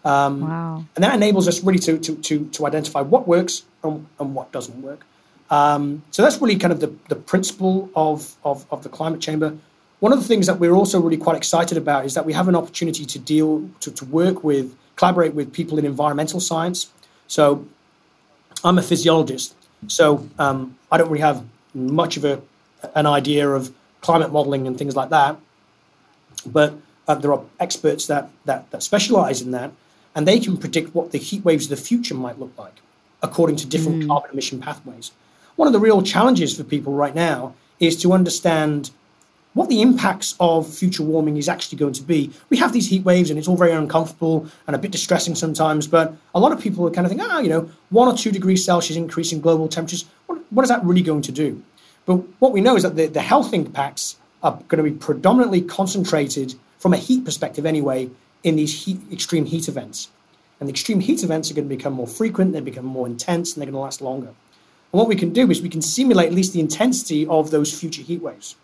Um, 0.05 0.41
wow. 0.41 0.85
And 0.95 1.03
that 1.03 1.15
enables 1.15 1.47
us 1.47 1.63
really 1.63 1.79
to, 1.79 1.97
to, 1.97 2.15
to, 2.15 2.45
to 2.45 2.65
identify 2.65 3.01
what 3.01 3.25
works 3.25 3.63
and, 3.83 4.05
and 4.19 4.35
what 4.35 4.51
doesn't 4.51 4.81
work. 4.81 5.05
Um, 5.49 6.03
so 6.11 6.21
that's 6.21 6.41
really 6.41 6.57
kind 6.57 6.73
of 6.73 6.79
the, 6.79 6.93
the 7.09 7.15
principle 7.15 7.89
of, 7.95 8.35
of, 8.43 8.65
of 8.69 8.83
the 8.83 8.89
climate 8.89 9.21
chamber. 9.21 9.55
One 9.99 10.11
of 10.11 10.19
the 10.19 10.27
things 10.27 10.47
that 10.47 10.59
we're 10.59 10.73
also 10.73 10.99
really 10.99 11.17
quite 11.17 11.37
excited 11.37 11.77
about 11.77 12.05
is 12.05 12.15
that 12.15 12.25
we 12.25 12.33
have 12.33 12.49
an 12.49 12.55
opportunity 12.55 13.05
to 13.05 13.19
deal, 13.19 13.69
to, 13.79 13.91
to 13.91 14.05
work 14.05 14.43
with, 14.43 14.75
collaborate 14.97 15.33
with 15.33 15.53
people 15.53 15.79
in 15.79 15.85
environmental 15.85 16.41
science. 16.41 16.91
So 17.27 17.65
I'm 18.63 18.77
a 18.77 18.81
physiologist, 18.81 19.55
so 19.87 20.27
um, 20.39 20.77
I 20.91 20.97
don't 20.97 21.09
really 21.09 21.21
have 21.21 21.43
much 21.73 22.17
of 22.17 22.25
a, 22.25 22.41
an 22.95 23.05
idea 23.05 23.49
of 23.49 23.73
climate 24.01 24.31
modeling 24.31 24.67
and 24.67 24.77
things 24.77 24.95
like 24.95 25.09
that. 25.09 25.37
But 26.45 26.75
uh, 27.07 27.15
there 27.15 27.33
are 27.33 27.41
experts 27.59 28.07
that, 28.07 28.29
that, 28.45 28.69
that 28.71 28.83
specialize 28.83 29.41
in 29.41 29.51
that, 29.51 29.71
and 30.15 30.27
they 30.27 30.39
can 30.39 30.57
predict 30.57 30.93
what 30.93 31.11
the 31.11 31.17
heat 31.17 31.43
waves 31.43 31.65
of 31.65 31.69
the 31.71 31.83
future 31.83 32.15
might 32.15 32.39
look 32.39 32.57
like 32.57 32.81
according 33.21 33.55
to 33.55 33.65
different 33.65 34.03
mm. 34.03 34.07
carbon 34.07 34.31
emission 34.31 34.59
pathways. 34.59 35.11
One 35.55 35.67
of 35.67 35.73
the 35.73 35.79
real 35.79 36.01
challenges 36.01 36.55
for 36.55 36.63
people 36.63 36.93
right 36.93 37.15
now 37.15 37.55
is 37.79 37.95
to 38.01 38.11
understand 38.11 38.91
what 39.53 39.69
the 39.69 39.81
impacts 39.81 40.35
of 40.39 40.71
future 40.71 41.03
warming 41.03 41.37
is 41.37 41.47
actually 41.47 41.77
going 41.77 41.93
to 41.93 42.03
be. 42.03 42.31
We 42.49 42.57
have 42.57 42.73
these 42.73 42.89
heat 42.89 43.03
waves 43.03 43.29
and 43.29 43.37
it's 43.37 43.47
all 43.47 43.57
very 43.57 43.71
uncomfortable 43.71 44.47
and 44.67 44.75
a 44.75 44.79
bit 44.79 44.91
distressing 44.91 45.35
sometimes, 45.35 45.87
but 45.87 46.15
a 46.33 46.39
lot 46.39 46.51
of 46.51 46.59
people 46.59 46.87
are 46.87 46.91
kind 46.91 47.05
of 47.05 47.11
think, 47.11 47.21
ah, 47.23 47.39
you 47.39 47.49
know, 47.49 47.69
one 47.89 48.07
or 48.07 48.17
two 48.17 48.31
degrees 48.31 48.65
Celsius 48.65 48.97
increase 48.97 49.31
in 49.31 49.41
global 49.41 49.67
temperatures, 49.67 50.05
what, 50.25 50.39
what 50.51 50.63
is 50.63 50.69
that 50.69 50.83
really 50.83 51.03
going 51.03 51.21
to 51.21 51.31
do? 51.31 51.61
But 52.05 52.15
what 52.39 52.51
we 52.51 52.61
know 52.61 52.75
is 52.75 52.83
that 52.83 52.95
the, 52.95 53.07
the 53.07 53.21
health 53.21 53.53
impacts 53.53 54.17
are 54.41 54.59
going 54.67 54.83
to 54.83 54.89
be 54.89 54.97
predominantly 54.97 55.61
concentrated 55.61 56.55
from 56.79 56.93
a 56.93 56.97
heat 56.97 57.23
perspective 57.23 57.65
anyway 57.65 58.09
in 58.43 58.55
these 58.55 58.83
heat, 58.85 58.99
extreme 59.11 59.45
heat 59.45 59.67
events. 59.67 60.09
And 60.59 60.67
the 60.67 60.71
extreme 60.71 60.99
heat 60.99 61.23
events 61.23 61.49
are 61.49 61.53
going 61.53 61.67
to 61.67 61.75
become 61.75 61.93
more 61.93 62.07
frequent, 62.07 62.53
they 62.53 62.59
become 62.59 62.85
more 62.85 63.07
intense, 63.07 63.53
and 63.53 63.61
they're 63.61 63.67
going 63.67 63.73
to 63.73 63.79
last 63.79 64.01
longer. 64.01 64.27
And 64.27 64.99
what 64.99 65.07
we 65.07 65.15
can 65.15 65.31
do 65.31 65.49
is 65.49 65.61
we 65.61 65.69
can 65.69 65.81
simulate 65.81 66.27
at 66.27 66.33
least 66.33 66.53
the 66.53 66.59
intensity 66.59 67.25
of 67.27 67.51
those 67.51 67.77
future 67.77 68.01
heat 68.01 68.21
waves. 68.21 68.55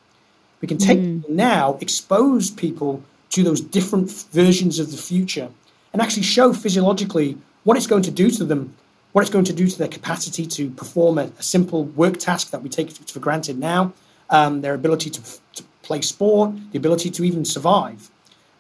We 0.61 0.67
can 0.67 0.77
take 0.77 0.99
mm. 0.99 1.27
now, 1.29 1.77
expose 1.81 2.51
people 2.51 3.03
to 3.31 3.43
those 3.43 3.61
different 3.61 4.11
versions 4.31 4.79
of 4.79 4.91
the 4.91 4.97
future, 4.97 5.49
and 5.93 6.01
actually 6.01 6.23
show 6.23 6.53
physiologically 6.53 7.37
what 7.63 7.77
it's 7.77 7.87
going 7.87 8.03
to 8.03 8.11
do 8.11 8.29
to 8.31 8.43
them, 8.45 8.75
what 9.11 9.21
it's 9.21 9.29
going 9.29 9.45
to 9.45 9.53
do 9.53 9.67
to 9.67 9.77
their 9.77 9.87
capacity 9.87 10.45
to 10.45 10.69
perform 10.71 11.17
a, 11.17 11.31
a 11.39 11.43
simple 11.43 11.85
work 11.85 12.17
task 12.17 12.51
that 12.51 12.61
we 12.61 12.69
take 12.69 12.91
for 12.91 13.19
granted 13.19 13.57
now, 13.57 13.93
um, 14.29 14.61
their 14.61 14.73
ability 14.73 15.09
to, 15.09 15.21
to 15.53 15.63
play 15.81 16.01
sport, 16.01 16.51
the 16.71 16.77
ability 16.77 17.09
to 17.09 17.23
even 17.23 17.45
survive. 17.45 18.09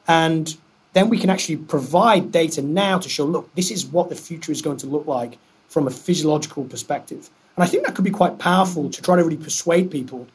And 0.07 0.55
then 0.93 1.09
we 1.09 1.17
can 1.17 1.29
actually 1.29 1.57
provide 1.57 2.31
data 2.31 2.61
now 2.61 2.97
to 2.97 3.09
show 3.09 3.25
look, 3.25 3.53
this 3.55 3.71
is 3.71 3.85
what 3.85 4.09
the 4.09 4.15
future 4.15 4.51
is 4.51 4.61
going 4.61 4.77
to 4.77 4.87
look 4.87 5.05
like 5.05 5.37
from 5.67 5.87
a 5.87 5.91
physiological 5.91 6.63
perspective. 6.63 7.29
And 7.55 7.63
I 7.63 7.67
think 7.67 7.85
that 7.85 7.95
could 7.95 8.05
be 8.05 8.11
quite 8.11 8.39
powerful 8.39 8.89
to 8.89 9.01
try 9.01 9.15
to 9.15 9.23
really 9.23 9.37
persuade 9.37 9.91
people 9.91 10.27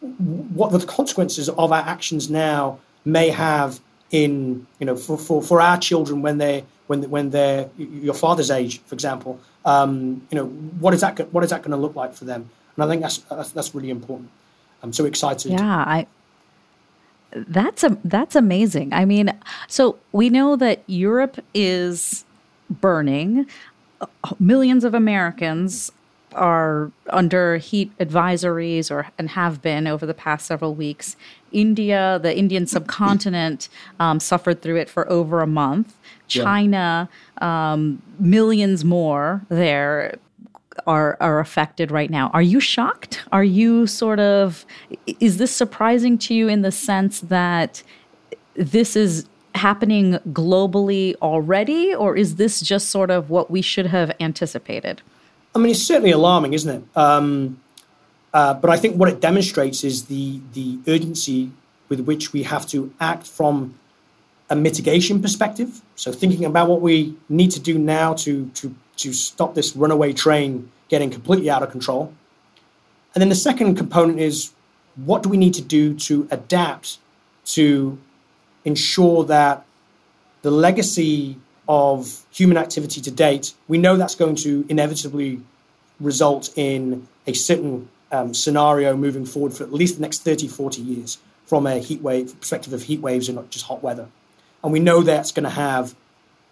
what 0.00 0.72
the 0.72 0.84
consequences 0.86 1.48
of 1.48 1.72
our 1.72 1.82
actions 1.82 2.30
now 2.30 2.78
may 3.04 3.30
have 3.30 3.80
in 4.10 4.66
you 4.78 4.86
know 4.86 4.96
for, 4.96 5.18
for, 5.18 5.42
for 5.42 5.60
our 5.60 5.78
children 5.78 6.22
when 6.22 6.38
they 6.38 6.64
when 6.86 7.08
when 7.10 7.30
they're 7.30 7.68
your 7.76 8.14
father's 8.14 8.50
age, 8.50 8.80
for 8.82 8.94
example. 8.94 9.40
Um, 9.64 10.26
you 10.30 10.36
know 10.36 10.46
what 10.46 10.94
is 10.94 11.00
that 11.00 11.32
what 11.32 11.42
is 11.44 11.50
that 11.50 11.62
going 11.62 11.72
to 11.72 11.76
look 11.76 11.96
like 11.96 12.14
for 12.14 12.24
them? 12.24 12.48
And 12.76 12.84
I 12.84 12.88
think 12.88 13.02
that's 13.02 13.18
that's, 13.18 13.50
that's 13.50 13.74
really 13.74 13.90
important. 13.90 14.30
I'm 14.82 14.92
so 14.92 15.04
excited. 15.04 15.52
Yeah, 15.52 15.84
I 15.86 16.06
that's 17.32 17.82
a 17.82 17.98
that's 18.04 18.36
amazing. 18.36 18.92
I 18.92 19.04
mean, 19.04 19.32
so 19.68 19.98
we 20.12 20.30
know 20.30 20.56
that 20.56 20.82
Europe 20.86 21.38
is 21.54 22.24
burning. 22.70 23.46
Millions 24.38 24.84
of 24.84 24.92
Americans 24.92 25.90
are 26.36 26.92
under 27.10 27.56
heat 27.56 27.96
advisories 27.98 28.90
or 28.90 29.08
and 29.18 29.30
have 29.30 29.62
been 29.62 29.86
over 29.86 30.06
the 30.06 30.14
past 30.14 30.46
several 30.46 30.74
weeks. 30.74 31.16
India, 31.52 32.18
the 32.22 32.36
Indian 32.36 32.66
subcontinent, 32.66 33.68
um, 33.98 34.20
suffered 34.20 34.62
through 34.62 34.76
it 34.76 34.88
for 34.88 35.10
over 35.10 35.40
a 35.40 35.46
month. 35.46 35.94
China, 36.28 37.08
yeah. 37.40 37.72
um, 37.72 38.02
millions 38.18 38.84
more 38.84 39.42
there 39.48 40.18
are 40.86 41.16
are 41.20 41.40
affected 41.40 41.90
right 41.90 42.10
now. 42.10 42.30
Are 42.34 42.42
you 42.42 42.60
shocked? 42.60 43.22
Are 43.32 43.44
you 43.44 43.86
sort 43.86 44.20
of 44.20 44.66
is 45.20 45.38
this 45.38 45.52
surprising 45.52 46.18
to 46.18 46.34
you 46.34 46.48
in 46.48 46.62
the 46.62 46.72
sense 46.72 47.20
that 47.20 47.82
this 48.54 48.96
is 48.96 49.26
happening 49.54 50.18
globally 50.32 51.14
already 51.22 51.94
or 51.94 52.14
is 52.16 52.36
this 52.36 52.60
just 52.60 52.90
sort 52.90 53.10
of 53.10 53.30
what 53.30 53.50
we 53.50 53.62
should 53.62 53.86
have 53.86 54.14
anticipated? 54.20 55.00
I 55.56 55.58
mean, 55.58 55.70
it's 55.70 55.82
certainly 55.82 56.10
alarming, 56.10 56.52
isn't 56.52 56.70
it? 56.70 56.98
Um, 56.98 57.58
uh, 58.34 58.52
but 58.52 58.68
I 58.68 58.76
think 58.76 58.96
what 58.96 59.08
it 59.08 59.22
demonstrates 59.22 59.84
is 59.84 60.04
the 60.04 60.42
the 60.52 60.78
urgency 60.86 61.50
with 61.88 62.00
which 62.00 62.34
we 62.34 62.42
have 62.42 62.66
to 62.66 62.92
act 63.00 63.26
from 63.26 63.74
a 64.50 64.54
mitigation 64.54 65.22
perspective. 65.22 65.80
So 65.94 66.12
thinking 66.12 66.44
about 66.44 66.68
what 66.68 66.82
we 66.82 67.16
need 67.30 67.52
to 67.52 67.60
do 67.60 67.78
now 67.78 68.12
to 68.24 68.50
to 68.50 68.74
to 68.96 69.14
stop 69.14 69.54
this 69.54 69.74
runaway 69.74 70.12
train 70.12 70.70
getting 70.90 71.08
completely 71.08 71.48
out 71.48 71.62
of 71.62 71.70
control. 71.70 72.12
And 73.14 73.22
then 73.22 73.30
the 73.30 73.42
second 73.48 73.76
component 73.76 74.20
is 74.20 74.52
what 75.06 75.22
do 75.22 75.30
we 75.30 75.38
need 75.38 75.54
to 75.54 75.62
do 75.62 75.94
to 76.08 76.28
adapt 76.30 76.98
to 77.56 77.98
ensure 78.66 79.24
that 79.24 79.64
the 80.42 80.50
legacy 80.50 81.38
of 81.68 82.24
human 82.30 82.56
activity 82.56 83.00
to 83.00 83.10
date, 83.10 83.54
we 83.68 83.78
know 83.78 83.96
that's 83.96 84.14
going 84.14 84.36
to 84.36 84.64
inevitably 84.68 85.40
result 86.00 86.52
in 86.56 87.06
a 87.26 87.32
certain 87.32 87.88
um, 88.12 88.34
scenario 88.34 88.96
moving 88.96 89.26
forward 89.26 89.52
for 89.52 89.64
at 89.64 89.72
least 89.72 89.96
the 89.96 90.02
next 90.02 90.22
30, 90.22 90.48
40 90.48 90.80
years 90.82 91.18
from 91.46 91.66
a 91.66 91.78
heat 91.78 92.02
wave 92.02 92.38
perspective 92.40 92.72
of 92.72 92.82
heat 92.84 93.00
waves 93.00 93.28
and 93.28 93.36
not 93.36 93.50
just 93.50 93.66
hot 93.66 93.82
weather. 93.82 94.08
And 94.62 94.72
we 94.72 94.80
know 94.80 95.02
that's 95.02 95.32
going 95.32 95.44
to 95.44 95.50
have 95.50 95.94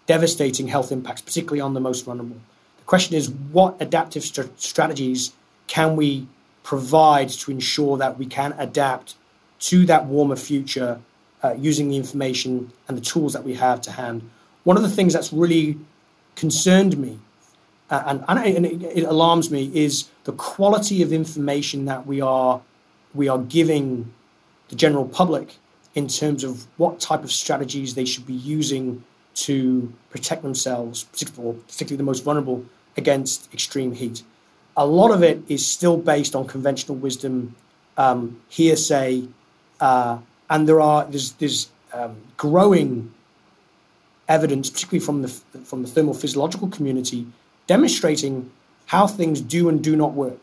devastating 0.05 0.67
health 0.67 0.91
impacts, 0.91 1.21
particularly 1.21 1.61
on 1.61 1.73
the 1.73 1.79
most 1.79 2.05
vulnerable. 2.05 2.37
The 2.77 2.85
question 2.85 3.15
is 3.15 3.29
what 3.29 3.75
adaptive 3.79 4.23
st- 4.23 4.59
strategies 4.59 5.33
can 5.67 5.95
we 5.95 6.27
provide 6.63 7.29
to 7.29 7.51
ensure 7.51 7.97
that 7.97 8.17
we 8.17 8.25
can 8.25 8.53
adapt 8.57 9.15
to 9.59 9.85
that 9.85 10.05
warmer 10.05 10.35
future 10.35 10.99
uh, 11.43 11.55
using 11.57 11.89
the 11.89 11.97
information 11.97 12.71
and 12.87 12.97
the 12.97 13.01
tools 13.01 13.33
that 13.33 13.43
we 13.43 13.55
have 13.55 13.81
to 13.81 13.91
hand 13.91 14.29
one 14.65 14.75
of 14.75 14.83
the 14.83 14.89
things 14.89 15.13
that's 15.13 15.31
really 15.31 15.77
concerned 16.35 16.97
me 16.97 17.17
uh, 17.89 18.03
and, 18.27 18.39
and, 18.45 18.65
it, 18.65 18.83
it, 18.83 19.03
alarms 19.03 19.51
me 19.51 19.71
is 19.73 20.09
the 20.23 20.31
quality 20.33 21.03
of 21.03 21.13
information 21.13 21.85
that 21.85 22.05
we 22.05 22.19
are 22.19 22.59
we 23.13 23.29
are 23.29 23.37
giving 23.37 24.11
the 24.69 24.75
general 24.75 25.07
public 25.07 25.57
in 25.93 26.07
terms 26.07 26.43
of 26.43 26.67
what 26.77 26.99
type 26.99 27.23
of 27.23 27.31
strategies 27.31 27.93
they 27.93 28.03
should 28.03 28.25
be 28.25 28.33
using 28.33 29.03
to 29.35 29.93
protect 30.09 30.41
themselves, 30.41 31.03
particularly, 31.05 31.59
particularly 31.67 31.97
the 31.97 32.03
most 32.03 32.23
vulnerable, 32.23 32.65
against 32.97 33.53
extreme 33.53 33.93
heat. 33.93 34.23
A 34.75 34.85
lot 34.85 35.11
of 35.11 35.23
it 35.23 35.41
is 35.47 35.65
still 35.65 35.97
based 35.97 36.35
on 36.35 36.47
conventional 36.47 36.97
wisdom, 36.97 37.55
um, 37.97 38.41
hearsay, 38.49 39.27
uh, 39.79 40.17
and 40.49 40.67
there 40.67 40.81
are 40.81 41.05
there's, 41.05 41.33
there's 41.33 41.69
um, 41.93 42.17
growing 42.35 43.13
evidence, 44.27 44.69
particularly 44.69 45.05
from 45.05 45.21
the 45.21 45.29
from 45.65 45.81
the 45.81 45.87
thermal 45.87 46.13
physiological 46.13 46.67
community, 46.67 47.27
demonstrating 47.67 48.51
how 48.87 49.07
things 49.07 49.41
do 49.41 49.69
and 49.69 49.83
do 49.83 49.95
not 49.95 50.13
work. 50.13 50.41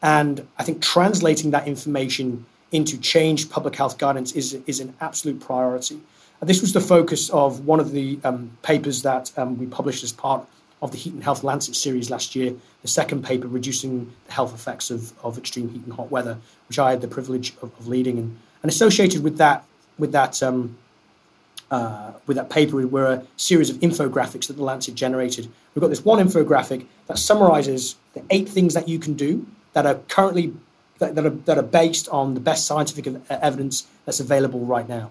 And 0.00 0.46
I 0.58 0.64
think 0.64 0.82
translating 0.82 1.50
that 1.52 1.66
information 1.66 2.46
into 2.72 2.98
changed 2.98 3.50
public 3.50 3.76
health 3.76 3.98
guidance 3.98 4.32
is 4.32 4.54
is 4.66 4.80
an 4.80 4.94
absolute 5.00 5.40
priority. 5.40 6.00
This 6.40 6.60
was 6.60 6.72
the 6.72 6.80
focus 6.80 7.30
of 7.30 7.66
one 7.66 7.78
of 7.78 7.92
the 7.92 8.18
um, 8.24 8.50
papers 8.62 9.02
that 9.02 9.30
um, 9.38 9.58
we 9.58 9.66
published 9.66 10.02
as 10.02 10.12
part 10.12 10.44
of 10.80 10.90
the 10.90 10.98
Heat 10.98 11.12
and 11.12 11.22
Health 11.22 11.44
Lancet 11.44 11.76
series 11.76 12.10
last 12.10 12.34
year. 12.34 12.52
The 12.82 12.88
second 12.88 13.22
paper, 13.24 13.46
reducing 13.46 14.12
the 14.26 14.32
health 14.32 14.52
effects 14.52 14.90
of, 14.90 15.12
of 15.24 15.38
extreme 15.38 15.68
heat 15.68 15.84
and 15.84 15.92
hot 15.92 16.10
weather, 16.10 16.38
which 16.66 16.80
I 16.80 16.90
had 16.90 17.00
the 17.00 17.06
privilege 17.06 17.54
of, 17.62 17.70
of 17.78 17.86
leading, 17.86 18.18
and, 18.18 18.36
and 18.62 18.72
associated 18.72 19.22
with 19.22 19.36
that 19.38 19.64
with 19.98 20.10
that 20.12 20.42
um, 20.42 20.76
uh, 21.72 22.12
with 22.26 22.36
that 22.36 22.50
paper 22.50 22.86
were 22.86 23.06
a 23.06 23.26
series 23.36 23.70
of 23.70 23.76
infographics 23.76 24.46
that 24.46 24.56
the 24.58 24.62
Lancet 24.62 24.94
generated. 24.94 25.50
We've 25.74 25.80
got 25.80 25.88
this 25.88 26.04
one 26.04 26.24
infographic 26.24 26.86
that 27.06 27.18
summarizes 27.18 27.96
the 28.12 28.22
eight 28.28 28.48
things 28.48 28.74
that 28.74 28.88
you 28.88 28.98
can 28.98 29.14
do 29.14 29.46
that 29.72 29.86
are 29.86 29.94
currently 30.08 30.54
that, 30.98 31.14
that, 31.14 31.24
are, 31.26 31.30
that 31.30 31.58
are 31.58 31.62
based 31.62 32.08
on 32.10 32.34
the 32.34 32.40
best 32.40 32.66
scientific 32.66 33.12
evidence 33.30 33.86
that's 34.04 34.20
available 34.20 34.60
right 34.60 34.86
now. 34.86 35.10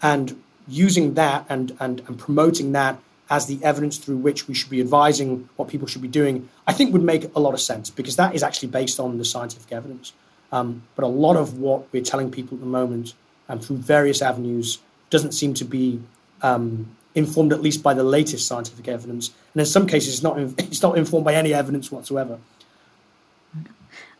And 0.00 0.42
using 0.66 1.14
that 1.14 1.44
and, 1.50 1.76
and, 1.78 2.00
and 2.08 2.18
promoting 2.18 2.72
that 2.72 2.98
as 3.28 3.46
the 3.46 3.62
evidence 3.62 3.98
through 3.98 4.16
which 4.16 4.48
we 4.48 4.54
should 4.54 4.70
be 4.70 4.80
advising 4.80 5.48
what 5.56 5.68
people 5.68 5.86
should 5.86 6.02
be 6.02 6.08
doing, 6.08 6.48
I 6.66 6.72
think 6.72 6.92
would 6.92 7.02
make 7.02 7.30
a 7.36 7.40
lot 7.40 7.52
of 7.52 7.60
sense 7.60 7.90
because 7.90 8.16
that 8.16 8.34
is 8.34 8.42
actually 8.42 8.68
based 8.70 8.98
on 8.98 9.18
the 9.18 9.24
scientific 9.26 9.70
evidence. 9.70 10.14
Um, 10.50 10.82
but 10.96 11.04
a 11.04 11.08
lot 11.08 11.36
of 11.36 11.58
what 11.58 11.92
we're 11.92 12.02
telling 12.02 12.30
people 12.30 12.56
at 12.56 12.60
the 12.60 12.66
moment, 12.66 13.14
and 13.48 13.62
through 13.62 13.76
various 13.76 14.22
avenues, 14.22 14.78
doesn't 15.12 15.32
seem 15.32 15.54
to 15.54 15.64
be 15.64 16.00
um, 16.42 16.96
informed 17.14 17.52
at 17.52 17.62
least 17.62 17.82
by 17.82 17.94
the 17.94 18.02
latest 18.02 18.48
scientific 18.48 18.88
evidence, 18.88 19.30
and 19.54 19.60
in 19.60 19.66
some 19.66 19.86
cases, 19.86 20.14
it's 20.14 20.22
not 20.22 20.38
it's 20.58 20.82
not 20.82 20.98
informed 20.98 21.24
by 21.24 21.34
any 21.34 21.54
evidence 21.54 21.92
whatsoever. 21.92 22.38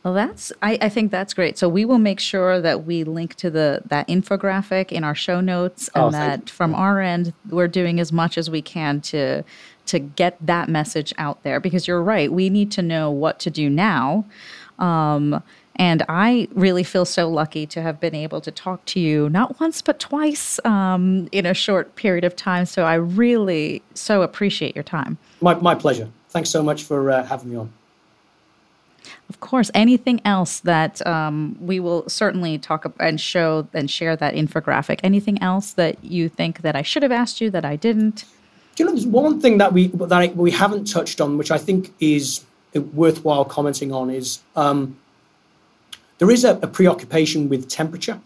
Well, 0.05 0.15
that's 0.15 0.53
I, 0.61 0.79
I, 0.81 0.89
think 0.89 1.13
that's 1.13 1.33
great. 1.33 1.57
So 1.57 1.69
we 1.69 1.85
will 1.85 1.99
make 1.99 2.19
sure 2.19 2.61
that 2.61 2.85
we 2.85 3.05
link 3.05 3.37
to 3.37 3.51
the 3.51 3.83
that 3.87 4.09
infographic 4.09 4.91
in 4.91 5.05
our 5.05 5.15
show 5.15 5.41
notes, 5.41 5.89
and 5.95 6.05
oh, 6.05 6.11
that 6.11 6.51
from 6.51 6.75
our 6.75 7.01
end, 7.01 7.33
we're 7.49 7.69
doing 7.69 8.01
as 8.01 8.13
much 8.13 8.37
as 8.37 8.51
we 8.51 8.63
can 8.63 9.01
to 9.03 9.45
to 9.87 9.99
get 10.01 10.37
that 10.45 10.69
message 10.69 11.15
out 11.19 11.45
there. 11.45 11.61
Because 11.61 11.87
you're 11.87 12.03
right, 12.03 12.33
we 12.33 12.51
need 12.51 12.73
to 12.73 12.83
know 12.83 13.13
what 13.13 13.39
to 13.41 13.51
do 13.51 13.71
now. 13.71 14.25
Um, 14.81 15.41
and 15.77 16.05
I 16.09 16.49
really 16.53 16.83
feel 16.83 17.05
so 17.05 17.29
lucky 17.29 17.67
to 17.67 17.83
have 17.83 17.99
been 17.99 18.15
able 18.15 18.41
to 18.43 18.51
talk 18.51 18.85
to 18.87 19.01
you 19.01 19.29
not 19.31 19.59
once, 19.59 19.81
but 19.83 19.99
twice 19.99 20.61
um, 20.65 21.29
in 21.33 21.47
a 21.47 21.55
short 21.55 21.97
period 21.97 22.25
of 22.25 22.37
time. 22.37 22.67
So 22.67 22.85
I 22.85 22.95
really 22.95 23.83
so 23.95 24.23
appreciate 24.23 24.75
your 24.75 24.85
time. 24.85 25.19
My, 25.41 25.55
my 25.55 25.75
pleasure. 25.75 26.09
Thanks 26.29 26.51
so 26.51 26.63
much 26.63 26.85
for 26.85 27.11
uh, 27.11 27.25
having 27.25 27.51
me 27.51 27.57
on. 27.57 27.73
Of 29.29 29.41
course. 29.41 29.71
Anything 29.75 30.21
else 30.25 30.61
that 30.61 31.05
um, 31.07 31.57
we 31.61 31.81
will 31.81 32.09
certainly 32.09 32.59
talk 32.59 32.85
about 32.85 33.07
and 33.07 33.21
show 33.21 33.67
and 33.73 33.91
share 33.91 34.15
that 34.17 34.35
infographic? 34.35 35.01
Anything 35.03 35.41
else 35.43 35.73
that 35.73 36.03
you 36.05 36.29
think 36.29 36.61
that 36.63 36.77
I 36.77 36.83
should 36.83 37.03
have 37.03 37.13
asked 37.13 37.41
you 37.41 37.51
that 37.51 37.65
I 37.65 37.77
didn't? 37.77 38.25
Do 38.77 38.83
you 38.83 38.87
know, 38.87 38.93
there's 38.93 39.07
one 39.07 39.41
thing 39.41 39.59
that 39.59 39.73
we 39.73 39.89
that 39.89 40.37
we 40.37 40.51
haven't 40.51 40.85
touched 40.85 41.21
on, 41.21 41.39
which 41.39 41.51
I 41.51 41.59
think 41.59 41.93
is 42.01 42.45
worthwhile 42.75 43.45
commenting 43.45 43.93
on, 43.93 44.11
is 44.11 44.41
um, 44.57 44.97
there 46.23 46.31
is 46.31 46.45
a, 46.45 46.53
a 46.63 46.69
preoccupation 46.69 47.49
with 47.49 47.69
temperature. 47.69 48.21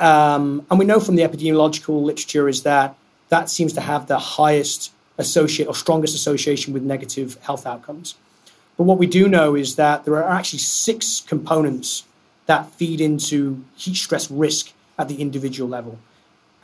Um, 0.00 0.66
and 0.68 0.76
we 0.76 0.84
know 0.84 0.98
from 0.98 1.14
the 1.14 1.22
epidemiological 1.22 2.02
literature 2.02 2.48
is 2.48 2.64
that 2.64 2.96
that 3.28 3.48
seems 3.48 3.72
to 3.74 3.80
have 3.80 4.08
the 4.08 4.18
highest 4.18 4.92
associate 5.16 5.68
or 5.68 5.74
strongest 5.76 6.16
association 6.16 6.74
with 6.74 6.82
negative 6.82 7.38
health 7.42 7.64
outcomes. 7.64 8.16
But 8.76 8.84
what 8.88 8.98
we 8.98 9.06
do 9.06 9.28
know 9.28 9.54
is 9.54 9.76
that 9.76 10.04
there 10.04 10.16
are 10.16 10.28
actually 10.28 10.58
six 10.58 11.20
components 11.20 12.02
that 12.46 12.72
feed 12.72 13.00
into 13.00 13.64
heat 13.76 13.94
stress 13.94 14.28
risk 14.28 14.72
at 14.98 15.06
the 15.06 15.20
individual 15.20 15.68
level. 15.68 16.00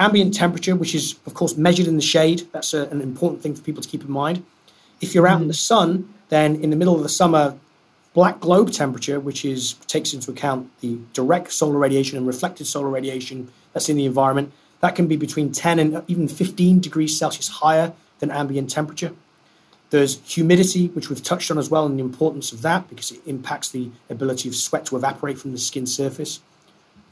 Ambient 0.01 0.35
temperature, 0.35 0.75
which 0.75 0.93
is, 0.93 1.15
of 1.25 1.35
course, 1.35 1.57
measured 1.57 1.87
in 1.87 1.95
the 1.95 2.03
shade, 2.03 2.49
that's 2.51 2.75
a, 2.75 2.89
an 2.89 3.01
important 3.01 3.43
thing 3.43 3.55
for 3.55 3.63
people 3.63 3.81
to 3.81 3.89
keep 3.89 4.03
in 4.03 4.11
mind. 4.11 4.45
If 5.01 5.15
you're 5.15 5.29
out 5.29 5.35
mm-hmm. 5.35 5.43
in 5.43 5.49
the 5.55 5.55
sun, 5.71 6.13
then 6.31 6.57
in 6.57 6.71
the 6.71 6.77
middle 6.77 6.97
of 6.97 7.05
the 7.05 7.09
summer, 7.09 7.57
black 8.15 8.41
globe 8.41 8.71
temperature, 8.73 9.19
which 9.19 9.45
is 9.45 9.75
takes 9.87 10.13
into 10.13 10.31
account 10.31 10.71
the 10.81 10.99
direct 11.13 11.53
solar 11.53 11.79
radiation 11.79 12.19
and 12.19 12.27
reflected 12.27 12.67
solar 12.67 12.89
radiation 12.89 13.51
that's 13.73 13.89
in 13.89 13.97
the 13.97 14.05
environment, 14.05 14.53
that 14.81 14.95
can 14.95 15.07
be 15.07 15.17
between 15.17 15.53
10 15.53 15.79
and 15.79 16.03
even 16.09 16.29
15 16.29 16.81
degrees 16.81 17.19
Celsius 17.19 17.49
higher 17.49 17.93
than 18.19 18.31
ambient 18.31 18.71
temperature. 18.71 19.13
There's 19.91 20.21
humidity, 20.25 20.89
which 20.89 21.11
we've 21.11 21.23
touched 21.23 21.51
on 21.51 21.59
as 21.59 21.71
well, 21.71 21.85
and 21.87 21.99
the 21.99 22.03
importance 22.03 22.53
of 22.53 22.63
that 22.63 22.89
because 22.89 23.13
it 23.13 23.21
impacts 23.27 23.69
the 23.69 23.91
ability 24.09 24.49
of 24.49 24.55
sweat 24.55 24.87
to 24.87 24.97
evaporate 24.97 25.39
from 25.39 25.53
the 25.53 25.59
skin 25.59 25.87
surface. 25.87 26.41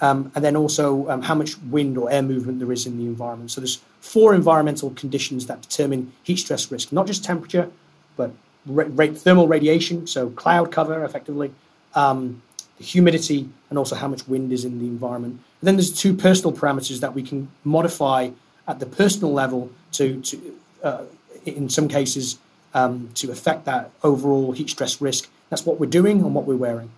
Um, 0.01 0.33
and 0.35 0.43
then 0.43 0.57
also 0.57 1.09
um, 1.11 1.21
how 1.21 1.35
much 1.35 1.59
wind 1.59 1.99
or 1.99 2.11
air 2.11 2.23
movement 2.23 2.59
there 2.59 2.73
is 2.73 2.87
in 2.87 2.97
the 2.97 3.05
environment. 3.05 3.51
So 3.51 3.61
there's 3.61 3.83
four 4.01 4.35
environmental 4.35 4.91
conditions 4.91 5.47
that 5.47 5.61
determine 5.61 6.13
heat 6.23 6.37
stress 6.37 6.73
risk, 6.73 6.91
not 6.91 7.07
just 7.07 7.23
temperature, 7.23 7.71
but 8.17 8.33
ra- 8.67 9.07
thermal 9.09 9.49
radiation, 9.49 10.07
so 10.07 10.31
cloud 10.31 10.71
cover 10.73 11.05
effectively, 11.05 11.53
um, 11.95 12.43
the 12.79 12.85
humidity, 12.85 13.49
and 13.69 13.79
also 13.79 13.95
how 13.97 14.09
much 14.09 14.27
wind 14.29 14.53
is 14.53 14.65
in 14.65 14.79
the 14.79 14.87
environment. 14.87 15.35
And 15.61 15.69
then 15.69 15.77
there's 15.77 15.93
two 15.93 16.15
personal 16.15 16.53
parameters 16.57 17.01
that 17.01 17.15
we 17.15 17.23
can 17.23 17.49
modify 17.65 18.31
at 18.67 18.81
the 18.81 18.87
personal 18.87 19.33
level 19.33 19.71
to, 19.93 20.21
to 20.23 20.59
uh, 20.83 21.03
in 21.45 21.69
some 21.69 21.89
cases, 21.89 22.39
um, 22.75 23.11
to 23.15 23.31
affect 23.31 23.65
that 23.65 23.91
overall 24.03 24.53
heat 24.53 24.71
stress 24.71 25.01
risk. 25.01 25.29
That's 25.49 25.67
what 25.67 25.81
we're 25.81 25.91
doing 25.91 26.21
and 26.21 26.35
what 26.35 26.47
we're 26.47 26.57
wearing. 26.57 26.91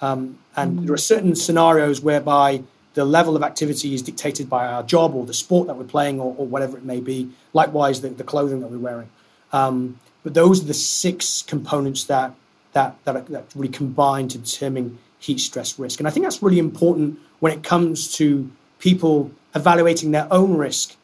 Um, 0.00 0.38
and 0.56 0.72
mm-hmm. 0.72 0.86
there 0.86 0.94
are 0.94 0.98
certain 0.98 1.36
scenarios 1.36 2.00
whereby 2.00 2.64
the 2.94 3.04
level 3.04 3.36
of 3.36 3.42
activity 3.42 3.94
is 3.94 4.02
dictated 4.02 4.50
by 4.50 4.66
our 4.66 4.82
job 4.82 5.14
or 5.14 5.24
the 5.24 5.34
sport 5.34 5.68
that 5.68 5.76
we're 5.76 5.84
playing 5.84 6.20
or, 6.20 6.34
or 6.36 6.46
whatever 6.46 6.76
it 6.76 6.84
may 6.84 7.00
be. 7.00 7.30
Likewise, 7.52 8.00
the, 8.00 8.08
the 8.08 8.24
clothing 8.24 8.60
that 8.60 8.70
we're 8.70 8.78
wearing. 8.78 9.08
Um, 9.52 9.98
but 10.22 10.34
those 10.34 10.62
are 10.62 10.66
the 10.66 10.74
six 10.74 11.42
components 11.42 12.04
that 12.04 12.34
that 12.72 12.96
that, 13.04 13.26
that 13.26 13.44
really 13.54 13.72
combine 13.72 14.28
to 14.28 14.38
determine 14.38 14.98
heat 15.18 15.40
stress 15.40 15.78
risk. 15.78 16.00
And 16.00 16.08
I 16.08 16.10
think 16.10 16.26
that's 16.26 16.42
really 16.42 16.58
important 16.58 17.18
when 17.40 17.52
it 17.52 17.62
comes 17.62 18.12
to 18.16 18.50
people 18.78 19.30
evaluating 19.54 20.10
their 20.10 20.26
own 20.32 20.56
risk 20.56 20.96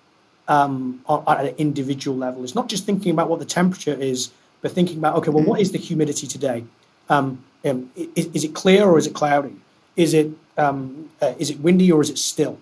um, 0.49 1.03
at 1.09 1.47
an 1.47 1.55
individual 1.59 2.17
level. 2.17 2.43
It's 2.43 2.55
not 2.55 2.69
just 2.69 2.85
thinking 2.85 3.13
about 3.13 3.29
what 3.29 3.39
the 3.39 3.45
temperature 3.45 3.95
is, 3.95 4.31
but 4.61 4.73
thinking 4.73 4.99
about 4.99 5.17
okay, 5.17 5.31
well, 5.31 5.45
what 5.45 5.61
is 5.61 5.73
the 5.73 5.79
humidity 5.79 6.27
today? 6.27 6.65
Um, 7.09 7.45
um, 7.65 7.91
is, 7.97 8.27
is, 8.27 8.45
it 8.45 8.55
clear 8.55 8.85
or 8.85 8.99
is 8.99 9.07
it 9.07 9.15
cloudy? 9.15 9.55
Is 9.97 10.15
it 10.15 10.31
um, 10.57 11.11
uh, 11.21 11.35
is 11.39 11.51
it 11.51 11.61
windy 11.61 11.91
or 11.93 12.01
is 12.01 12.11
it 12.11 12.19
still? 12.19 12.59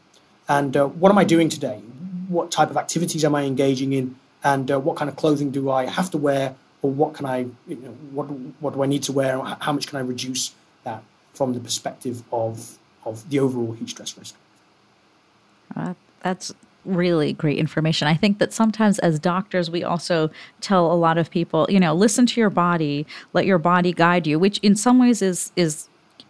And 0.48 0.76
uh, 0.76 0.86
what 0.86 1.10
am 1.10 1.18
I 1.18 1.24
doing 1.24 1.48
today? 1.48 1.78
What 2.28 2.50
type 2.50 2.70
of 2.70 2.76
activities 2.76 3.24
am 3.24 3.34
I 3.34 3.44
engaging 3.44 3.92
in? 3.92 4.16
And 4.46 4.70
uh, 4.70 4.78
what 4.78 4.96
kind 4.96 5.08
of 5.10 5.16
clothing 5.16 5.50
do 5.50 5.70
I 5.70 5.86
have 5.86 6.08
to 6.12 6.18
wear? 6.18 6.54
Or 6.82 6.90
what 6.92 7.14
can 7.14 7.26
I, 7.26 7.38
you 7.66 7.76
know, 7.82 7.94
what 8.16 8.26
what 8.62 8.74
do 8.74 8.82
I 8.84 8.86
need 8.86 9.02
to 9.04 9.12
wear? 9.12 9.32
How 9.66 9.72
much 9.72 9.88
can 9.88 9.98
I 9.98 10.02
reduce 10.02 10.54
that 10.84 11.02
from 11.34 11.52
the 11.52 11.58
perspective 11.58 12.22
of 12.32 12.78
of 13.04 13.28
the 13.28 13.40
overall 13.40 13.72
heat 13.72 13.88
stress 13.88 14.16
risk? 14.16 14.36
Uh, 15.74 15.94
that's 16.22 16.54
really 16.84 17.32
great 17.32 17.58
information. 17.58 18.06
I 18.06 18.14
think 18.14 18.38
that 18.38 18.52
sometimes 18.52 19.00
as 19.00 19.18
doctors, 19.18 19.68
we 19.68 19.82
also 19.82 20.30
tell 20.60 20.92
a 20.92 20.98
lot 21.06 21.18
of 21.18 21.28
people, 21.28 21.66
you 21.68 21.80
know, 21.80 21.92
listen 21.92 22.24
to 22.26 22.40
your 22.40 22.50
body, 22.50 23.04
let 23.32 23.46
your 23.46 23.58
body 23.58 23.92
guide 23.92 24.28
you, 24.28 24.38
which 24.38 24.58
in 24.58 24.76
some 24.76 25.00
ways 25.00 25.22
is 25.22 25.50
is 25.56 25.88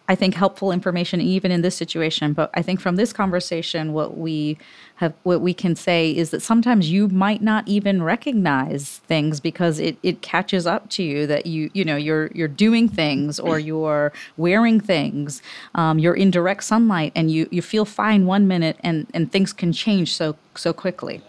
I 0.08 0.14
think 0.14 0.34
helpful 0.34 0.70
information 0.70 1.20
even 1.20 1.50
in 1.50 1.62
this 1.62 1.76
situation. 1.76 2.32
But 2.32 2.50
I 2.54 2.62
think 2.62 2.80
from 2.80 2.96
this 2.96 3.12
conversation, 3.12 3.92
what 3.92 4.16
we 4.16 4.56
have, 4.96 5.12
what 5.24 5.40
we 5.40 5.52
can 5.52 5.74
say 5.74 6.10
is 6.10 6.30
that 6.30 6.42
sometimes 6.42 6.90
you 6.90 7.08
might 7.08 7.42
not 7.42 7.66
even 7.66 8.02
recognize 8.02 9.00
things 9.06 9.40
because 9.40 9.78
it, 9.78 9.98
it 10.02 10.22
catches 10.22 10.66
up 10.66 10.88
to 10.90 11.02
you 11.02 11.26
that 11.26 11.46
you 11.46 11.70
you 11.74 11.84
know 11.84 11.96
you're 11.96 12.28
you're 12.28 12.48
doing 12.48 12.88
things 12.88 13.40
or 13.40 13.58
you're 13.70 14.12
wearing 14.36 14.80
things, 14.80 15.42
um, 15.74 15.98
you're 15.98 16.14
in 16.14 16.30
direct 16.30 16.64
sunlight 16.64 17.12
and 17.14 17.30
you 17.30 17.48
you 17.50 17.62
feel 17.62 17.84
fine 17.84 18.26
one 18.26 18.46
minute 18.46 18.76
and 18.80 19.06
and 19.12 19.32
things 19.32 19.52
can 19.52 19.72
change 19.72 20.14
so 20.14 20.36
so 20.54 20.72
quickly. 20.72 21.20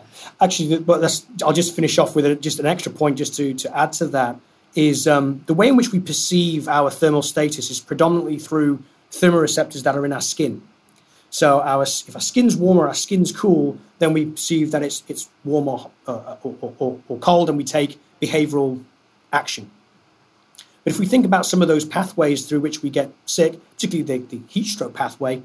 Actually, 0.42 0.80
but 0.80 1.24
I'll 1.44 1.54
just 1.54 1.76
finish 1.76 1.98
off 1.98 2.16
with 2.16 2.42
just 2.42 2.60
an 2.60 2.66
extra 2.66 2.92
point 2.92 3.18
just 3.18 3.36
to 3.36 3.54
to 3.56 3.78
add 3.78 3.92
to 3.94 4.08
that 4.08 4.40
is 4.78 5.08
um, 5.08 5.44
the 5.48 5.56
way 5.56 5.68
in 5.68 5.76
which 5.76 5.92
we 5.92 6.00
perceive 6.00 6.68
our 6.68 6.92
thermal 6.92 7.24
status 7.24 7.72
is 7.72 7.80
predominantly 7.82 8.38
through 8.38 8.84
thermoreceptors 9.12 9.82
that 9.82 9.96
are 9.96 10.06
in 10.06 10.14
our 10.14 10.22
skin. 10.22 10.62
So 11.32 11.62
our, 11.62 11.82
if 11.82 12.14
our 12.14 12.22
skin's 12.22 12.56
warm 12.56 12.78
or 12.78 12.88
our 12.88 12.94
skin's 12.94 13.32
cool, 13.32 13.80
then 13.98 14.14
we 14.14 14.28
perceive 14.28 14.70
that 14.72 14.84
it's, 14.84 15.04
it's 15.08 15.30
warm 15.44 15.68
or, 15.68 15.90
uh, 16.06 16.36
or, 16.44 16.76
or, 16.78 17.00
or 17.08 17.18
cold 17.18 17.50
and 17.50 17.58
we 17.58 17.64
take 17.64 18.00
behavioral 18.22 18.84
action. 19.34 19.72
But 20.84 20.94
if 20.94 21.00
we 21.00 21.08
think 21.08 21.26
about 21.26 21.48
some 21.48 21.64
of 21.64 21.68
those 21.68 21.84
pathways 21.84 22.46
through 22.46 22.60
which 22.60 22.84
we 22.84 22.92
get 22.92 23.12
sick, 23.26 23.60
particularly 23.72 24.20
the, 24.20 24.38
the 24.38 24.44
heat 24.48 24.68
stroke 24.68 24.94
pathway, 24.94 25.42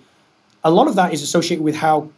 a 0.63 0.71
lot 0.71 0.89
of 0.89 0.95
that 0.97 1.15
is 1.15 1.23
associated 1.23 1.65
with 1.65 1.77
how 1.77 2.11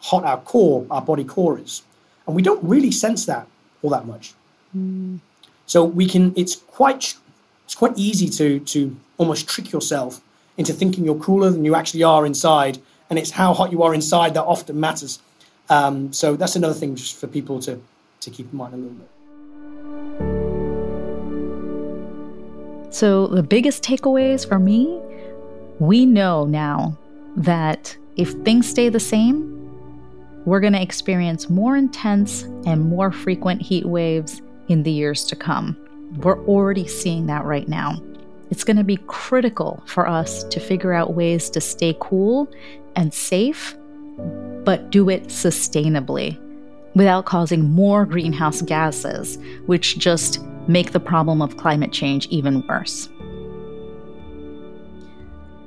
hot 0.00 0.24
our 0.24 0.40
core, 0.40 0.86
our 0.90 1.02
body 1.02 1.22
core 1.22 1.58
is. 1.58 1.82
And 2.26 2.34
we 2.34 2.40
don't 2.40 2.64
really 2.64 2.90
sense 2.90 3.26
that 3.26 3.46
all 3.82 3.90
that 3.90 4.06
much. 4.06 4.32
Mm. 4.74 5.20
So 5.66 5.84
we 5.84 6.06
can. 6.06 6.32
It's 6.36 6.56
quite. 6.56 7.14
It's 7.64 7.74
quite 7.74 7.96
easy 7.96 8.28
to 8.28 8.60
to 8.60 8.96
almost 9.18 9.48
trick 9.48 9.72
yourself 9.72 10.20
into 10.56 10.72
thinking 10.72 11.04
you're 11.04 11.14
cooler 11.18 11.50
than 11.50 11.64
you 11.64 11.74
actually 11.74 12.02
are 12.02 12.26
inside, 12.26 12.78
and 13.08 13.18
it's 13.18 13.30
how 13.30 13.54
hot 13.54 13.72
you 13.72 13.82
are 13.82 13.94
inside 13.94 14.34
that 14.34 14.44
often 14.44 14.78
matters. 14.78 15.20
Um, 15.70 16.12
so 16.12 16.36
that's 16.36 16.56
another 16.56 16.74
thing 16.74 16.96
just 16.96 17.16
for 17.16 17.26
people 17.26 17.60
to 17.60 17.80
to 18.20 18.30
keep 18.30 18.52
in 18.52 18.58
mind 18.58 18.74
a 18.74 18.76
little 18.76 18.92
bit. 18.92 19.08
So 22.94 23.26
the 23.26 23.42
biggest 23.42 23.82
takeaways 23.82 24.46
for 24.46 24.58
me, 24.58 25.00
we 25.78 26.04
know 26.04 26.44
now 26.44 26.98
that 27.36 27.96
if 28.16 28.32
things 28.44 28.68
stay 28.68 28.90
the 28.90 29.00
same, 29.00 29.48
we're 30.44 30.60
going 30.60 30.74
to 30.74 30.82
experience 30.82 31.48
more 31.48 31.76
intense 31.76 32.42
and 32.66 32.82
more 32.82 33.10
frequent 33.10 33.62
heat 33.62 33.86
waves 33.86 34.42
in 34.68 34.82
the 34.82 34.90
years 34.90 35.24
to 35.24 35.36
come. 35.36 35.76
We're 36.18 36.44
already 36.46 36.86
seeing 36.86 37.26
that 37.26 37.44
right 37.44 37.68
now. 37.68 38.00
It's 38.50 38.64
going 38.64 38.76
to 38.76 38.84
be 38.84 38.98
critical 39.06 39.82
for 39.86 40.06
us 40.06 40.44
to 40.44 40.60
figure 40.60 40.92
out 40.92 41.14
ways 41.14 41.48
to 41.50 41.60
stay 41.60 41.96
cool 42.00 42.48
and 42.96 43.14
safe, 43.14 43.74
but 44.64 44.90
do 44.90 45.08
it 45.08 45.28
sustainably 45.28 46.38
without 46.94 47.24
causing 47.24 47.70
more 47.70 48.04
greenhouse 48.04 48.60
gases, 48.60 49.38
which 49.66 49.98
just 49.98 50.42
make 50.68 50.92
the 50.92 51.00
problem 51.00 51.40
of 51.40 51.56
climate 51.56 51.92
change 51.92 52.26
even 52.28 52.66
worse. 52.66 53.08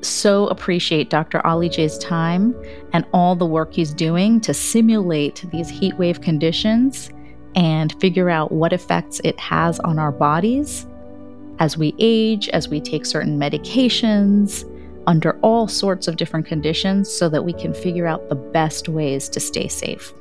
So 0.02 0.46
appreciate 0.48 1.10
Dr. 1.10 1.46
Ollie 1.46 1.70
Jay's 1.70 1.98
time 1.98 2.56
and 2.93 3.06
all 3.12 3.36
the 3.36 3.46
work 3.46 3.74
he's 3.74 3.91
doing 3.91 4.39
to 4.41 4.54
simulate 4.54 5.43
these 5.52 5.70
heat 5.70 5.98
wave 5.98 6.22
conditions 6.22 7.10
and 7.56 7.99
figure 7.99 8.30
out 8.30 8.51
what 8.51 8.74
effects 8.74 9.22
it 9.24 9.39
has 9.39 9.80
on 9.80 9.97
our 9.97 10.12
bodies 10.12 10.86
as 11.60 11.78
we 11.78 11.95
age, 11.99 12.49
as 12.49 12.68
we 12.68 12.82
take 12.82 13.06
certain 13.06 13.39
medications, 13.39 14.70
under 15.08 15.39
all 15.39 15.68
sorts 15.68 16.08
of 16.08 16.18
different 16.18 16.45
conditions, 16.45 17.10
so 17.10 17.30
that 17.30 17.45
we 17.45 17.53
can 17.53 17.74
figure 17.74 18.08
out 18.08 18.28
the 18.28 18.36
best 18.36 18.89
ways 18.89 19.30
to 19.30 19.39
stay 19.39 19.68
safe. 19.68 20.14